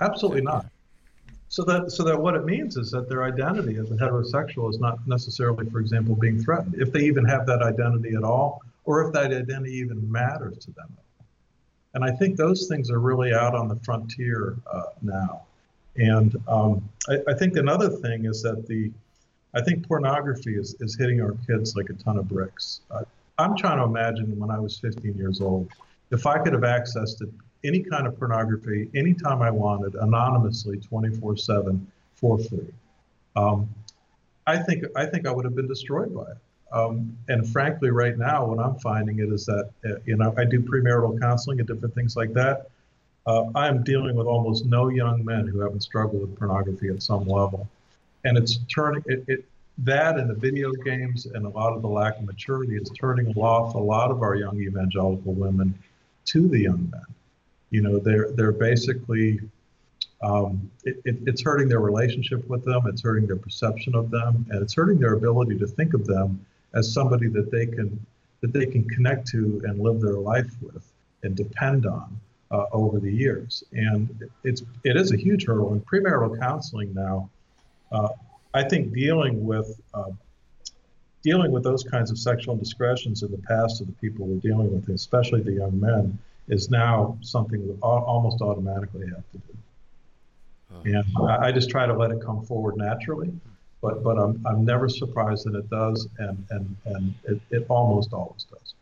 Absolutely 0.00 0.40
so, 0.40 0.50
not. 0.50 0.66
So 1.50 1.64
that 1.64 1.90
so 1.90 2.04
that 2.04 2.20
what 2.20 2.34
it 2.34 2.44
means 2.44 2.76
is 2.76 2.90
that 2.90 3.08
their 3.08 3.24
identity 3.24 3.76
as 3.76 3.90
a 3.90 3.94
heterosexual 3.94 4.70
is 4.70 4.78
not 4.78 4.98
necessarily, 5.06 5.68
for 5.70 5.80
example, 5.80 6.14
being 6.14 6.42
threatened, 6.42 6.74
if 6.78 6.92
they 6.92 7.00
even 7.00 7.24
have 7.24 7.46
that 7.46 7.62
identity 7.62 8.14
at 8.14 8.22
all, 8.22 8.62
or 8.84 9.06
if 9.06 9.12
that 9.14 9.32
identity 9.32 9.72
even 9.74 10.10
matters 10.10 10.58
to 10.58 10.72
them. 10.72 10.94
And 11.94 12.04
I 12.04 12.10
think 12.10 12.36
those 12.36 12.68
things 12.68 12.90
are 12.90 13.00
really 13.00 13.32
out 13.32 13.54
on 13.54 13.68
the 13.68 13.76
frontier 13.76 14.56
uh, 14.70 14.82
now. 15.00 15.42
And 15.96 16.36
um, 16.46 16.88
I, 17.08 17.18
I, 17.26 17.34
think 17.34 17.56
another 17.56 17.88
thing 17.88 18.26
is 18.26 18.42
that 18.42 18.66
the 18.68 18.92
I 19.54 19.62
think 19.62 19.88
pornography 19.88 20.54
is, 20.56 20.76
is 20.80 20.96
hitting 20.96 21.20
our 21.20 21.34
kids 21.46 21.74
like 21.74 21.88
a 21.88 21.94
ton 21.94 22.18
of 22.18 22.28
bricks. 22.28 22.82
Uh, 22.90 23.02
I'm 23.38 23.56
trying 23.56 23.78
to 23.78 23.84
imagine 23.84 24.38
when 24.38 24.50
I 24.50 24.60
was 24.60 24.78
15 24.78 25.16
years 25.16 25.40
old, 25.40 25.70
if 26.10 26.26
I 26.26 26.38
could 26.38 26.52
have 26.52 26.62
accessed 26.62 27.18
to 27.18 27.32
any 27.64 27.80
kind 27.80 28.06
of 28.06 28.18
pornography 28.18 28.90
anytime 28.94 29.42
I 29.42 29.50
wanted, 29.50 29.94
anonymously, 29.94 30.78
24/7, 30.78 31.86
for 32.14 32.38
free. 32.38 32.72
Um, 33.36 33.68
I 34.46 34.58
think 34.58 34.84
I 34.96 35.06
think 35.06 35.26
I 35.26 35.32
would 35.32 35.44
have 35.44 35.54
been 35.54 35.68
destroyed 35.68 36.14
by 36.14 36.30
it. 36.32 36.38
Um, 36.70 37.16
and 37.28 37.48
frankly, 37.48 37.90
right 37.90 38.16
now, 38.18 38.46
what 38.46 38.58
I'm 38.58 38.78
finding 38.78 39.20
it 39.20 39.32
is 39.32 39.46
that 39.46 39.70
uh, 39.84 39.94
you 40.04 40.16
know 40.16 40.34
I 40.36 40.44
do 40.44 40.60
premarital 40.60 41.20
counseling 41.20 41.60
and 41.60 41.68
different 41.68 41.94
things 41.94 42.16
like 42.16 42.32
that. 42.34 42.68
Uh, 43.26 43.44
I'm 43.54 43.82
dealing 43.82 44.16
with 44.16 44.26
almost 44.26 44.64
no 44.64 44.88
young 44.88 45.24
men 45.24 45.46
who 45.46 45.60
haven't 45.60 45.82
struggled 45.82 46.22
with 46.22 46.38
pornography 46.38 46.88
at 46.88 47.02
some 47.02 47.26
level 47.26 47.68
and 48.24 48.36
it's 48.36 48.58
turning 48.72 49.02
it, 49.06 49.24
it 49.28 49.44
that 49.78 50.18
and 50.18 50.28
the 50.28 50.34
video 50.34 50.72
games 50.72 51.26
and 51.26 51.46
a 51.46 51.48
lot 51.48 51.72
of 51.72 51.82
the 51.82 51.88
lack 51.88 52.18
of 52.18 52.24
maturity 52.24 52.76
is 52.76 52.90
turning 53.00 53.32
off 53.36 53.74
a 53.74 53.78
lot 53.78 54.10
of 54.10 54.22
our 54.22 54.34
young 54.34 54.60
evangelical 54.60 55.32
women 55.34 55.72
to 56.24 56.48
the 56.48 56.58
young 56.58 56.90
men. 56.90 57.04
You 57.70 57.82
know, 57.82 57.98
they're 57.98 58.30
they're 58.32 58.52
basically 58.52 59.40
um, 60.22 60.70
it, 60.84 60.96
it, 61.04 61.16
it's 61.26 61.42
hurting 61.42 61.68
their 61.68 61.80
relationship 61.80 62.46
with 62.48 62.64
them, 62.64 62.86
it's 62.86 63.02
hurting 63.02 63.26
their 63.26 63.36
perception 63.36 63.94
of 63.94 64.10
them, 64.10 64.46
and 64.50 64.62
it's 64.62 64.74
hurting 64.74 64.98
their 64.98 65.14
ability 65.14 65.58
to 65.58 65.66
think 65.66 65.94
of 65.94 66.06
them 66.06 66.44
as 66.74 66.92
somebody 66.92 67.28
that 67.28 67.50
they 67.50 67.66
can 67.66 68.04
that 68.40 68.52
they 68.52 68.66
can 68.66 68.88
connect 68.88 69.26
to 69.28 69.60
and 69.64 69.80
live 69.80 70.00
their 70.00 70.14
life 70.14 70.50
with 70.60 70.92
and 71.22 71.36
depend 71.36 71.86
on 71.86 72.18
uh, 72.50 72.64
over 72.72 73.00
the 73.00 73.12
years. 73.12 73.64
And 73.72 74.24
it's 74.44 74.62
it 74.84 74.96
is 74.96 75.12
a 75.12 75.16
huge 75.16 75.46
hurdle. 75.46 75.72
And 75.72 75.84
premarital 75.84 76.38
counseling 76.38 76.92
now 76.94 77.28
uh, 77.92 78.08
I 78.54 78.64
think 78.64 78.92
dealing 78.92 79.44
with 79.44 79.80
uh, 79.94 80.10
dealing 81.22 81.52
with 81.52 81.62
those 81.62 81.82
kinds 81.84 82.10
of 82.10 82.18
sexual 82.18 82.54
indiscretions 82.54 83.22
in 83.22 83.30
the 83.30 83.38
past 83.38 83.80
of 83.80 83.86
the 83.86 83.92
people 83.94 84.26
we're 84.26 84.40
dealing 84.40 84.72
with, 84.72 84.88
especially 84.88 85.42
the 85.42 85.52
young 85.52 85.78
men, 85.78 86.18
is 86.48 86.70
now 86.70 87.16
something 87.20 87.66
we 87.66 87.74
almost 87.82 88.40
automatically 88.42 89.06
have 89.06 89.24
to 89.32 89.38
do. 89.38 89.56
Oh. 90.74 90.82
And 90.84 91.04
I, 91.28 91.48
I 91.48 91.52
just 91.52 91.70
try 91.70 91.86
to 91.86 91.94
let 91.94 92.10
it 92.10 92.20
come 92.22 92.44
forward 92.44 92.76
naturally, 92.76 93.32
but 93.80 94.02
but 94.02 94.18
I'm 94.18 94.44
I'm 94.46 94.64
never 94.64 94.88
surprised 94.88 95.46
that 95.46 95.54
it 95.54 95.68
does, 95.70 96.08
and 96.18 96.44
and 96.50 96.76
and 96.84 97.14
it, 97.24 97.40
it 97.50 97.66
almost 97.68 98.12
always 98.12 98.44
does. 98.44 98.74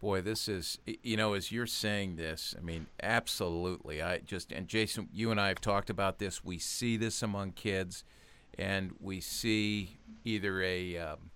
Boy, 0.00 0.20
this 0.20 0.48
is, 0.48 0.78
you 1.02 1.16
know, 1.16 1.32
as 1.32 1.50
you're 1.50 1.66
saying 1.66 2.16
this, 2.16 2.54
I 2.58 2.60
mean, 2.62 2.88
absolutely. 3.02 4.02
I 4.02 4.18
just, 4.18 4.52
and 4.52 4.68
Jason, 4.68 5.08
you 5.14 5.30
and 5.30 5.40
I 5.40 5.48
have 5.48 5.62
talked 5.62 5.88
about 5.88 6.18
this. 6.18 6.44
We 6.44 6.58
see 6.58 6.98
this 6.98 7.22
among 7.22 7.52
kids, 7.52 8.04
and 8.58 8.92
we 9.00 9.22
see 9.22 9.96
either 10.22 10.60
a, 10.60 10.98
um, 10.98 11.30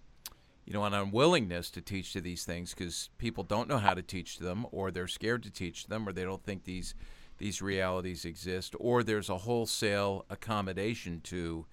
you 0.69 0.75
know, 0.75 0.85
an 0.85 0.93
unwillingness 0.93 1.71
to 1.71 1.81
teach 1.81 2.13
to 2.13 2.21
these 2.21 2.45
things 2.45 2.75
because 2.75 3.09
people 3.17 3.43
don't 3.43 3.71
know 3.71 3.79
how 3.79 3.95
to 3.95 4.03
teach 4.03 4.39
them, 4.39 4.67
or 4.71 4.91
they're 4.91 5.09
scared 5.09 5.43
to 5.43 5.51
teach 5.51 5.87
them, 5.87 6.07
or 6.07 6.13
they 6.13 6.25
don't 6.25 6.45
think 6.45 6.65
these 6.65 6.95
these 7.39 7.63
realities 7.63 8.27
exist, 8.27 8.75
or 8.79 9.03
there's 9.03 9.31
a 9.31 9.39
wholesale 9.39 10.27
accommodation 10.29 11.23
to 11.23 11.65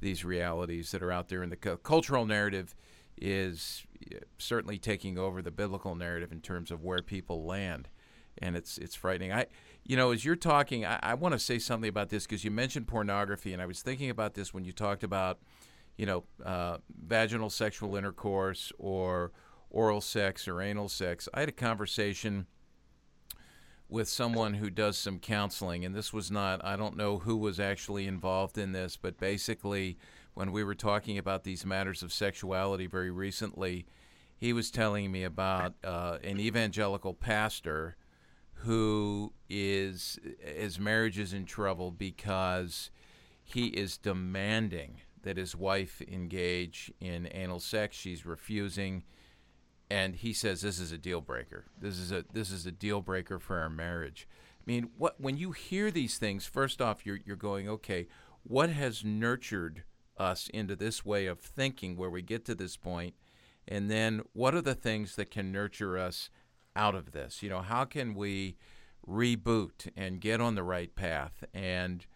these 0.00 0.22
realities 0.22 0.90
that 0.90 1.02
are 1.02 1.10
out 1.10 1.28
there 1.28 1.42
And 1.42 1.50
the 1.50 1.56
cultural 1.56 2.26
narrative 2.26 2.74
is 3.16 3.86
certainly 4.36 4.76
taking 4.76 5.16
over 5.16 5.40
the 5.40 5.50
biblical 5.50 5.94
narrative 5.94 6.30
in 6.30 6.42
terms 6.42 6.70
of 6.70 6.84
where 6.84 7.00
people 7.00 7.46
land, 7.46 7.88
and 8.36 8.54
it's 8.54 8.76
it's 8.76 8.94
frightening. 8.94 9.32
I, 9.32 9.46
you 9.82 9.96
know, 9.96 10.10
as 10.10 10.26
you're 10.26 10.36
talking, 10.36 10.84
I, 10.84 10.98
I 11.02 11.14
want 11.14 11.32
to 11.32 11.38
say 11.38 11.58
something 11.58 11.88
about 11.88 12.10
this 12.10 12.26
because 12.26 12.44
you 12.44 12.50
mentioned 12.50 12.86
pornography, 12.86 13.54
and 13.54 13.62
I 13.62 13.66
was 13.66 13.80
thinking 13.80 14.10
about 14.10 14.34
this 14.34 14.52
when 14.52 14.66
you 14.66 14.72
talked 14.72 15.04
about, 15.04 15.38
you 15.96 16.06
know, 16.06 16.24
uh, 16.44 16.78
vaginal 17.06 17.50
sexual 17.50 17.96
intercourse 17.96 18.72
or 18.78 19.32
oral 19.70 20.00
sex 20.00 20.46
or 20.46 20.60
anal 20.60 20.88
sex. 20.88 21.28
I 21.34 21.40
had 21.40 21.48
a 21.48 21.52
conversation 21.52 22.46
with 23.88 24.08
someone 24.08 24.54
who 24.54 24.68
does 24.68 24.98
some 24.98 25.18
counseling, 25.18 25.84
and 25.84 25.94
this 25.94 26.12
was 26.12 26.30
not, 26.30 26.64
I 26.64 26.76
don't 26.76 26.96
know 26.96 27.18
who 27.18 27.36
was 27.36 27.60
actually 27.60 28.06
involved 28.06 28.58
in 28.58 28.72
this, 28.72 28.96
but 28.96 29.18
basically, 29.18 29.96
when 30.34 30.52
we 30.52 30.64
were 30.64 30.74
talking 30.74 31.18
about 31.18 31.44
these 31.44 31.64
matters 31.64 32.02
of 32.02 32.12
sexuality 32.12 32.86
very 32.86 33.10
recently, 33.10 33.86
he 34.36 34.52
was 34.52 34.70
telling 34.70 35.10
me 35.10 35.24
about 35.24 35.74
uh, 35.82 36.18
an 36.22 36.40
evangelical 36.40 37.14
pastor 37.14 37.96
who 38.60 39.32
is 39.48 40.18
his 40.40 40.78
marriage 40.78 41.18
is 41.18 41.32
in 41.32 41.44
trouble 41.44 41.90
because 41.90 42.90
he 43.44 43.68
is 43.68 43.96
demanding 43.96 45.00
that 45.26 45.36
his 45.36 45.56
wife 45.56 46.00
engage 46.06 46.92
in 47.00 47.28
anal 47.32 47.58
sex. 47.58 47.96
She's 47.96 48.24
refusing, 48.24 49.02
and 49.90 50.14
he 50.14 50.32
says 50.32 50.60
this 50.60 50.78
is 50.78 50.92
a 50.92 50.98
deal 50.98 51.20
breaker. 51.20 51.64
This 51.76 51.98
is 51.98 52.12
a 52.12 52.24
this 52.32 52.52
is 52.52 52.64
a 52.64 52.70
deal 52.70 53.00
breaker 53.00 53.40
for 53.40 53.58
our 53.58 53.68
marriage. 53.68 54.28
I 54.60 54.62
mean, 54.70 54.90
what 54.96 55.20
when 55.20 55.36
you 55.36 55.50
hear 55.50 55.90
these 55.90 56.16
things, 56.18 56.46
first 56.46 56.80
off, 56.80 57.04
you're 57.04 57.18
you're 57.26 57.34
going, 57.34 57.68
okay, 57.68 58.06
what 58.44 58.70
has 58.70 59.04
nurtured 59.04 59.82
us 60.16 60.48
into 60.54 60.76
this 60.76 61.04
way 61.04 61.26
of 61.26 61.40
thinking 61.40 61.96
where 61.96 62.08
we 62.08 62.22
get 62.22 62.44
to 62.44 62.54
this 62.54 62.76
point, 62.76 63.14
and 63.66 63.90
then 63.90 64.22
what 64.32 64.54
are 64.54 64.62
the 64.62 64.76
things 64.76 65.16
that 65.16 65.32
can 65.32 65.50
nurture 65.50 65.98
us 65.98 66.30
out 66.76 66.94
of 66.94 67.10
this? 67.10 67.42
You 67.42 67.50
know, 67.50 67.62
how 67.62 67.84
can 67.84 68.14
we 68.14 68.58
reboot 69.04 69.90
and 69.96 70.20
get 70.20 70.40
on 70.40 70.54
the 70.54 70.62
right 70.62 70.94
path 70.94 71.42
and 71.52 72.06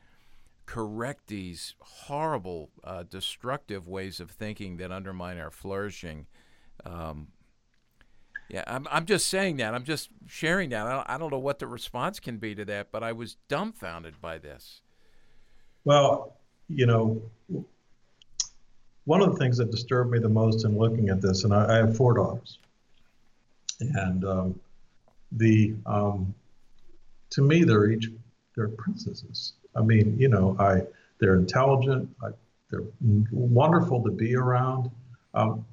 correct 0.70 1.26
these 1.26 1.74
horrible, 1.80 2.70
uh, 2.84 3.02
destructive 3.02 3.88
ways 3.88 4.20
of 4.20 4.30
thinking 4.30 4.76
that 4.76 4.92
undermine 4.92 5.36
our 5.36 5.50
flourishing. 5.50 6.26
Um, 6.86 7.26
yeah, 8.48 8.62
I'm, 8.68 8.86
I'm 8.88 9.04
just 9.04 9.26
saying 9.26 9.56
that. 9.56 9.74
I'm 9.74 9.82
just 9.82 10.10
sharing 10.28 10.70
that. 10.70 10.86
I 10.86 10.92
don't, 10.92 11.10
I 11.10 11.18
don't 11.18 11.32
know 11.32 11.40
what 11.40 11.58
the 11.58 11.66
response 11.66 12.20
can 12.20 12.38
be 12.38 12.54
to 12.54 12.64
that, 12.66 12.92
but 12.92 13.02
I 13.02 13.10
was 13.10 13.36
dumbfounded 13.48 14.20
by 14.20 14.38
this. 14.38 14.80
Well, 15.84 16.36
you 16.68 16.86
know, 16.86 17.20
one 19.06 19.22
of 19.22 19.32
the 19.32 19.38
things 19.38 19.56
that 19.56 19.72
disturbed 19.72 20.12
me 20.12 20.20
the 20.20 20.28
most 20.28 20.64
in 20.64 20.78
looking 20.78 21.08
at 21.08 21.20
this, 21.20 21.42
and 21.42 21.52
I, 21.52 21.68
I 21.68 21.76
have 21.78 21.96
four 21.96 22.14
daughters, 22.14 22.58
and 23.80 24.24
um, 24.24 24.60
the 25.32 25.74
um, 25.86 26.32
to 27.30 27.42
me 27.42 27.64
they're 27.64 27.90
each 27.90 28.08
they're 28.54 28.68
princesses. 28.68 29.54
I 29.74 29.82
mean, 29.82 30.18
you 30.18 30.28
know, 30.28 30.56
I 30.58 30.82
they're 31.18 31.36
intelligent. 31.36 32.08
I, 32.22 32.30
they're 32.70 32.84
wonderful 33.30 34.02
to 34.04 34.10
be 34.10 34.36
around. 34.36 34.90
Um, 35.34 35.64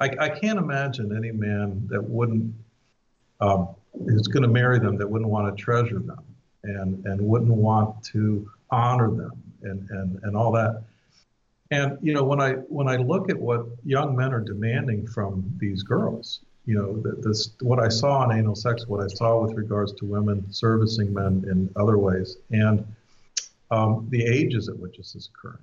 I, 0.00 0.10
I, 0.18 0.28
can't 0.28 0.58
imagine 0.58 1.16
any 1.16 1.30
man 1.30 1.86
that 1.88 2.02
wouldn't 2.02 2.52
um, 3.40 3.68
who's 3.92 4.26
going 4.26 4.42
to 4.42 4.48
marry 4.48 4.78
them 4.78 4.96
that 4.98 5.08
wouldn't 5.08 5.30
want 5.30 5.56
to 5.56 5.62
treasure 5.62 6.00
them 6.00 6.24
and 6.64 7.04
and 7.06 7.20
wouldn't 7.20 7.52
want 7.52 8.02
to 8.04 8.50
honor 8.70 9.10
them 9.10 9.42
and 9.62 9.88
and 9.90 10.20
and 10.22 10.36
all 10.36 10.52
that. 10.52 10.82
And 11.70 11.98
you 12.02 12.12
know, 12.12 12.24
when 12.24 12.40
I 12.40 12.52
when 12.52 12.88
I 12.88 12.96
look 12.96 13.30
at 13.30 13.38
what 13.38 13.66
young 13.84 14.16
men 14.16 14.32
are 14.32 14.40
demanding 14.40 15.06
from 15.06 15.44
these 15.58 15.82
girls, 15.82 16.40
you 16.66 16.74
know, 16.74 17.02
this 17.18 17.50
what 17.60 17.78
I 17.78 17.88
saw 17.88 18.28
in 18.28 18.36
anal 18.36 18.54
sex, 18.54 18.86
what 18.86 19.02
I 19.02 19.08
saw 19.08 19.42
with 19.42 19.56
regards 19.56 19.92
to 19.94 20.04
women 20.04 20.44
servicing 20.52 21.12
men 21.12 21.44
in 21.50 21.70
other 21.76 21.98
ways, 21.98 22.38
and 22.50 22.84
um, 23.70 24.06
the 24.10 24.24
ages 24.24 24.68
at 24.68 24.78
which 24.78 24.96
this 24.96 25.14
is 25.14 25.30
occurring. 25.34 25.62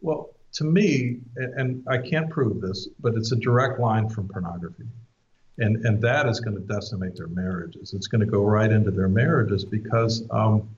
Well, 0.00 0.30
to 0.54 0.64
me, 0.64 1.18
and, 1.36 1.84
I 1.88 1.98
can't 1.98 2.30
prove 2.30 2.60
this, 2.60 2.88
but 3.00 3.14
it's 3.14 3.32
a 3.32 3.36
direct 3.36 3.80
line 3.80 4.08
from 4.08 4.28
pornography. 4.28 4.86
And, 5.58 5.84
and 5.84 6.00
that 6.02 6.28
is 6.28 6.40
going 6.40 6.56
to 6.56 6.62
decimate 6.62 7.16
their 7.16 7.26
marriages. 7.28 7.92
It's 7.92 8.06
going 8.06 8.20
to 8.20 8.26
go 8.26 8.42
right 8.42 8.70
into 8.70 8.90
their 8.90 9.08
marriages 9.08 9.64
because 9.64 10.22
um, 10.30 10.68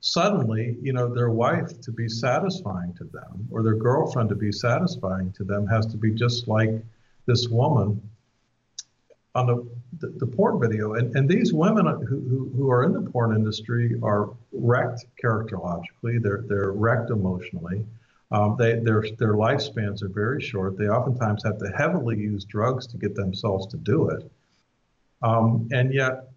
suddenly, 0.00 0.76
you 0.82 0.92
know, 0.92 1.14
their 1.14 1.30
wife 1.30 1.80
to 1.82 1.92
be 1.92 2.08
satisfying 2.08 2.94
to 2.94 3.04
them 3.04 3.46
or 3.50 3.62
their 3.62 3.76
girlfriend 3.76 4.30
to 4.30 4.34
be 4.34 4.50
satisfying 4.50 5.32
to 5.32 5.44
them 5.44 5.66
has 5.66 5.86
to 5.86 5.96
be 5.96 6.10
just 6.10 6.48
like 6.48 6.70
this 7.26 7.48
woman 7.48 8.00
on 9.34 9.46
the, 9.46 9.66
the, 9.98 10.08
the, 10.08 10.26
porn 10.26 10.60
video. 10.60 10.94
And, 10.94 11.14
and 11.16 11.28
these 11.28 11.52
women 11.52 11.86
who, 12.08 12.50
who, 12.56 12.70
are 12.70 12.84
in 12.84 12.92
the 12.92 13.02
porn 13.02 13.34
industry 13.34 13.98
are 14.02 14.30
wrecked 14.52 15.04
characterologically, 15.22 16.22
they're, 16.22 16.44
they're 16.46 16.72
wrecked 16.72 17.10
emotionally. 17.10 17.84
Um, 18.30 18.56
they, 18.58 18.78
their, 18.78 19.04
their 19.18 19.34
lifespans 19.34 20.02
are 20.02 20.08
very 20.08 20.40
short. 20.40 20.78
They 20.78 20.88
oftentimes 20.88 21.42
have 21.44 21.58
to 21.58 21.68
heavily 21.76 22.18
use 22.18 22.44
drugs 22.44 22.86
to 22.88 22.96
get 22.96 23.14
themselves 23.14 23.66
to 23.68 23.76
do 23.76 24.08
it. 24.08 24.30
Um, 25.22 25.68
and 25.72 25.92
yet, 25.92 26.30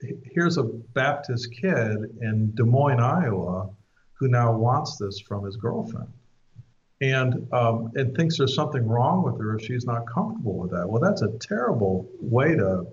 here's 0.00 0.58
a 0.58 0.62
Baptist 0.62 1.52
kid 1.52 2.18
in 2.20 2.54
Des 2.54 2.64
Moines, 2.64 3.00
Iowa, 3.00 3.70
who 4.12 4.28
now 4.28 4.52
wants 4.52 4.96
this 4.98 5.18
from 5.20 5.44
his 5.44 5.56
girlfriend 5.56 6.12
and 7.00 7.52
um, 7.52 7.92
and 7.94 8.16
thinks 8.16 8.38
there's 8.38 8.54
something 8.54 8.86
wrong 8.86 9.22
with 9.22 9.38
her 9.38 9.56
if 9.56 9.64
she's 9.64 9.84
not 9.84 10.06
comfortable 10.06 10.54
with 10.54 10.70
that. 10.70 10.88
Well, 10.88 11.00
that's 11.00 11.22
a 11.22 11.28
terrible 11.38 12.08
way 12.20 12.54
to. 12.56 12.86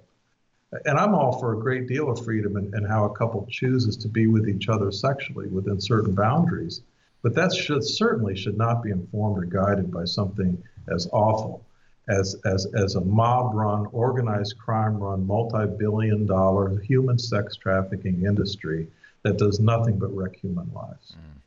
And 0.85 0.97
I'm 0.97 1.13
all 1.13 1.39
for 1.39 1.53
a 1.53 1.59
great 1.59 1.87
deal 1.87 2.09
of 2.09 2.25
freedom 2.25 2.55
and, 2.55 2.73
and 2.73 2.87
how 2.87 3.05
a 3.05 3.15
couple 3.15 3.45
chooses 3.49 3.95
to 3.97 4.07
be 4.07 4.25
with 4.25 4.49
each 4.49 4.69
other 4.69 4.91
sexually 4.91 5.47
within 5.47 5.79
certain 5.79 6.15
boundaries, 6.15 6.81
but 7.21 7.35
that 7.35 7.53
should 7.53 7.83
certainly 7.83 8.35
should 8.35 8.57
not 8.57 8.81
be 8.81 8.89
informed 8.89 9.37
or 9.37 9.45
guided 9.45 9.91
by 9.91 10.05
something 10.05 10.61
as 10.87 11.07
awful 11.13 11.63
as 12.09 12.35
as 12.45 12.65
as 12.75 12.95
a 12.95 13.01
mob-run, 13.01 13.85
organized 13.91 14.57
crime-run, 14.57 15.25
multi-billion-dollar 15.25 16.79
human 16.79 17.17
sex 17.17 17.55
trafficking 17.55 18.25
industry 18.25 18.87
that 19.21 19.37
does 19.37 19.59
nothing 19.59 19.97
but 19.97 20.13
wreck 20.13 20.35
human 20.35 20.69
lives. 20.73 21.15
Mm. 21.15 21.39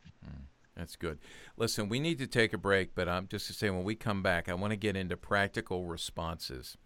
That's 0.76 0.96
good. 0.96 1.18
Listen, 1.56 1.88
we 1.88 1.98
need 1.98 2.18
to 2.18 2.26
take 2.26 2.52
a 2.52 2.58
break, 2.58 2.94
but 2.94 3.08
I'm 3.08 3.26
just 3.28 3.46
to 3.46 3.54
say 3.54 3.70
when 3.70 3.84
we 3.84 3.94
come 3.94 4.22
back, 4.22 4.48
I 4.48 4.54
want 4.54 4.72
to 4.72 4.76
get 4.76 4.96
into 4.96 5.16
practical 5.16 5.86
responses. 5.86 6.76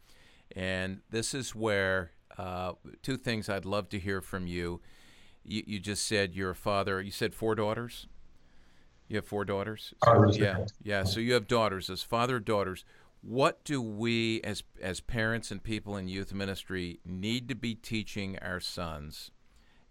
And 0.55 1.01
this 1.11 1.34
is 1.34 1.55
where 1.55 2.12
uh, 2.38 2.72
two 3.03 3.16
things 3.16 3.49
I'd 3.49 3.64
love 3.64 3.88
to 3.91 3.99
hear 3.99 4.20
from 4.20 4.47
you. 4.47 4.80
you. 5.45 5.62
You 5.66 5.80
just 5.80 6.07
said 6.07 6.34
you're 6.34 6.51
a 6.51 6.57
father. 6.57 7.03
You 7.03 7.11
said 7.11 7.34
four 7.34 7.55
daughters. 7.57 8.07
You 9.09 9.16
have 9.16 9.26
four 9.26 9.45
daughters. 9.45 9.93
So, 10.05 10.30
yeah, 10.30 10.64
yeah. 10.84 11.03
So 11.03 11.18
you 11.18 11.32
have 11.34 11.49
daughters 11.49 11.91
as 11.91 12.05
father 12.05 12.38
daughters. 12.38 12.84
What 13.22 13.64
do 13.64 13.82
we, 13.82 14.41
as 14.43 14.62
as 14.80 15.01
parents 15.01 15.51
and 15.51 15.61
people 15.62 15.97
in 15.97 16.07
youth 16.07 16.32
ministry, 16.32 17.01
need 17.05 17.49
to 17.49 17.57
be 17.57 17.74
teaching 17.74 18.38
our 18.38 18.61
sons? 18.61 19.32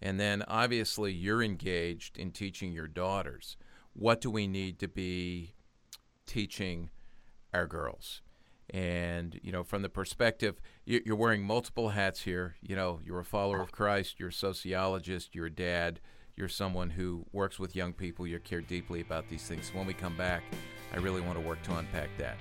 And 0.02 0.18
then 0.18 0.44
obviously 0.48 1.12
you're 1.12 1.44
engaged 1.44 2.18
in 2.18 2.32
teaching 2.32 2.72
your 2.72 2.88
daughters 2.88 3.58
what 3.94 4.22
do 4.22 4.30
we 4.30 4.48
need 4.48 4.80
to 4.80 4.88
be 4.88 5.54
teaching 6.26 6.90
our 7.54 7.68
girls? 7.68 8.22
And, 8.72 9.40
you 9.42 9.52
know, 9.52 9.64
from 9.64 9.82
the 9.82 9.90
perspective, 9.90 10.62
you're 10.86 11.16
wearing 11.16 11.44
multiple 11.44 11.90
hats 11.90 12.22
here. 12.22 12.56
You 12.62 12.76
know, 12.76 13.00
you're 13.04 13.20
a 13.20 13.26
follower 13.26 13.62
of 13.62 13.72
Christ, 13.72 14.20
you're 14.20 14.30
a 14.30 14.34
sociologist, 14.34 15.34
you're 15.34 15.48
a 15.48 15.52
dad, 15.52 16.00
you're 16.36 16.48
someone 16.48 16.92
who 16.92 17.26
works 17.32 17.58
with 17.58 17.76
young 17.76 17.94
people, 17.94 18.28
you 18.28 18.40
care 18.40 18.62
deeply 18.62 19.02
about 19.02 19.28
these 19.28 19.44
things. 19.44 19.74
When 19.74 19.88
we 19.88 19.94
come 19.94 20.16
back, 20.16 20.44
I 20.94 20.98
really 20.98 21.22
want 21.22 21.40
to 21.40 21.46
work 21.46 21.62
to 21.64 21.78
unpack 21.78 22.10
that. 22.20 22.38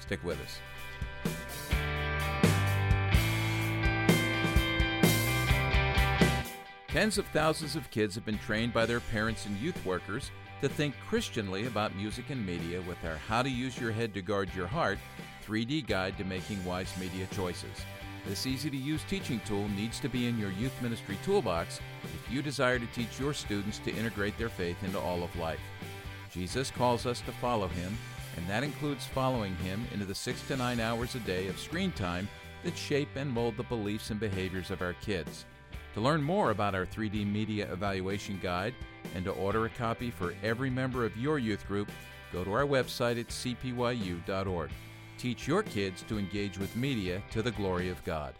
Stick 0.00 0.22
with 0.22 0.38
us. 0.40 0.58
Tens 6.88 7.18
of 7.18 7.26
thousands 7.28 7.74
of 7.74 7.90
kids 7.90 8.14
have 8.14 8.24
been 8.24 8.38
trained 8.38 8.72
by 8.72 8.86
their 8.86 9.00
parents 9.00 9.46
and 9.46 9.56
youth 9.56 9.84
workers 9.84 10.30
to 10.64 10.70
think 10.70 10.94
Christianly 11.10 11.66
about 11.66 11.94
music 11.94 12.30
and 12.30 12.46
media 12.46 12.80
with 12.88 12.96
our 13.04 13.16
How 13.16 13.42
to 13.42 13.50
Use 13.50 13.78
Your 13.78 13.92
Head 13.92 14.14
to 14.14 14.22
Guard 14.22 14.48
Your 14.56 14.66
Heart 14.66 14.98
3D 15.46 15.86
guide 15.86 16.16
to 16.16 16.24
making 16.24 16.64
wise 16.64 16.90
media 16.98 17.26
choices. 17.32 17.84
This 18.26 18.46
easy 18.46 18.70
to 18.70 18.76
use 18.78 19.02
teaching 19.06 19.42
tool 19.44 19.68
needs 19.76 20.00
to 20.00 20.08
be 20.08 20.26
in 20.26 20.38
your 20.38 20.52
youth 20.52 20.72
ministry 20.80 21.18
toolbox 21.22 21.80
if 22.02 22.32
you 22.32 22.40
desire 22.40 22.78
to 22.78 22.86
teach 22.94 23.20
your 23.20 23.34
students 23.34 23.78
to 23.80 23.94
integrate 23.94 24.38
their 24.38 24.48
faith 24.48 24.82
into 24.82 24.98
all 24.98 25.22
of 25.22 25.36
life. 25.36 25.60
Jesus 26.32 26.70
calls 26.70 27.04
us 27.04 27.20
to 27.20 27.32
follow 27.32 27.68
him, 27.68 27.94
and 28.38 28.48
that 28.48 28.64
includes 28.64 29.04
following 29.04 29.54
him 29.56 29.86
into 29.92 30.06
the 30.06 30.14
six 30.14 30.40
to 30.48 30.56
nine 30.56 30.80
hours 30.80 31.14
a 31.14 31.20
day 31.20 31.46
of 31.48 31.58
screen 31.58 31.92
time 31.92 32.26
that 32.62 32.78
shape 32.78 33.10
and 33.16 33.30
mold 33.30 33.58
the 33.58 33.64
beliefs 33.64 34.08
and 34.08 34.18
behaviors 34.18 34.70
of 34.70 34.80
our 34.80 34.94
kids. 34.94 35.44
To 35.94 36.00
learn 36.00 36.24
more 36.24 36.50
about 36.50 36.74
our 36.74 36.84
3D 36.84 37.24
Media 37.24 37.72
Evaluation 37.72 38.40
Guide 38.42 38.74
and 39.14 39.24
to 39.26 39.30
order 39.30 39.66
a 39.66 39.68
copy 39.68 40.10
for 40.10 40.34
every 40.42 40.68
member 40.68 41.06
of 41.06 41.16
your 41.16 41.38
youth 41.38 41.64
group, 41.68 41.88
go 42.32 42.42
to 42.42 42.52
our 42.52 42.64
website 42.64 43.20
at 43.20 43.28
cpyu.org. 43.28 44.70
Teach 45.18 45.46
your 45.46 45.62
kids 45.62 46.02
to 46.08 46.18
engage 46.18 46.58
with 46.58 46.74
media 46.74 47.22
to 47.30 47.42
the 47.42 47.52
glory 47.52 47.90
of 47.90 48.04
God. 48.04 48.34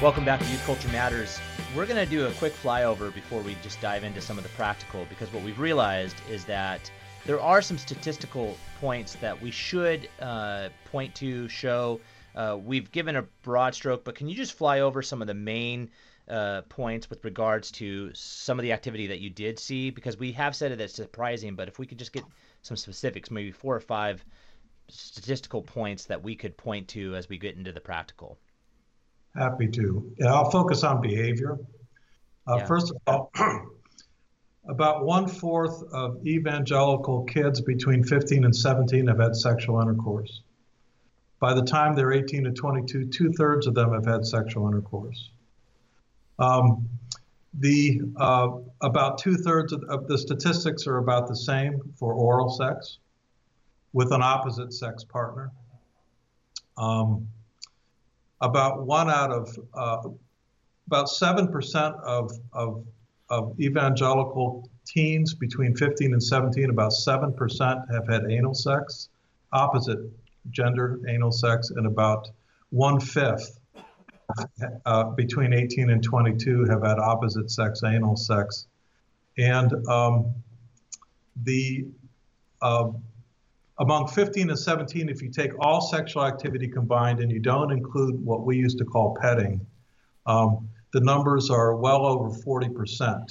Welcome 0.00 0.24
back 0.24 0.40
to 0.40 0.46
Youth 0.46 0.64
Culture 0.64 0.88
Matters. 0.88 1.38
We're 1.76 1.84
going 1.84 2.02
to 2.02 2.10
do 2.10 2.26
a 2.26 2.32
quick 2.32 2.54
flyover 2.54 3.12
before 3.12 3.42
we 3.42 3.54
just 3.62 3.82
dive 3.82 4.02
into 4.02 4.22
some 4.22 4.38
of 4.38 4.44
the 4.44 4.50
practical 4.50 5.04
because 5.10 5.30
what 5.30 5.42
we've 5.42 5.60
realized 5.60 6.16
is 6.30 6.46
that 6.46 6.90
there 7.26 7.40
are 7.40 7.62
some 7.62 7.78
statistical 7.78 8.56
points 8.80 9.14
that 9.16 9.40
we 9.40 9.50
should 9.50 10.08
uh, 10.20 10.68
point 10.90 11.14
to, 11.16 11.48
show. 11.48 12.00
Uh, 12.34 12.58
we've 12.62 12.90
given 12.92 13.16
a 13.16 13.22
broad 13.42 13.74
stroke, 13.74 14.04
but 14.04 14.14
can 14.14 14.28
you 14.28 14.34
just 14.34 14.52
fly 14.52 14.80
over 14.80 15.02
some 15.02 15.20
of 15.20 15.28
the 15.28 15.34
main 15.34 15.90
uh, 16.28 16.62
points 16.68 17.10
with 17.10 17.24
regards 17.24 17.70
to 17.72 18.10
some 18.14 18.58
of 18.58 18.62
the 18.62 18.72
activity 18.72 19.08
that 19.08 19.20
you 19.20 19.30
did 19.30 19.58
see? 19.58 19.90
Because 19.90 20.18
we 20.18 20.32
have 20.32 20.54
said 20.54 20.72
it 20.72 20.80
it's 20.80 20.94
surprising, 20.94 21.54
but 21.54 21.68
if 21.68 21.78
we 21.78 21.86
could 21.86 21.98
just 21.98 22.12
get 22.12 22.24
some 22.62 22.76
specifics, 22.76 23.30
maybe 23.30 23.50
four 23.50 23.74
or 23.74 23.80
five 23.80 24.24
statistical 24.88 25.62
points 25.62 26.06
that 26.06 26.22
we 26.22 26.34
could 26.34 26.56
point 26.56 26.88
to 26.88 27.14
as 27.14 27.28
we 27.28 27.38
get 27.38 27.56
into 27.56 27.72
the 27.72 27.80
practical. 27.80 28.38
Happy 29.36 29.68
to. 29.68 30.12
Yeah, 30.18 30.34
I'll 30.34 30.50
focus 30.50 30.82
on 30.82 31.00
behavior. 31.00 31.58
Uh, 32.46 32.56
yeah. 32.56 32.66
First 32.66 32.90
of 32.90 32.96
all, 33.06 33.30
about 34.68 35.04
one 35.04 35.26
fourth 35.26 35.82
of 35.92 36.24
evangelical 36.26 37.24
kids 37.24 37.60
between 37.60 38.04
15 38.04 38.44
and 38.44 38.54
17 38.54 39.06
have 39.06 39.18
had 39.18 39.34
sexual 39.34 39.80
intercourse. 39.80 40.42
By 41.38 41.54
the 41.54 41.62
time 41.62 41.94
they're 41.94 42.12
18 42.12 42.44
to 42.44 42.52
22, 42.52 43.06
two 43.06 43.32
thirds 43.32 43.66
of 43.66 43.74
them 43.74 43.92
have 43.92 44.04
had 44.04 44.26
sexual 44.26 44.68
intercourse. 44.68 45.30
Um, 46.38 46.88
the 47.54 48.00
uh, 48.16 48.50
about 48.80 49.18
two 49.18 49.34
thirds 49.34 49.72
of, 49.72 49.82
of, 49.84 50.06
the 50.06 50.16
statistics 50.16 50.86
are 50.86 50.98
about 50.98 51.26
the 51.26 51.34
same 51.34 51.80
for 51.98 52.14
oral 52.14 52.48
sex 52.48 52.98
with 53.92 54.12
an 54.12 54.22
opposite 54.22 54.72
sex 54.72 55.02
partner. 55.02 55.50
Um, 56.76 57.26
about 58.40 58.86
one 58.86 59.10
out 59.10 59.32
of 59.32 59.58
uh, 59.74 60.08
about 60.86 61.08
seven 61.08 61.48
percent 61.48 61.94
of, 62.04 62.30
of 62.52 62.84
of 63.30 63.58
evangelical 63.60 64.68
teens 64.86 65.34
between 65.34 65.74
15 65.76 66.12
and 66.12 66.22
17, 66.22 66.70
about 66.70 66.92
7% 66.92 67.94
have 67.94 68.08
had 68.08 68.30
anal 68.30 68.54
sex, 68.54 69.08
opposite 69.52 69.98
gender 70.50 71.00
anal 71.08 71.32
sex, 71.32 71.70
and 71.70 71.86
about 71.86 72.28
one 72.70 72.98
fifth 73.00 73.58
uh, 74.86 75.04
between 75.10 75.52
18 75.52 75.90
and 75.90 76.02
22 76.02 76.64
have 76.64 76.82
had 76.82 76.98
opposite 76.98 77.50
sex 77.50 77.82
anal 77.84 78.16
sex. 78.16 78.66
And 79.38 79.72
um, 79.88 80.34
the 81.44 81.86
uh, 82.62 82.90
among 83.78 84.08
15 84.08 84.50
and 84.50 84.58
17, 84.58 85.08
if 85.08 85.22
you 85.22 85.30
take 85.30 85.52
all 85.58 85.80
sexual 85.80 86.26
activity 86.26 86.68
combined 86.68 87.20
and 87.20 87.30
you 87.30 87.40
don't 87.40 87.72
include 87.72 88.22
what 88.22 88.44
we 88.44 88.56
used 88.56 88.76
to 88.78 88.84
call 88.84 89.16
petting, 89.20 89.66
um, 90.26 90.68
the 90.92 91.00
numbers 91.00 91.50
are 91.50 91.76
well 91.76 92.06
over 92.06 92.30
40% 92.30 93.26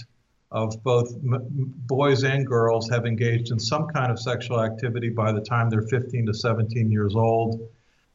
of 0.52 0.82
both 0.84 1.14
m- 1.16 1.74
boys 1.86 2.24
and 2.24 2.46
girls 2.46 2.90
have 2.90 3.06
engaged 3.06 3.52
in 3.52 3.60
some 3.60 3.88
kind 3.88 4.12
of 4.12 4.20
sexual 4.20 4.64
activity 4.64 5.10
by 5.10 5.32
the 5.32 5.42
time 5.42 5.70
they're 5.70 5.84
15 5.84 6.26
to 6.26 6.34
17 6.34 6.92
years 6.92 7.16
old. 7.16 7.70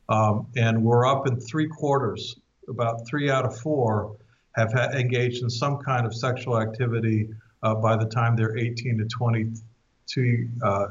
Um, 0.08 0.46
and 0.56 0.82
we're 0.82 1.06
up 1.06 1.26
in 1.26 1.40
three 1.40 1.68
quarters, 1.68 2.36
about 2.68 3.06
three 3.06 3.30
out 3.30 3.44
of 3.44 3.58
four 3.60 4.16
have 4.56 4.72
ha- 4.72 4.90
engaged 4.90 5.42
in 5.42 5.50
some 5.50 5.78
kind 5.78 6.06
of 6.06 6.14
sexual 6.14 6.60
activity 6.60 7.28
uh, 7.62 7.74
by 7.74 7.96
the 7.96 8.06
time 8.06 8.36
they're 8.36 8.56
18 8.56 8.98
to 8.98 9.04
22 9.06 10.48
uh, 10.62 10.86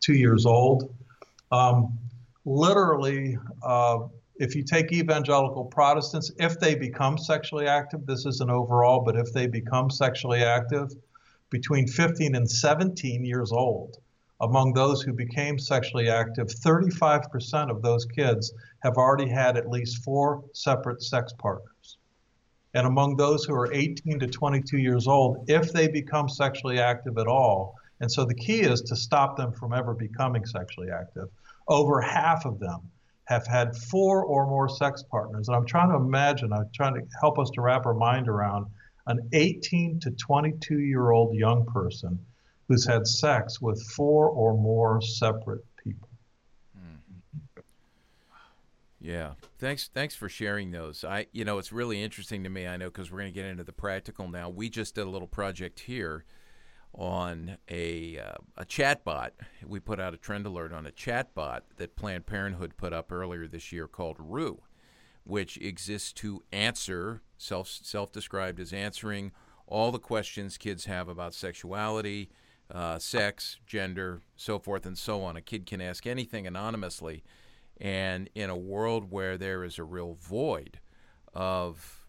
two 0.00 0.14
years 0.14 0.46
old. 0.46 0.94
Um, 1.50 1.98
literally, 2.44 3.38
uh, 3.62 4.00
if 4.38 4.54
you 4.54 4.62
take 4.62 4.92
evangelical 4.92 5.64
Protestants, 5.64 6.30
if 6.38 6.60
they 6.60 6.76
become 6.76 7.18
sexually 7.18 7.66
active, 7.66 8.06
this 8.06 8.24
is 8.24 8.40
an 8.40 8.50
overall, 8.50 9.00
but 9.00 9.16
if 9.16 9.32
they 9.32 9.48
become 9.48 9.90
sexually 9.90 10.44
active 10.44 10.92
between 11.50 11.88
15 11.88 12.36
and 12.36 12.48
17 12.48 13.24
years 13.24 13.50
old, 13.50 13.96
among 14.40 14.72
those 14.72 15.02
who 15.02 15.12
became 15.12 15.58
sexually 15.58 16.08
active, 16.08 16.46
35% 16.46 17.68
of 17.68 17.82
those 17.82 18.04
kids 18.04 18.52
have 18.84 18.96
already 18.96 19.28
had 19.28 19.56
at 19.56 19.68
least 19.68 20.04
four 20.04 20.44
separate 20.52 21.02
sex 21.02 21.32
partners. 21.38 21.98
And 22.74 22.86
among 22.86 23.16
those 23.16 23.44
who 23.44 23.54
are 23.54 23.72
18 23.72 24.20
to 24.20 24.28
22 24.28 24.78
years 24.78 25.08
old, 25.08 25.50
if 25.50 25.72
they 25.72 25.88
become 25.88 26.28
sexually 26.28 26.78
active 26.78 27.18
at 27.18 27.26
all, 27.26 27.74
and 28.00 28.12
so 28.12 28.24
the 28.24 28.34
key 28.34 28.60
is 28.60 28.82
to 28.82 28.94
stop 28.94 29.36
them 29.36 29.52
from 29.52 29.72
ever 29.72 29.94
becoming 29.94 30.46
sexually 30.46 30.90
active, 30.92 31.28
over 31.66 32.00
half 32.00 32.44
of 32.46 32.60
them 32.60 32.88
have 33.28 33.46
had 33.46 33.76
four 33.76 34.24
or 34.24 34.46
more 34.46 34.70
sex 34.70 35.04
partners. 35.10 35.48
And 35.48 35.56
I'm 35.56 35.66
trying 35.66 35.90
to 35.90 35.96
imagine, 35.96 36.50
I'm 36.50 36.70
trying 36.74 36.94
to 36.94 37.02
help 37.20 37.38
us 37.38 37.50
to 37.50 37.60
wrap 37.60 37.84
our 37.84 37.92
mind 37.92 38.26
around 38.26 38.66
an 39.06 39.28
18 39.34 40.00
to 40.00 40.10
22 40.12 40.78
year 40.78 41.10
old 41.10 41.34
young 41.34 41.66
person 41.66 42.18
who's 42.68 42.86
had 42.86 43.06
sex 43.06 43.60
with 43.60 43.82
four 43.94 44.30
or 44.30 44.56
more 44.56 45.02
separate 45.02 45.62
people. 45.76 46.08
Mm-hmm. 46.74 47.60
Yeah. 48.98 49.32
Thanks 49.58 49.90
thanks 49.92 50.14
for 50.14 50.30
sharing 50.30 50.70
those. 50.70 51.04
I 51.04 51.26
you 51.30 51.44
know, 51.44 51.58
it's 51.58 51.70
really 51.70 52.02
interesting 52.02 52.44
to 52.44 52.50
me, 52.50 52.66
I 52.66 52.78
know 52.78 52.90
cuz 52.90 53.10
we're 53.10 53.18
going 53.18 53.32
to 53.32 53.38
get 53.38 53.44
into 53.44 53.64
the 53.64 53.72
practical 53.72 54.26
now. 54.26 54.48
We 54.48 54.70
just 54.70 54.94
did 54.94 55.06
a 55.06 55.10
little 55.10 55.28
project 55.28 55.80
here 55.80 56.24
on 56.94 57.58
a 57.68 58.18
uh, 58.18 58.34
a 58.56 58.64
chatbot. 58.64 59.30
We 59.66 59.80
put 59.80 60.00
out 60.00 60.14
a 60.14 60.18
trend 60.18 60.46
alert 60.46 60.72
on 60.72 60.86
a 60.86 60.90
chatbot 60.90 61.60
that 61.76 61.96
Planned 61.96 62.26
Parenthood 62.26 62.76
put 62.76 62.92
up 62.92 63.12
earlier 63.12 63.46
this 63.46 63.72
year 63.72 63.86
called 63.86 64.16
Roo, 64.18 64.62
which 65.24 65.56
exists 65.58 66.12
to 66.14 66.42
answer 66.52 67.22
self 67.36 67.68
self 67.68 68.12
described 68.12 68.60
as 68.60 68.72
answering 68.72 69.32
all 69.66 69.92
the 69.92 69.98
questions 69.98 70.56
kids 70.56 70.86
have 70.86 71.08
about 71.08 71.34
sexuality, 71.34 72.30
uh, 72.70 72.98
sex, 72.98 73.58
gender, 73.66 74.22
so 74.34 74.58
forth 74.58 74.86
and 74.86 74.96
so 74.96 75.22
on. 75.22 75.36
A 75.36 75.42
kid 75.42 75.66
can 75.66 75.80
ask 75.80 76.06
anything 76.06 76.46
anonymously, 76.46 77.22
and 77.80 78.30
in 78.34 78.50
a 78.50 78.56
world 78.56 79.10
where 79.10 79.36
there 79.36 79.64
is 79.64 79.78
a 79.78 79.84
real 79.84 80.14
void 80.14 80.80
of 81.34 82.06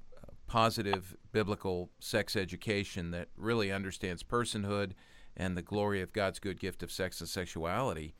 positive 0.50 1.16
biblical 1.32 1.92
sex 2.00 2.36
education 2.36 3.12
that 3.12 3.30
really 3.38 3.72
understands 3.72 4.24
personhood 4.24 4.92
and 5.38 5.56
the 5.56 5.62
glory 5.62 6.02
of 6.02 6.12
God's 6.12 6.40
good 6.40 6.60
gift 6.60 6.82
of 6.82 6.92
sex 6.92 7.22
and 7.22 7.30
sexuality, 7.30 8.16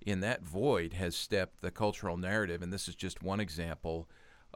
in 0.00 0.20
that 0.20 0.42
void 0.42 0.94
has 0.94 1.16
stepped 1.16 1.60
the 1.60 1.72
cultural 1.72 2.16
narrative. 2.16 2.62
And 2.62 2.72
this 2.72 2.88
is 2.88 2.94
just 2.94 3.22
one 3.22 3.40
example 3.40 4.08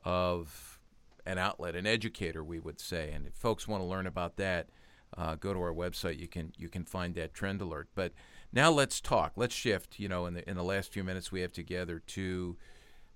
of 0.05 0.79
an 1.27 1.37
outlet, 1.37 1.75
an 1.75 1.87
educator, 1.87 2.45
we 2.45 2.61
would 2.61 2.81
say. 2.81 3.11
And 3.13 3.27
if 3.27 3.35
folks 3.35 3.67
want 3.67 3.83
to 3.83 3.87
learn 3.87 4.07
about 4.07 4.37
that, 4.37 4.69
uh, 5.17 5.35
go 5.35 5.53
to 5.53 5.59
our 5.61 5.75
website. 5.75 6.21
You 6.21 6.29
can 6.29 6.53
you 6.57 6.69
can 6.69 6.85
find 6.85 7.15
that 7.17 7.35
trend 7.35 7.61
alert. 7.61 7.89
But 7.95 8.13
now 8.53 8.71
let's 8.71 9.01
talk. 9.01 9.33
Let's 9.37 9.55
shift. 9.55 9.99
You 9.99 10.09
know, 10.09 10.27
in 10.27 10.35
the 10.35 10.49
in 10.49 10.57
the 10.57 10.65
last 10.65 10.93
few 10.93 11.03
minutes 11.03 11.33
we 11.33 11.41
have 11.41 11.53
together 11.53 12.01
to 12.07 12.57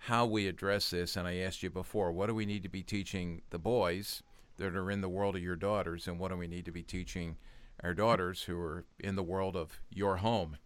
how 0.04 0.24
we 0.24 0.48
address 0.48 0.90
this. 0.90 1.14
And 1.16 1.28
I 1.28 1.36
asked 1.36 1.62
you 1.62 1.68
before, 1.68 2.10
what 2.10 2.26
do 2.26 2.34
we 2.34 2.46
need 2.46 2.62
to 2.62 2.70
be 2.70 2.82
teaching 2.82 3.42
the 3.50 3.58
boys 3.58 4.22
that 4.56 4.74
are 4.74 4.90
in 4.90 5.02
the 5.02 5.08
world 5.08 5.36
of 5.36 5.42
your 5.42 5.56
daughters, 5.56 6.08
and 6.08 6.18
what 6.18 6.30
do 6.30 6.36
we 6.36 6.46
need 6.46 6.64
to 6.64 6.72
be 6.72 6.82
teaching 6.82 7.36
our 7.82 7.94
daughters 7.94 8.42
who 8.42 8.58
are 8.58 8.84
in 8.98 9.16
the 9.16 9.22
world 9.22 9.56
of 9.56 9.80
your 9.90 10.16
home? 10.16 10.56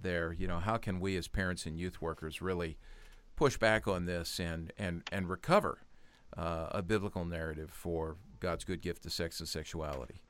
There, 0.00 0.32
you 0.32 0.46
know, 0.46 0.60
how 0.60 0.76
can 0.76 1.00
we 1.00 1.16
as 1.16 1.28
parents 1.28 1.66
and 1.66 1.78
youth 1.78 2.00
workers 2.00 2.40
really 2.40 2.76
push 3.36 3.56
back 3.56 3.88
on 3.88 4.04
this 4.06 4.38
and 4.38 4.72
and 4.78 5.02
and 5.10 5.28
recover 5.28 5.78
uh, 6.36 6.66
a 6.70 6.82
biblical 6.82 7.24
narrative 7.24 7.70
for 7.72 8.16
God's 8.38 8.64
good 8.64 8.80
gift 8.80 9.02
to 9.04 9.10
sex 9.10 9.40
and 9.40 9.48
sexuality? 9.48 10.22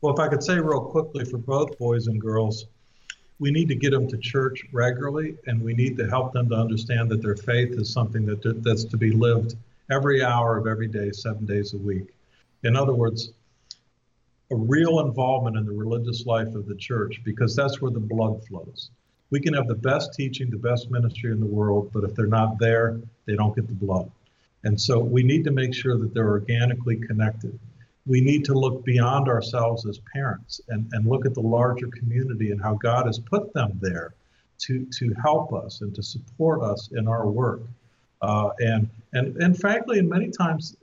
Well, 0.00 0.14
if 0.14 0.20
I 0.20 0.28
could 0.28 0.42
say 0.42 0.58
real 0.58 0.80
quickly 0.80 1.24
for 1.24 1.38
both 1.38 1.78
boys 1.78 2.06
and 2.06 2.20
girls, 2.20 2.66
we 3.42 3.50
need 3.50 3.66
to 3.66 3.74
get 3.74 3.90
them 3.90 4.06
to 4.06 4.16
church 4.16 4.62
regularly, 4.70 5.36
and 5.48 5.60
we 5.60 5.74
need 5.74 5.96
to 5.96 6.08
help 6.08 6.32
them 6.32 6.48
to 6.48 6.54
understand 6.54 7.10
that 7.10 7.20
their 7.20 7.34
faith 7.34 7.72
is 7.72 7.92
something 7.92 8.24
that 8.24 8.40
that's 8.62 8.84
to 8.84 8.96
be 8.96 9.10
lived 9.10 9.56
every 9.90 10.22
hour 10.22 10.56
of 10.56 10.68
every 10.68 10.86
day, 10.86 11.10
seven 11.10 11.44
days 11.44 11.74
a 11.74 11.78
week. 11.78 12.14
In 12.62 12.76
other 12.76 12.94
words, 12.94 13.32
a 14.52 14.54
real 14.54 15.00
involvement 15.00 15.56
in 15.56 15.66
the 15.66 15.72
religious 15.72 16.24
life 16.24 16.54
of 16.54 16.66
the 16.66 16.76
church, 16.76 17.20
because 17.24 17.56
that's 17.56 17.80
where 17.80 17.90
the 17.90 17.98
blood 18.14 18.46
flows. 18.46 18.90
We 19.30 19.40
can 19.40 19.54
have 19.54 19.66
the 19.66 19.74
best 19.74 20.14
teaching, 20.14 20.48
the 20.48 20.56
best 20.56 20.88
ministry 20.92 21.32
in 21.32 21.40
the 21.40 21.46
world, 21.46 21.90
but 21.92 22.04
if 22.04 22.14
they're 22.14 22.26
not 22.28 22.60
there, 22.60 23.00
they 23.26 23.34
don't 23.34 23.56
get 23.56 23.66
the 23.66 23.72
blood. 23.72 24.08
And 24.62 24.80
so 24.80 25.00
we 25.00 25.24
need 25.24 25.42
to 25.44 25.50
make 25.50 25.74
sure 25.74 25.98
that 25.98 26.14
they're 26.14 26.30
organically 26.30 26.94
connected 26.94 27.58
we 28.06 28.20
need 28.20 28.44
to 28.44 28.54
look 28.54 28.84
beyond 28.84 29.28
ourselves 29.28 29.86
as 29.86 30.00
parents 30.12 30.60
and, 30.68 30.88
and 30.92 31.06
look 31.06 31.24
at 31.24 31.34
the 31.34 31.40
larger 31.40 31.86
community 31.88 32.50
and 32.50 32.60
how 32.60 32.74
God 32.74 33.06
has 33.06 33.18
put 33.18 33.52
them 33.52 33.78
there 33.80 34.14
to, 34.58 34.86
to 34.98 35.14
help 35.22 35.52
us 35.52 35.80
and 35.80 35.94
to 35.94 36.02
support 36.02 36.62
us 36.62 36.90
in 36.92 37.06
our 37.06 37.28
work. 37.28 37.62
Uh, 38.20 38.50
and, 38.60 38.88
and, 39.12 39.36
and 39.36 39.58
frankly, 39.58 39.98
and 39.98 40.08
many 40.08 40.30
times 40.30 40.76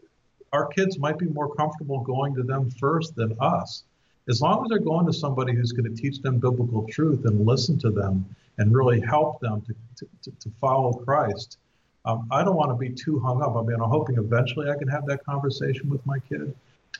our 0.53 0.67
kids 0.67 0.97
might 0.97 1.17
be 1.17 1.27
more 1.27 1.53
comfortable 1.55 1.99
going 2.01 2.35
to 2.35 2.43
them 2.43 2.69
first 2.71 3.15
than 3.15 3.35
us. 3.39 3.83
As 4.27 4.41
long 4.41 4.63
as 4.63 4.69
they're 4.69 4.79
going 4.79 5.05
to 5.05 5.13
somebody 5.13 5.53
who's 5.53 5.71
going 5.71 5.93
to 5.93 6.01
teach 6.01 6.21
them 6.21 6.37
biblical 6.37 6.85
truth 6.89 7.25
and 7.25 7.45
listen 7.45 7.77
to 7.79 7.89
them 7.89 8.25
and 8.57 8.75
really 8.75 8.99
help 8.99 9.39
them 9.39 9.61
to, 9.61 10.05
to, 10.23 10.31
to 10.31 10.51
follow 10.61 10.93
Christ, 10.93 11.57
um, 12.05 12.27
I 12.31 12.43
don't 12.43 12.55
want 12.55 12.71
to 12.71 12.75
be 12.75 12.89
too 12.89 13.19
hung 13.19 13.41
up. 13.41 13.55
I 13.55 13.61
mean, 13.61 13.75
I'm 13.81 13.89
hoping 13.89 14.17
eventually 14.17 14.69
I 14.69 14.77
can 14.77 14.87
have 14.87 15.05
that 15.07 15.23
conversation 15.25 15.89
with 15.89 16.05
my 16.05 16.19
kid 16.19 16.53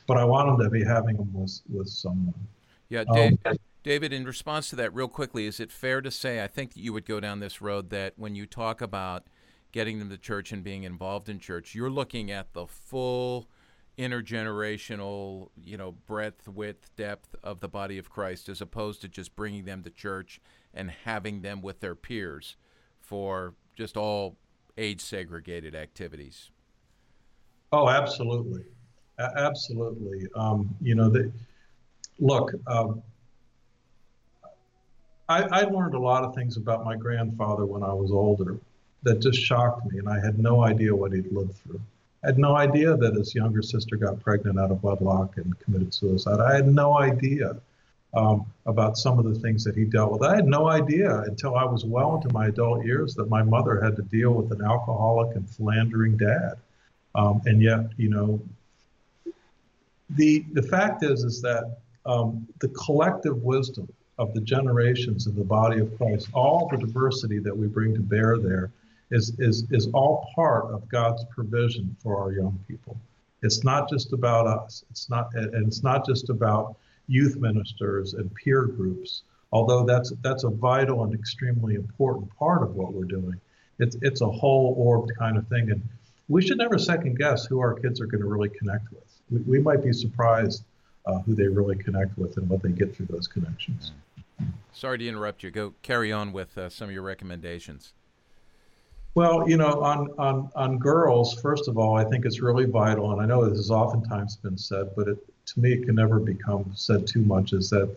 but 0.09 0.17
I 0.17 0.25
want 0.25 0.47
them 0.47 0.65
to 0.65 0.71
be 0.71 0.83
having 0.83 1.17
them 1.17 1.31
with, 1.31 1.61
with 1.69 1.87
someone. 1.87 2.33
Yeah, 2.89 3.03
Dave, 3.13 3.37
um, 3.45 3.57
David, 3.83 4.11
in 4.11 4.25
response 4.25 4.69
to 4.71 4.75
that, 4.77 4.93
real 4.93 5.07
quickly, 5.07 5.45
is 5.45 5.59
it 5.59 5.71
fair 5.71 6.01
to 6.01 6.09
say, 6.09 6.43
I 6.43 6.47
think 6.47 6.71
you 6.73 6.91
would 6.93 7.05
go 7.05 7.19
down 7.19 7.39
this 7.39 7.61
road, 7.61 7.91
that 7.91 8.15
when 8.17 8.33
you 8.33 8.47
talk 8.47 8.81
about 8.81 9.27
getting 9.71 9.99
them 9.99 10.09
to 10.09 10.17
church 10.17 10.51
and 10.51 10.63
being 10.63 10.81
involved 10.81 11.29
in 11.29 11.37
church, 11.37 11.75
you're 11.75 11.91
looking 11.91 12.31
at 12.31 12.53
the 12.53 12.65
full 12.65 13.47
intergenerational, 13.99 15.49
you 15.63 15.77
know, 15.77 15.91
breadth, 16.07 16.47
width, 16.47 16.89
depth 16.95 17.35
of 17.43 17.59
the 17.59 17.69
body 17.69 17.99
of 17.99 18.09
Christ, 18.09 18.49
as 18.49 18.61
opposed 18.61 19.01
to 19.01 19.07
just 19.07 19.35
bringing 19.35 19.65
them 19.65 19.83
to 19.83 19.91
church 19.91 20.41
and 20.73 20.89
having 21.05 21.41
them 21.41 21.61
with 21.61 21.81
their 21.81 21.95
peers 21.95 22.55
for 22.99 23.53
just 23.75 23.95
all 23.95 24.37
age 24.75 25.01
segregated 25.01 25.75
activities. 25.75 26.49
Oh, 27.71 27.87
absolutely, 27.87 28.63
absolutely. 29.19 30.27
Um, 30.35 30.75
you 30.81 30.95
know, 30.95 31.09
the, 31.09 31.31
look, 32.19 32.51
um, 32.67 33.01
I, 35.27 35.43
I 35.43 35.61
learned 35.63 35.93
a 35.93 35.99
lot 35.99 36.23
of 36.23 36.33
things 36.33 36.57
about 36.57 36.83
my 36.83 36.95
grandfather 36.95 37.65
when 37.65 37.83
I 37.83 37.93
was 37.93 38.11
older 38.11 38.59
that 39.03 39.21
just 39.21 39.39
shocked 39.39 39.85
me, 39.91 39.99
and 39.99 40.09
I 40.09 40.19
had 40.19 40.39
no 40.39 40.63
idea 40.63 40.95
what 40.95 41.13
he'd 41.13 41.31
lived 41.31 41.55
through. 41.55 41.79
I 42.23 42.27
had 42.27 42.37
no 42.37 42.55
idea 42.55 42.97
that 42.97 43.15
his 43.15 43.33
younger 43.33 43.61
sister 43.61 43.95
got 43.95 44.19
pregnant 44.19 44.59
out 44.59 44.71
of 44.71 44.83
wedlock 44.83 45.37
and 45.37 45.57
committed 45.59 45.93
suicide. 45.93 46.39
I 46.41 46.55
had 46.55 46.67
no 46.67 46.97
idea 46.97 47.55
um, 48.13 48.45
about 48.65 48.97
some 48.97 49.19
of 49.19 49.25
the 49.25 49.39
things 49.39 49.63
that 49.63 49.75
he 49.75 49.85
dealt 49.85 50.11
with. 50.11 50.23
I 50.23 50.35
had 50.35 50.47
no 50.47 50.67
idea 50.67 51.19
until 51.21 51.55
I 51.55 51.63
was 51.63 51.85
well 51.85 52.15
into 52.15 52.33
my 52.33 52.47
adult 52.47 52.83
years 52.83 53.15
that 53.15 53.29
my 53.29 53.43
mother 53.43 53.79
had 53.79 53.95
to 53.97 54.01
deal 54.01 54.31
with 54.31 54.51
an 54.51 54.65
alcoholic 54.65 55.35
and 55.35 55.49
philandering 55.49 56.17
dad. 56.17 56.55
Um, 57.15 57.41
and 57.45 57.61
yet, 57.61 57.91
you 57.97 58.09
know, 58.09 58.41
the 60.11 60.45
the 60.53 60.63
fact 60.63 61.03
is 61.03 61.23
is 61.23 61.41
that 61.41 61.77
um, 62.05 62.47
the 62.59 62.69
collective 62.69 63.43
wisdom 63.43 63.87
of 64.17 64.33
the 64.33 64.41
generations 64.41 65.27
of 65.27 65.35
the 65.35 65.43
body 65.43 65.79
of 65.79 65.95
Christ, 65.97 66.29
all 66.33 66.67
the 66.71 66.77
diversity 66.77 67.39
that 67.39 67.55
we 67.55 67.67
bring 67.67 67.93
to 67.93 68.01
bear 68.01 68.37
there, 68.37 68.71
is 69.11 69.33
is 69.39 69.65
is 69.71 69.87
all 69.93 70.29
part 70.35 70.65
of 70.65 70.87
God's 70.89 71.23
provision 71.33 71.95
for 72.01 72.21
our 72.21 72.31
young 72.31 72.59
people. 72.67 72.97
It's 73.41 73.63
not 73.63 73.89
just 73.89 74.11
about 74.11 74.47
us. 74.47 74.83
It's 74.91 75.09
not, 75.09 75.33
and 75.33 75.67
it's 75.67 75.83
not 75.83 76.05
just 76.05 76.29
about 76.29 76.75
youth 77.07 77.37
ministers 77.37 78.13
and 78.13 78.33
peer 78.35 78.63
groups. 78.63 79.23
Although 79.51 79.83
that's 79.83 80.11
that's 80.21 80.43
a 80.43 80.49
vital 80.49 81.03
and 81.03 81.13
extremely 81.13 81.75
important 81.75 82.35
part 82.37 82.61
of 82.61 82.75
what 82.75 82.93
we're 82.93 83.05
doing. 83.05 83.39
It's 83.79 83.95
it's 84.01 84.21
a 84.21 84.29
whole 84.29 84.75
orb 84.77 85.09
kind 85.17 85.37
of 85.37 85.47
thing, 85.47 85.71
and 85.71 85.81
we 86.27 86.41
should 86.41 86.57
never 86.57 86.77
second 86.77 87.17
guess 87.17 87.45
who 87.45 87.59
our 87.59 87.73
kids 87.73 88.01
are 88.01 88.05
going 88.05 88.21
to 88.21 88.27
really 88.27 88.49
connect 88.49 88.91
with. 88.91 89.08
We, 89.31 89.39
we 89.39 89.59
might 89.59 89.83
be 89.83 89.93
surprised 89.93 90.63
uh, 91.05 91.19
who 91.19 91.35
they 91.35 91.47
really 91.47 91.75
connect 91.75 92.17
with 92.17 92.37
and 92.37 92.47
what 92.49 92.61
they 92.61 92.69
get 92.69 92.95
through 92.95 93.07
those 93.07 93.27
connections. 93.27 93.91
Sorry 94.73 94.97
to 94.97 95.07
interrupt 95.07 95.43
you. 95.43 95.51
Go 95.51 95.73
carry 95.81 96.11
on 96.11 96.31
with 96.31 96.57
uh, 96.57 96.69
some 96.69 96.89
of 96.89 96.93
your 96.93 97.01
recommendations. 97.01 97.93
Well, 99.15 99.49
you 99.49 99.57
know, 99.57 99.81
on, 99.81 100.09
on, 100.17 100.51
on 100.55 100.77
girls, 100.77 101.33
first 101.41 101.67
of 101.67 101.77
all, 101.77 101.95
I 101.95 102.03
think 102.03 102.25
it's 102.25 102.41
really 102.41 102.65
vital, 102.65 103.11
and 103.11 103.21
I 103.21 103.25
know 103.25 103.43
this 103.43 103.57
has 103.57 103.71
oftentimes 103.71 104.37
been 104.37 104.57
said, 104.57 104.91
but 104.95 105.07
it, 105.07 105.17
to 105.47 105.59
me, 105.59 105.73
it 105.73 105.85
can 105.85 105.95
never 105.95 106.19
become 106.19 106.71
said 106.75 107.07
too 107.07 107.21
much, 107.21 107.51
is 107.51 107.69
that 107.71 107.93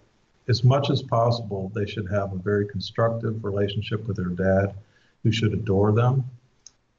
as 0.49 0.65
much 0.65 0.91
as 0.91 1.03
possible, 1.03 1.71
they 1.75 1.87
should 1.87 2.11
have 2.11 2.33
a 2.33 2.37
very 2.37 2.67
constructive 2.67 3.45
relationship 3.45 4.07
with 4.09 4.17
their 4.17 4.27
dad 4.27 4.75
who 5.23 5.31
should 5.31 5.53
adore 5.53 5.93
them 5.93 6.25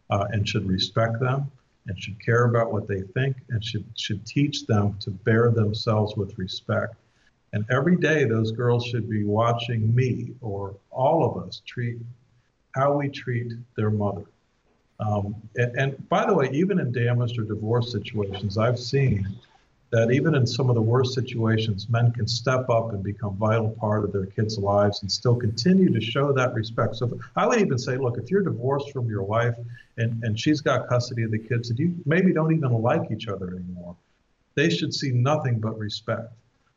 uh, 0.09 0.27
and 0.31 0.47
should 0.47 0.67
respect 0.67 1.19
them 1.19 1.51
and 1.87 2.01
should 2.01 2.23
care 2.23 2.45
about 2.45 2.71
what 2.71 2.87
they 2.87 3.01
think 3.01 3.37
and 3.49 3.63
should, 3.63 3.85
should 3.95 4.25
teach 4.25 4.65
them 4.65 4.97
to 4.99 5.11
bear 5.11 5.51
themselves 5.51 6.15
with 6.15 6.37
respect. 6.37 6.95
And 7.53 7.65
every 7.69 7.97
day, 7.97 8.25
those 8.25 8.51
girls 8.51 8.85
should 8.85 9.09
be 9.09 9.23
watching 9.25 9.93
me 9.93 10.33
or 10.41 10.75
all 10.89 11.23
of 11.23 11.43
us 11.43 11.61
treat 11.65 11.97
how 12.73 12.93
we 12.93 13.09
treat 13.09 13.53
their 13.77 13.91
mother. 13.91 14.25
Um, 14.99 15.35
and, 15.55 15.77
and, 15.77 16.09
by 16.09 16.25
the 16.25 16.33
way, 16.33 16.49
even 16.51 16.79
in 16.79 16.91
damaged 16.91 17.37
or 17.37 17.43
divorce 17.43 17.91
situations, 17.91 18.57
I've 18.57 18.79
seen 18.79 19.27
that 19.93 20.09
even 20.09 20.33
in 20.33 20.47
some 20.47 20.69
of 20.69 20.75
the 20.75 20.81
worst 20.81 21.13
situations, 21.13 21.87
men 21.87 22.11
can 22.11 22.27
step 22.27 22.67
up 22.67 22.93
and 22.93 23.03
become 23.03 23.37
vital 23.37 23.69
part 23.69 24.03
of 24.03 24.11
their 24.11 24.25
kids' 24.25 24.57
lives 24.57 25.03
and 25.03 25.11
still 25.11 25.35
continue 25.35 25.93
to 25.93 26.01
show 26.01 26.33
that 26.33 26.51
respect. 26.55 26.95
So 26.95 27.19
I 27.35 27.45
would 27.45 27.59
even 27.59 27.77
say, 27.77 27.97
look, 27.97 28.17
if 28.17 28.31
you're 28.31 28.41
divorced 28.41 28.91
from 28.91 29.07
your 29.07 29.21
wife 29.21 29.53
and, 29.97 30.23
and 30.23 30.37
she's 30.37 30.61
got 30.61 30.87
custody 30.89 31.21
of 31.21 31.29
the 31.29 31.37
kids 31.37 31.69
and 31.69 31.77
you 31.77 31.93
maybe 32.07 32.33
don't 32.33 32.51
even 32.55 32.71
like 32.81 33.11
each 33.11 33.27
other 33.27 33.49
anymore, 33.49 33.95
they 34.55 34.71
should 34.71 34.95
see 34.95 35.11
nothing 35.11 35.59
but 35.59 35.77
respect. 35.77 36.33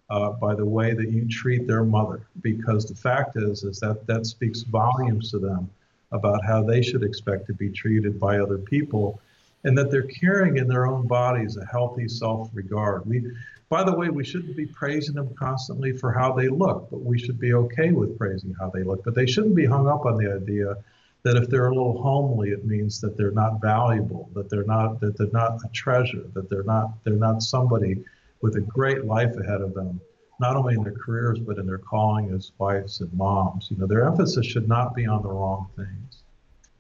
Uh, 0.08 0.30
by 0.30 0.54
the 0.54 0.64
way 0.64 0.94
that 0.94 1.10
you 1.10 1.26
treat 1.26 1.66
their 1.66 1.82
mother, 1.82 2.20
because 2.42 2.84
the 2.84 2.94
fact 2.94 3.32
is, 3.36 3.64
is 3.64 3.80
that 3.80 4.06
that 4.06 4.24
speaks 4.24 4.60
volumes 4.60 5.32
to 5.32 5.38
them 5.40 5.68
about 6.12 6.44
how 6.44 6.62
they 6.62 6.80
should 6.80 7.02
expect 7.02 7.46
to 7.46 7.54
be 7.54 7.70
treated 7.70 8.20
by 8.20 8.38
other 8.38 8.58
people 8.58 9.20
and 9.66 9.76
that 9.76 9.90
they're 9.90 10.02
carrying 10.02 10.56
in 10.56 10.66
their 10.66 10.86
own 10.86 11.06
bodies 11.06 11.56
a 11.56 11.66
healthy 11.66 12.08
self-regard. 12.08 13.04
We 13.04 13.30
by 13.68 13.82
the 13.82 13.96
way, 13.96 14.08
we 14.10 14.24
shouldn't 14.24 14.56
be 14.56 14.66
praising 14.66 15.16
them 15.16 15.34
constantly 15.34 15.92
for 15.92 16.12
how 16.12 16.32
they 16.32 16.48
look, 16.48 16.88
but 16.88 17.02
we 17.02 17.18
should 17.18 17.40
be 17.40 17.52
okay 17.52 17.90
with 17.90 18.16
praising 18.16 18.54
how 18.60 18.70
they 18.70 18.84
look. 18.84 19.02
But 19.02 19.16
they 19.16 19.26
shouldn't 19.26 19.56
be 19.56 19.66
hung 19.66 19.88
up 19.88 20.06
on 20.06 20.16
the 20.16 20.32
idea 20.32 20.76
that 21.24 21.36
if 21.36 21.50
they're 21.50 21.66
a 21.66 21.74
little 21.74 22.00
homely, 22.00 22.50
it 22.50 22.64
means 22.64 23.00
that 23.00 23.16
they're 23.16 23.32
not 23.32 23.60
valuable, 23.60 24.30
that 24.34 24.48
they're 24.48 24.62
not 24.62 25.00
that 25.00 25.18
they're 25.18 25.26
not 25.32 25.58
a 25.64 25.68
treasure, 25.72 26.24
that 26.34 26.48
they're 26.48 26.62
not 26.62 26.90
they're 27.02 27.14
not 27.14 27.42
somebody 27.42 28.04
with 28.40 28.54
a 28.54 28.60
great 28.60 29.04
life 29.04 29.36
ahead 29.36 29.60
of 29.60 29.74
them 29.74 30.00
not 30.38 30.54
only 30.54 30.74
in 30.74 30.82
their 30.82 30.92
careers 30.92 31.38
but 31.38 31.58
in 31.58 31.66
their 31.66 31.78
calling 31.78 32.30
as 32.32 32.52
wives 32.58 33.00
and 33.00 33.12
moms. 33.14 33.68
You 33.70 33.78
know, 33.78 33.86
their 33.86 34.06
emphasis 34.06 34.46
should 34.46 34.68
not 34.68 34.94
be 34.94 35.06
on 35.06 35.22
the 35.22 35.28
wrong 35.28 35.68
things. 35.74 36.22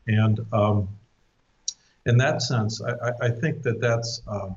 And 0.06 0.46
um, 0.52 0.88
in 2.06 2.16
that 2.18 2.42
sense, 2.42 2.80
I, 2.80 3.26
I, 3.26 3.30
think 3.30 3.62
that 3.62 3.80
that's 3.80 4.22
um, 4.28 4.56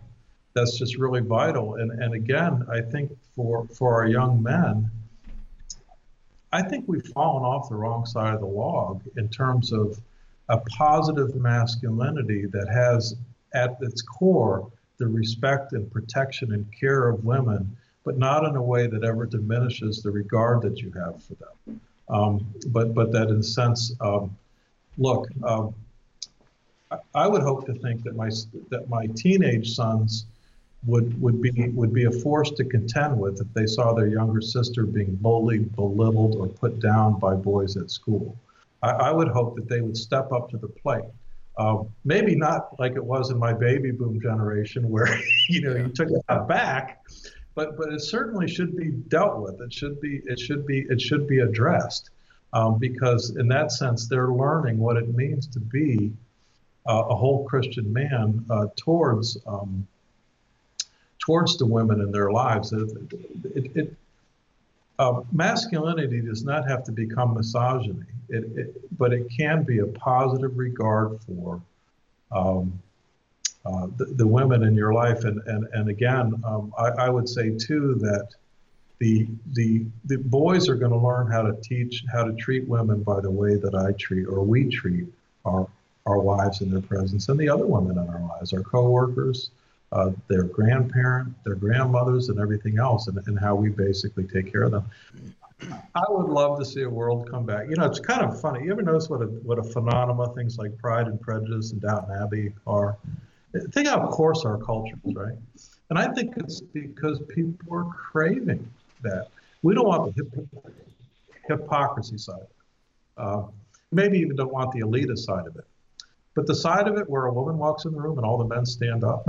that's 0.53 0.77
just 0.77 0.97
really 0.97 1.21
vital. 1.21 1.75
And 1.75 1.91
and 1.91 2.13
again, 2.13 2.65
I 2.71 2.81
think 2.81 3.11
for 3.35 3.67
for 3.67 3.93
our 3.93 4.07
young 4.07 4.41
men, 4.41 4.89
I 6.51 6.61
think 6.61 6.85
we've 6.87 7.07
fallen 7.07 7.43
off 7.43 7.69
the 7.69 7.75
wrong 7.75 8.05
side 8.05 8.33
of 8.33 8.39
the 8.39 8.47
log 8.47 9.01
in 9.17 9.29
terms 9.29 9.71
of 9.71 9.99
a 10.47 10.57
positive 10.57 11.35
masculinity 11.35 12.45
that 12.47 12.67
has 12.69 13.15
at 13.53 13.77
its 13.81 14.01
core 14.01 14.71
the 14.97 15.07
respect 15.07 15.73
and 15.73 15.91
protection 15.91 16.53
and 16.53 16.65
care 16.77 17.09
of 17.09 17.23
women 17.23 17.75
but 18.03 18.17
not 18.17 18.43
in 18.43 18.55
a 18.55 18.61
way 18.61 18.87
that 18.87 19.03
ever 19.03 19.25
diminishes 19.25 20.01
the 20.01 20.09
regard 20.09 20.61
that 20.61 20.79
you 20.79 20.91
have 20.93 21.21
for 21.21 21.35
them. 21.35 21.81
Um, 22.09 22.53
but 22.67 22.93
but 22.95 23.11
that 23.11 23.29
in 23.29 23.37
a 23.37 23.43
sense, 23.43 23.93
um, 24.01 24.35
look, 24.97 25.27
I 27.13 27.27
would 27.27 27.43
hope 27.43 27.65
to 27.67 27.73
think 27.73 28.03
that 28.03 28.15
my 28.15 28.29
that 28.69 28.89
my 28.89 29.05
teenage 29.15 29.75
sons 29.75 30.25
would 30.85 31.19
would 31.21 31.41
be 31.41 31.69
would 31.69 31.93
be 31.93 32.05
a 32.05 32.11
force 32.11 32.49
to 32.51 32.63
contend 32.63 33.19
with 33.19 33.39
if 33.39 33.53
they 33.53 33.67
saw 33.67 33.93
their 33.93 34.07
younger 34.07 34.41
sister 34.41 34.85
being 34.85 35.15
bullied, 35.15 35.75
belittled, 35.75 36.35
or 36.35 36.47
put 36.47 36.79
down 36.79 37.19
by 37.19 37.35
boys 37.35 37.77
at 37.77 37.91
school. 37.91 38.35
I, 38.81 38.91
I 38.91 39.11
would 39.11 39.27
hope 39.27 39.55
that 39.57 39.69
they 39.69 39.81
would 39.81 39.97
step 39.97 40.31
up 40.31 40.49
to 40.49 40.57
the 40.57 40.67
plate. 40.67 41.03
Uh, 41.57 41.83
maybe 42.05 42.35
not 42.35 42.79
like 42.79 42.93
it 42.93 43.03
was 43.03 43.29
in 43.29 43.37
my 43.37 43.53
baby 43.53 43.91
boom 43.91 44.19
generation, 44.19 44.89
where 44.89 45.07
you 45.49 45.61
know 45.61 45.75
you 45.75 45.89
took 45.89 46.09
it 46.09 46.47
back, 46.47 47.01
but 47.53 47.77
but 47.77 47.93
it 47.93 48.01
certainly 48.01 48.47
should 48.47 48.75
be 48.75 48.89
dealt 49.09 49.41
with. 49.41 49.61
It 49.61 49.71
should 49.71 50.01
be 50.01 50.21
it 50.25 50.39
should 50.39 50.65
be 50.65 50.87
it 50.89 50.99
should 50.99 51.27
be 51.27 51.39
addressed 51.39 52.09
um, 52.53 52.79
because 52.79 53.35
in 53.35 53.47
that 53.49 53.71
sense 53.71 54.07
they're 54.07 54.31
learning 54.31 54.79
what 54.79 54.97
it 54.97 55.13
means 55.13 55.45
to 55.47 55.59
be 55.59 56.13
uh, 56.87 57.03
a 57.09 57.15
whole 57.15 57.45
Christian 57.45 57.91
man 57.91 58.45
uh, 58.49 58.67
towards 58.75 59.37
um, 59.47 59.87
towards 61.19 61.57
the 61.57 61.65
women 61.65 62.01
in 62.01 62.11
their 62.11 62.31
lives. 62.31 62.71
It, 62.71 62.89
it, 63.55 63.71
it 63.75 63.95
uh, 64.99 65.21
masculinity 65.31 66.19
does 66.21 66.43
not 66.43 66.67
have 66.67 66.83
to 66.83 66.91
become 66.91 67.33
misogyny, 67.33 68.05
it, 68.27 68.97
but 68.97 69.13
it 69.13 69.27
can 69.35 69.63
be 69.63 69.79
a 69.79 69.85
positive 69.85 70.57
regard 70.57 71.17
for 71.23 71.61
um, 72.33 72.77
uh, 73.65 73.87
the, 73.97 74.05
the, 74.05 74.27
women 74.27 74.63
in 74.63 74.75
your 74.75 74.93
life. 74.93 75.23
And, 75.23 75.41
and, 75.47 75.67
and 75.73 75.89
again, 75.89 76.41
um, 76.45 76.73
I, 76.77 76.89
I, 76.89 77.09
would 77.09 77.27
say 77.27 77.51
too 77.51 77.95
that 78.01 78.27
the, 78.99 79.27
the, 79.53 79.85
the 80.05 80.17
boys 80.17 80.69
are 80.69 80.75
going 80.75 80.91
to 80.91 80.97
learn 80.97 81.31
how 81.31 81.43
to 81.43 81.53
teach, 81.61 82.03
how 82.11 82.23
to 82.23 82.33
treat 82.33 82.67
women 82.67 83.01
by 83.01 83.21
the 83.21 83.31
way 83.31 83.55
that 83.55 83.75
I 83.75 83.93
treat 83.93 84.25
or 84.25 84.43
we 84.43 84.69
treat 84.69 85.07
our, 85.45 85.67
our 86.09 86.19
wives 86.19 86.61
in 86.61 86.71
their 86.71 86.81
presence 86.81 87.29
and 87.29 87.39
the 87.39 87.47
other 87.47 87.65
women 87.65 87.97
in 87.97 88.09
our 88.09 88.21
lives, 88.21 88.51
our 88.53 88.61
coworkers, 88.61 89.51
uh, 89.91 90.11
their 90.27 90.43
grandparent, 90.43 91.33
their 91.45 91.55
grandmothers, 91.55 92.29
and 92.29 92.39
everything 92.39 92.79
else, 92.79 93.07
and, 93.07 93.17
and 93.27 93.39
how 93.39 93.55
we 93.55 93.69
basically 93.69 94.23
take 94.23 94.51
care 94.51 94.63
of 94.63 94.71
them. 94.71 94.89
I 95.93 96.03
would 96.07 96.29
love 96.29 96.57
to 96.59 96.65
see 96.65 96.83
a 96.83 96.89
world 96.89 97.29
come 97.29 97.45
back. 97.45 97.69
You 97.69 97.75
know, 97.75 97.85
it's 97.85 97.99
kind 97.99 98.21
of 98.21 98.39
funny. 98.39 98.63
You 98.63 98.71
ever 98.71 98.81
notice 98.81 99.09
what 99.09 99.21
a 99.21 99.25
what 99.25 99.59
a 99.59 99.63
phenomena 99.63 100.33
things 100.33 100.57
like 100.57 100.77
Pride 100.77 101.07
and 101.07 101.19
Prejudice 101.19 101.71
and 101.71 101.81
Downton 101.81 102.15
Abbey 102.21 102.53
are? 102.65 102.97
Think 103.71 103.87
how 103.87 104.07
coarse 104.07 104.45
our 104.45 104.57
culture 104.57 104.95
is, 105.05 105.15
right? 105.15 105.35
And 105.89 105.99
I 105.99 106.13
think 106.13 106.35
it's 106.37 106.61
because 106.61 107.19
people 107.29 107.75
are 107.75 107.85
craving 107.85 108.65
that. 109.01 109.27
We 109.61 109.73
don't 109.73 109.87
want 109.87 110.15
the 110.15 110.23
hip- 110.23 110.65
hypocrisy 111.47 112.17
side. 112.17 112.47
Uh, 113.17 113.43
maybe 113.91 114.19
even 114.19 114.35
don't 114.35 114.53
want 114.53 114.71
the 114.71 114.79
elitist 114.79 115.19
side 115.19 115.45
of 115.47 115.55
it. 115.57 115.65
But 116.39 116.47
the 116.47 116.55
side 116.55 116.87
of 116.87 116.97
it 116.97 117.09
where 117.09 117.25
a 117.25 117.33
woman 117.33 117.57
walks 117.57 117.83
in 117.83 117.91
the 117.91 117.99
room 117.99 118.17
and 118.17 118.25
all 118.25 118.37
the 118.37 118.45
men 118.45 118.65
stand 118.65 119.03
up. 119.03 119.27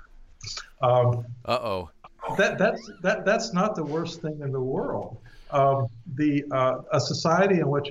um, 0.82 1.26
uh 1.44 1.58
oh. 1.62 1.90
That 2.38 2.56
that's 2.56 2.90
that 3.02 3.26
that's 3.26 3.52
not 3.52 3.74
the 3.74 3.84
worst 3.84 4.22
thing 4.22 4.40
in 4.40 4.50
the 4.50 4.60
world. 4.60 5.18
Um, 5.50 5.88
the 6.14 6.42
uh, 6.50 6.78
a 6.94 6.98
society 6.98 7.60
in 7.60 7.68
which 7.68 7.90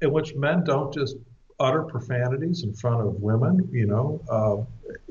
in 0.00 0.10
which 0.10 0.34
men 0.34 0.64
don't 0.64 0.92
just 0.92 1.14
utter 1.60 1.84
profanities 1.84 2.64
in 2.64 2.74
front 2.74 3.06
of 3.06 3.22
women, 3.22 3.68
you 3.70 3.86
know, 3.86 4.20
uh, 4.28 4.56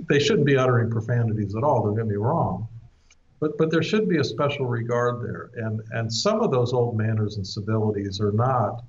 they 0.09 0.19
shouldn't 0.19 0.45
be 0.45 0.57
uttering 0.57 0.91
profanities 0.91 1.55
at 1.55 1.63
all. 1.63 1.85
Don't 1.85 1.95
get 1.95 2.05
me 2.05 2.15
wrong, 2.15 2.67
but 3.39 3.57
but 3.57 3.71
there 3.71 3.81
should 3.81 4.09
be 4.09 4.17
a 4.17 4.25
special 4.25 4.65
regard 4.65 5.21
there, 5.21 5.51
and 5.55 5.81
and 5.91 6.11
some 6.11 6.41
of 6.41 6.51
those 6.51 6.73
old 6.73 6.97
manners 6.97 7.37
and 7.37 7.47
civilities 7.47 8.19
are 8.19 8.33
not. 8.33 8.83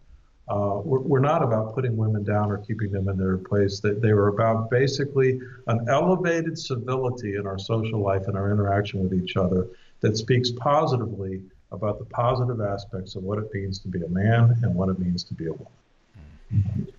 Uh, 0.47 0.81
we're, 0.85 1.21
not 1.21 1.43
about 1.43 1.75
putting 1.75 1.97
women 1.97 2.23
down 2.23 2.51
or 2.51 2.59
keeping 2.59 2.91
them 2.91 3.09
in 3.09 3.17
their 3.17 3.39
place. 3.39 3.81
They, 3.81 3.93
they 3.93 4.13
were 4.13 4.29
about 4.29 4.71
basically 4.71 5.41
an 5.69 5.87
elevated 5.89 6.59
civility 6.59 7.37
in 7.37 7.47
our 7.47 7.59
social 7.59 8.01
life 8.01 8.29
and 8.29 8.37
our 8.37 8.53
interaction 8.53 9.03
with 9.03 9.15
each 9.15 9.39
other 9.39 9.69
that 10.01 10.19
speaks 10.19 10.51
positively 10.51 11.43
about 11.73 11.99
the 11.99 12.05
positive 12.05 12.61
aspects 12.61 13.17
of 13.17 13.23
what 13.23 13.39
it 13.39 13.49
means 13.55 13.79
to 13.81 13.89
be 13.89 14.03
a 14.03 14.09
man 14.09 14.55
and 14.63 14.75
what 14.75 14.91
it 14.91 14.99
means 14.99 15.25
to 15.25 15.35
be 15.35 15.47
a 15.47 15.53
woman. 15.53 16.93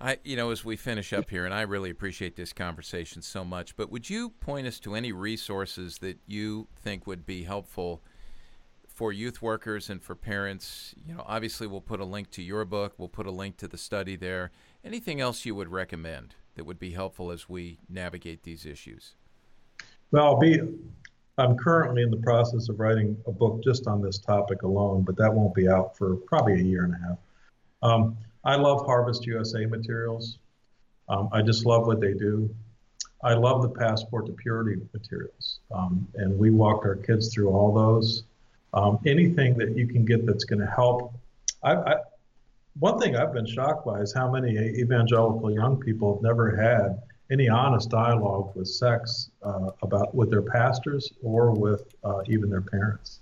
I, 0.00 0.16
you 0.24 0.36
know, 0.36 0.50
as 0.50 0.64
we 0.64 0.76
finish 0.76 1.12
up 1.12 1.28
here, 1.28 1.44
and 1.44 1.52
I 1.52 1.62
really 1.62 1.90
appreciate 1.90 2.34
this 2.34 2.54
conversation 2.54 3.20
so 3.20 3.44
much, 3.44 3.76
but 3.76 3.90
would 3.90 4.08
you 4.08 4.30
point 4.30 4.66
us 4.66 4.80
to 4.80 4.94
any 4.94 5.12
resources 5.12 5.98
that 5.98 6.18
you 6.26 6.68
think 6.82 7.06
would 7.06 7.26
be 7.26 7.42
helpful 7.42 8.00
for 9.00 9.14
youth 9.14 9.40
workers 9.40 9.88
and 9.88 10.02
for 10.02 10.14
parents? 10.14 10.94
You 11.06 11.14
know, 11.14 11.24
obviously, 11.26 11.66
we'll 11.66 11.80
put 11.80 12.00
a 12.00 12.04
link 12.04 12.30
to 12.32 12.42
your 12.42 12.66
book, 12.66 12.92
we'll 12.98 13.08
put 13.08 13.26
a 13.26 13.30
link 13.30 13.56
to 13.56 13.66
the 13.66 13.78
study 13.78 14.14
there. 14.14 14.50
Anything 14.84 15.22
else 15.22 15.46
you 15.46 15.54
would 15.54 15.70
recommend 15.70 16.34
that 16.54 16.64
would 16.64 16.78
be 16.78 16.90
helpful 16.90 17.30
as 17.30 17.48
we 17.48 17.78
navigate 17.88 18.42
these 18.42 18.66
issues? 18.66 19.14
Well, 20.10 20.26
I'll 20.26 20.38
be, 20.38 20.60
I'm 21.38 21.56
currently 21.56 22.02
in 22.02 22.10
the 22.10 22.18
process 22.18 22.68
of 22.68 22.78
writing 22.78 23.16
a 23.26 23.32
book 23.32 23.64
just 23.64 23.86
on 23.86 24.02
this 24.02 24.18
topic 24.18 24.64
alone, 24.64 25.00
but 25.00 25.16
that 25.16 25.32
won't 25.32 25.54
be 25.54 25.66
out 25.66 25.96
for 25.96 26.16
probably 26.16 26.60
a 26.60 26.62
year 26.62 26.84
and 26.84 26.92
a 26.92 26.98
half. 27.08 27.18
Um, 27.82 28.18
I 28.44 28.56
love 28.56 28.84
Harvest 28.84 29.24
USA 29.24 29.64
materials. 29.64 30.36
Um, 31.08 31.30
I 31.32 31.40
just 31.40 31.64
love 31.64 31.86
what 31.86 32.02
they 32.02 32.12
do. 32.12 32.54
I 33.24 33.32
love 33.32 33.62
the 33.62 33.70
Passport 33.70 34.26
to 34.26 34.32
Purity 34.32 34.82
materials. 34.92 35.60
Um, 35.70 36.06
and 36.16 36.38
we 36.38 36.50
walked 36.50 36.84
our 36.84 36.96
kids 36.96 37.32
through 37.32 37.48
all 37.48 37.72
those. 37.72 38.24
Um, 38.72 38.98
anything 39.06 39.58
that 39.58 39.76
you 39.76 39.86
can 39.86 40.04
get 40.04 40.26
that's 40.26 40.44
going 40.44 40.60
to 40.60 40.66
help. 40.66 41.14
I, 41.62 41.74
I, 41.74 41.96
one 42.78 42.98
thing 43.00 43.16
I've 43.16 43.32
been 43.32 43.46
shocked 43.46 43.84
by 43.84 44.00
is 44.00 44.14
how 44.14 44.30
many 44.30 44.56
evangelical 44.56 45.52
young 45.52 45.80
people 45.80 46.14
have 46.14 46.22
never 46.22 46.54
had 46.54 47.02
any 47.32 47.48
honest 47.48 47.90
dialogue 47.90 48.52
with 48.54 48.68
sex 48.68 49.30
uh, 49.42 49.70
about 49.82 50.14
with 50.14 50.30
their 50.30 50.42
pastors 50.42 51.12
or 51.22 51.50
with 51.52 51.82
uh, 52.04 52.22
even 52.26 52.48
their 52.48 52.60
parents 52.62 53.20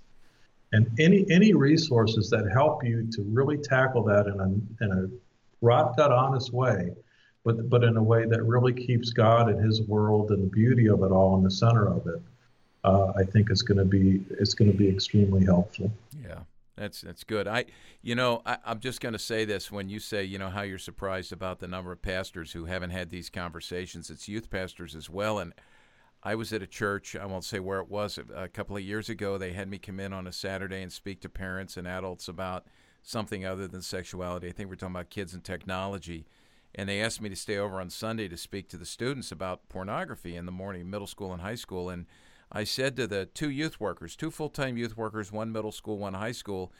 and 0.71 0.89
any 0.99 1.25
any 1.29 1.53
resources 1.53 2.29
that 2.29 2.49
help 2.51 2.83
you 2.83 3.07
to 3.11 3.23
really 3.23 3.57
tackle 3.57 4.03
that 4.03 4.27
in 4.27 4.39
a 4.39 4.83
in 4.83 4.91
a 4.91 5.09
rot 5.61 5.97
gut 5.97 6.11
honest 6.11 6.53
way, 6.53 6.91
but 7.43 7.69
but 7.69 7.83
in 7.83 7.97
a 7.97 8.03
way 8.03 8.25
that 8.25 8.43
really 8.43 8.73
keeps 8.73 9.11
God 9.11 9.49
and 9.49 9.63
His 9.63 9.81
world 9.83 10.31
and 10.31 10.43
the 10.43 10.47
beauty 10.47 10.87
of 10.87 11.03
it 11.03 11.11
all 11.11 11.35
in 11.37 11.43
the 11.43 11.51
center 11.51 11.87
of 11.87 12.05
it, 12.07 12.21
uh, 12.83 13.13
I 13.17 13.23
think 13.23 13.51
is 13.51 13.61
going 13.61 13.77
to 13.77 13.85
be 13.85 14.23
is 14.31 14.53
going 14.53 14.71
to 14.71 14.77
be 14.77 14.89
extremely 14.89 15.45
helpful. 15.45 15.91
Yeah. 16.21 16.39
That's 16.75 17.01
that's 17.01 17.25
good. 17.25 17.45
I, 17.45 17.65
you 18.01 18.15
know, 18.15 18.41
I, 18.45 18.57
am 18.65 18.79
just 18.79 19.01
going 19.01 19.11
to 19.11 19.19
say 19.19 19.43
this 19.43 19.69
when 19.69 19.89
you 19.89 19.99
say, 19.99 20.23
you 20.23 20.37
know, 20.37 20.49
how 20.49 20.61
you're 20.61 20.77
surprised 20.77 21.33
about 21.33 21.59
the 21.59 21.67
number 21.67 21.91
of 21.91 22.01
pastors 22.01 22.53
who 22.53 22.65
haven't 22.65 22.91
had 22.91 23.09
these 23.09 23.29
conversations. 23.29 24.09
It's 24.09 24.29
youth 24.29 24.49
pastors 24.49 24.95
as 24.95 25.09
well, 25.09 25.39
and 25.39 25.53
I 26.23 26.35
was 26.35 26.51
at 26.51 26.61
a 26.61 26.67
church, 26.67 27.15
I 27.15 27.25
won't 27.25 27.45
say 27.45 27.59
where 27.59 27.79
it 27.79 27.89
was, 27.89 28.19
a 28.33 28.47
couple 28.47 28.75
of 28.75 28.83
years 28.83 29.09
ago. 29.09 29.37
They 29.37 29.53
had 29.53 29.69
me 29.69 29.77
come 29.77 29.99
in 29.99 30.11
on 30.11 30.27
a 30.27 30.31
Saturday 30.31 30.81
and 30.81 30.91
speak 30.91 31.21
to 31.21 31.29
parents 31.29 31.77
and 31.77 31.87
adults 31.87 32.27
about 32.27 32.65
something 33.03 33.45
other 33.45 33.67
than 33.67 33.81
sexuality. 33.81 34.47
I 34.47 34.51
think 34.51 34.69
we're 34.69 34.75
talking 34.75 34.95
about 34.95 35.09
kids 35.09 35.33
and 35.33 35.43
technology. 35.43 36.25
And 36.75 36.89
they 36.89 37.01
asked 37.01 37.21
me 37.21 37.29
to 37.29 37.35
stay 37.35 37.57
over 37.57 37.79
on 37.79 37.89
Sunday 37.89 38.27
to 38.27 38.37
speak 38.37 38.69
to 38.69 38.77
the 38.77 38.85
students 38.85 39.31
about 39.31 39.69
pornography 39.69 40.35
in 40.35 40.45
the 40.45 40.51
morning, 40.51 40.89
middle 40.89 41.07
school 41.07 41.31
and 41.31 41.41
high 41.41 41.55
school. 41.55 41.89
And 41.89 42.05
I 42.51 42.63
said 42.63 42.95
to 42.95 43.07
the 43.07 43.25
two 43.25 43.49
youth 43.49 43.79
workers, 43.79 44.15
two 44.15 44.31
full 44.31 44.49
time 44.49 44.77
youth 44.77 44.97
workers, 44.97 45.31
one 45.31 45.51
middle 45.51 45.71
school, 45.71 45.97
one 45.97 46.15
high 46.15 46.31
school, 46.31 46.73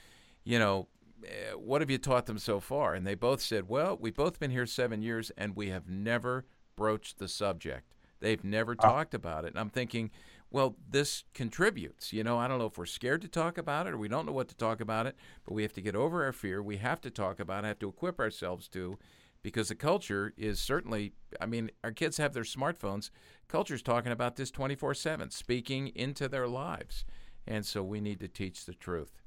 you 0.44 0.58
know, 0.58 0.88
eh, 1.26 1.54
what 1.56 1.82
have 1.82 1.92
you 1.92 1.98
taught 1.98 2.26
them 2.26 2.40
so 2.40 2.60
far? 2.60 2.94
And 2.96 3.06
they 3.06 3.16
both 3.16 3.42
said, 3.42 3.70
well, 3.70 3.98
we've 4.00 4.16
both 4.16 4.40
been 4.40 4.52
here 4.52 4.66
seven 4.66 5.02
years 5.02 5.32
and 5.38 5.56
we 5.56 5.70
have 5.70 5.88
never 5.88 6.46
broached 6.76 7.20
the 7.20 7.28
subject. 7.28 7.94
They've 8.20 8.44
never 8.44 8.74
uh, 8.80 8.88
talked 8.88 9.14
about 9.14 9.46
it. 9.46 9.50
And 9.50 9.60
I'm 9.60 9.70
thinking, 9.70 10.12
well, 10.52 10.76
this 10.90 11.24
contributes. 11.34 12.12
You 12.12 12.24
know, 12.24 12.38
I 12.40 12.48
don't 12.48 12.58
know 12.58 12.66
if 12.66 12.78
we're 12.78 12.86
scared 12.86 13.22
to 13.22 13.28
talk 13.28 13.58
about 13.58 13.86
it 13.86 13.94
or 13.94 13.98
we 13.98 14.08
don't 14.08 14.26
know 14.26 14.32
what 14.32 14.48
to 14.50 14.56
talk 14.56 14.82
about 14.82 15.06
it, 15.06 15.16
but 15.46 15.54
we 15.54 15.62
have 15.62 15.74
to 15.74 15.82
get 15.82 15.96
over 15.96 16.26
our 16.26 16.34
fear. 16.34 16.64
We 16.64 16.78
have 16.78 17.02
to 17.02 17.12
talk 17.12 17.40
about 17.40 17.64
it, 17.64 17.68
have 17.68 17.80
to 17.80 17.90
equip 17.90 18.20
ourselves 18.20 18.68
to, 18.70 18.98
because 19.44 19.70
the 19.70 19.76
culture 19.76 20.34
is 20.38 20.60
certainly, 20.60 21.14
I 21.40 21.46
mean, 21.46 21.72
our 21.84 21.92
kids 21.92 22.18
have 22.18 22.34
their 22.34 22.44
smartphones. 22.44 23.10
Culture's 23.48 23.82
talking 23.82 24.12
about 24.12 24.36
this 24.36 24.52
24 24.52 24.94
7, 24.94 25.30
speaking 25.32 25.88
into 25.96 26.28
their 26.28 26.48
lives. 26.48 27.06
And 27.48 27.66
so 27.66 27.84
we 27.84 28.02
need 28.02 28.20
to 28.20 28.28
teach 28.28 28.66
the 28.66 28.74
truth. 28.74 29.22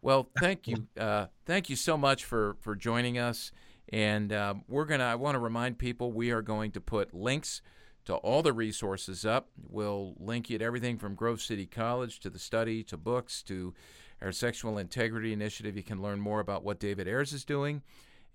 Well, 0.00 0.28
thank 0.40 0.68
you. 0.68 0.86
Uh, 0.98 1.26
thank 1.44 1.68
you 1.68 1.76
so 1.76 1.96
much 1.96 2.24
for, 2.24 2.56
for 2.60 2.76
joining 2.76 3.18
us. 3.18 3.50
And 3.92 4.32
uh, 4.32 4.54
we're 4.68 4.84
going 4.84 5.00
to, 5.00 5.06
I 5.06 5.16
want 5.16 5.34
to 5.34 5.40
remind 5.40 5.78
people 5.78 6.12
we 6.12 6.30
are 6.30 6.40
going 6.40 6.70
to 6.72 6.80
put 6.80 7.12
links 7.12 7.60
to 8.04 8.14
all 8.14 8.42
the 8.42 8.52
resources 8.52 9.24
up. 9.24 9.48
We'll 9.68 10.14
link 10.18 10.50
you 10.50 10.58
to 10.58 10.64
everything 10.64 10.98
from 10.98 11.14
Grove 11.14 11.40
City 11.40 11.66
College 11.66 12.20
to 12.20 12.30
the 12.30 12.38
study 12.38 12.82
to 12.84 12.96
books 12.96 13.42
to 13.44 13.74
our 14.22 14.32
Sexual 14.32 14.78
Integrity 14.78 15.32
Initiative. 15.32 15.76
You 15.76 15.82
can 15.82 16.02
learn 16.02 16.20
more 16.20 16.40
about 16.40 16.64
what 16.64 16.80
David 16.80 17.08
Ayers 17.08 17.32
is 17.32 17.44
doing, 17.44 17.82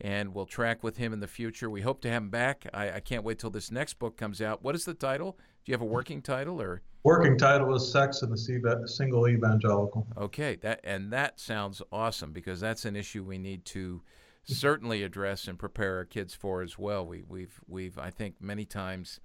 and 0.01 0.33
we'll 0.33 0.45
track 0.45 0.83
with 0.83 0.97
him 0.97 1.13
in 1.13 1.19
the 1.19 1.27
future. 1.27 1.69
We 1.69 1.81
hope 1.81 2.01
to 2.01 2.09
have 2.09 2.23
him 2.23 2.29
back. 2.29 2.65
I, 2.73 2.91
I 2.91 2.99
can't 2.99 3.23
wait 3.23 3.39
till 3.39 3.49
this 3.49 3.71
next 3.71 3.99
book 3.99 4.17
comes 4.17 4.41
out. 4.41 4.63
What 4.63 4.75
is 4.75 4.85
the 4.85 4.93
title? 4.93 5.37
Do 5.65 5.71
you 5.71 5.73
have 5.73 5.81
a 5.81 5.85
working 5.85 6.21
title 6.21 6.61
or? 6.61 6.81
Working 7.03 7.37
title 7.37 7.73
is 7.75 7.91
Sex 7.91 8.21
and 8.21 8.31
the 8.31 8.87
Single 8.87 9.27
Evangelical. 9.27 10.05
Okay, 10.17 10.55
that 10.57 10.81
and 10.83 11.13
that 11.13 11.39
sounds 11.39 11.81
awesome 11.91 12.33
because 12.33 12.59
that's 12.59 12.83
an 12.85 12.95
issue 12.95 13.23
we 13.23 13.37
need 13.37 13.63
to 13.65 14.01
certainly 14.43 15.03
address 15.03 15.47
and 15.47 15.57
prepare 15.57 15.97
our 15.97 16.05
kids 16.05 16.33
for 16.33 16.61
as 16.61 16.77
well. 16.77 17.05
We, 17.05 17.23
we've 17.27 17.59
we've 17.67 17.97
I 17.97 18.09
think 18.09 18.35
many 18.41 18.65
times 18.65 19.21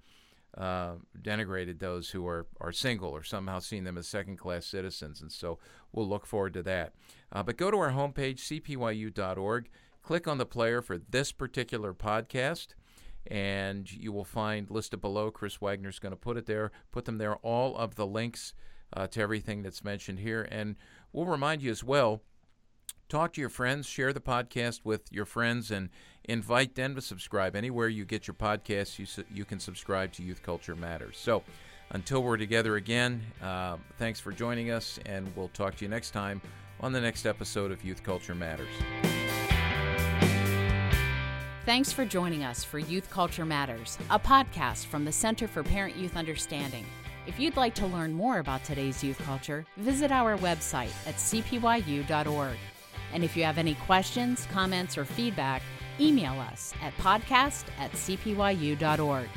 uh, 0.57 0.93
denigrated 1.21 1.81
those 1.81 2.11
who 2.11 2.27
are, 2.27 2.47
are 2.61 2.73
single 2.73 3.11
or 3.11 3.23
somehow 3.23 3.59
seen 3.59 3.85
them 3.85 3.99
as 3.99 4.07
second 4.07 4.37
class 4.37 4.67
citizens. 4.67 5.21
And 5.21 5.33
so 5.33 5.59
we'll 5.93 6.09
look 6.09 6.27
forward 6.27 6.55
to 6.55 6.63
that. 6.63 6.93
Uh, 7.33 7.43
but 7.43 7.57
go 7.57 7.71
to 7.71 7.77
our 7.79 7.91
homepage, 7.91 8.39
cpyu.org, 8.39 9.69
click 10.05 10.29
on 10.29 10.39
the 10.39 10.47
player 10.47 10.83
for 10.83 10.99
this 10.99 11.33
particular 11.33 11.93
podcast, 11.93 12.69
and 13.27 13.91
you 13.91 14.13
will 14.13 14.25
find 14.25 14.71
listed 14.71 15.01
below. 15.01 15.31
Chris 15.31 15.61
Wagner's 15.61 15.99
going 15.99 16.13
to 16.13 16.17
put 16.17 16.37
it 16.37 16.47
there, 16.47 16.71
put 16.93 17.07
them 17.07 17.19
there, 17.19 17.37
all 17.37 17.77
of 17.77 17.97
the 17.97 18.07
links 18.07 18.55
uh, 18.93 19.07
to 19.09 19.21
everything 19.21 19.63
that's 19.63 19.83
mentioned 19.83 20.21
here. 20.21 20.47
And 20.51 20.77
we'll 21.13 21.27
remind 21.27 21.63
you 21.63 21.71
as 21.71 21.83
well 21.83 22.23
talk 23.09 23.33
to 23.33 23.41
your 23.41 23.51
friends, 23.51 23.87
share 23.87 24.13
the 24.13 24.21
podcast 24.21 24.81
with 24.85 25.13
your 25.13 25.25
friends, 25.25 25.71
and 25.71 25.89
invite 26.25 26.75
them 26.75 26.95
to 26.95 27.01
subscribe. 27.01 27.55
Anywhere 27.55 27.89
you 27.89 28.05
get 28.05 28.27
your 28.27 28.35
podcasts, 28.35 28.99
you, 28.99 29.07
su- 29.07 29.25
you 29.33 29.45
can 29.45 29.61
subscribe 29.61 30.13
to 30.13 30.23
Youth 30.23 30.43
Culture 30.43 30.75
Matters. 30.75 31.17
So 31.17 31.43
until 31.91 32.23
we're 32.23 32.39
together 32.39 32.77
again, 32.77 33.23
uh, 33.43 33.77
thanks 33.99 34.21
for 34.21 34.33
joining 34.33 34.71
us, 34.71 34.99
and 35.07 35.31
we'll 35.37 35.49
talk 35.49 35.77
to 35.77 35.85
you 35.85 35.89
next 35.89 36.11
time 36.11 36.41
on 36.81 36.93
the 36.93 37.01
next 37.01 37.25
episode 37.25 37.71
of 37.71 37.85
Youth 37.85 38.03
Culture 38.03 38.35
Matters. 38.35 39.24
Thanks 41.65 41.91
for 41.91 42.05
joining 42.05 42.45
us 42.45 42.63
for 42.63 42.79
Youth 42.79 43.09
Culture 43.09 43.47
Matters, 43.47 43.97
a 44.11 44.19
podcast 44.19 44.85
from 44.85 45.07
the 45.07 45.13
Center 45.13 45.49
for 45.49 45.63
Parent 45.63 45.97
Youth 45.97 46.15
Understanding. 46.15 46.85
If 47.27 47.41
you'd 47.41 47.57
like 47.57 47.75
to 47.77 47.87
learn 47.87 48.13
more 48.13 48.39
about 48.39 48.65
today's 48.65 49.03
youth 49.03 49.19
culture, 49.21 49.65
visit 49.79 50.13
our 50.13 50.37
website 50.37 50.93
at 51.07 51.15
cpyu.org. 51.15 52.57
And 53.15 53.25
if 53.25 53.35
you 53.35 53.45
have 53.45 53.57
any 53.57 53.77
questions, 53.77 54.47
comments, 54.53 54.99
or 54.99 55.07
feedback, 55.07 55.63
email 55.99 56.39
us 56.39 56.75
at 56.83 56.95
podcast 56.99 57.65
at 57.79 57.93
cpyu.org. 57.93 59.29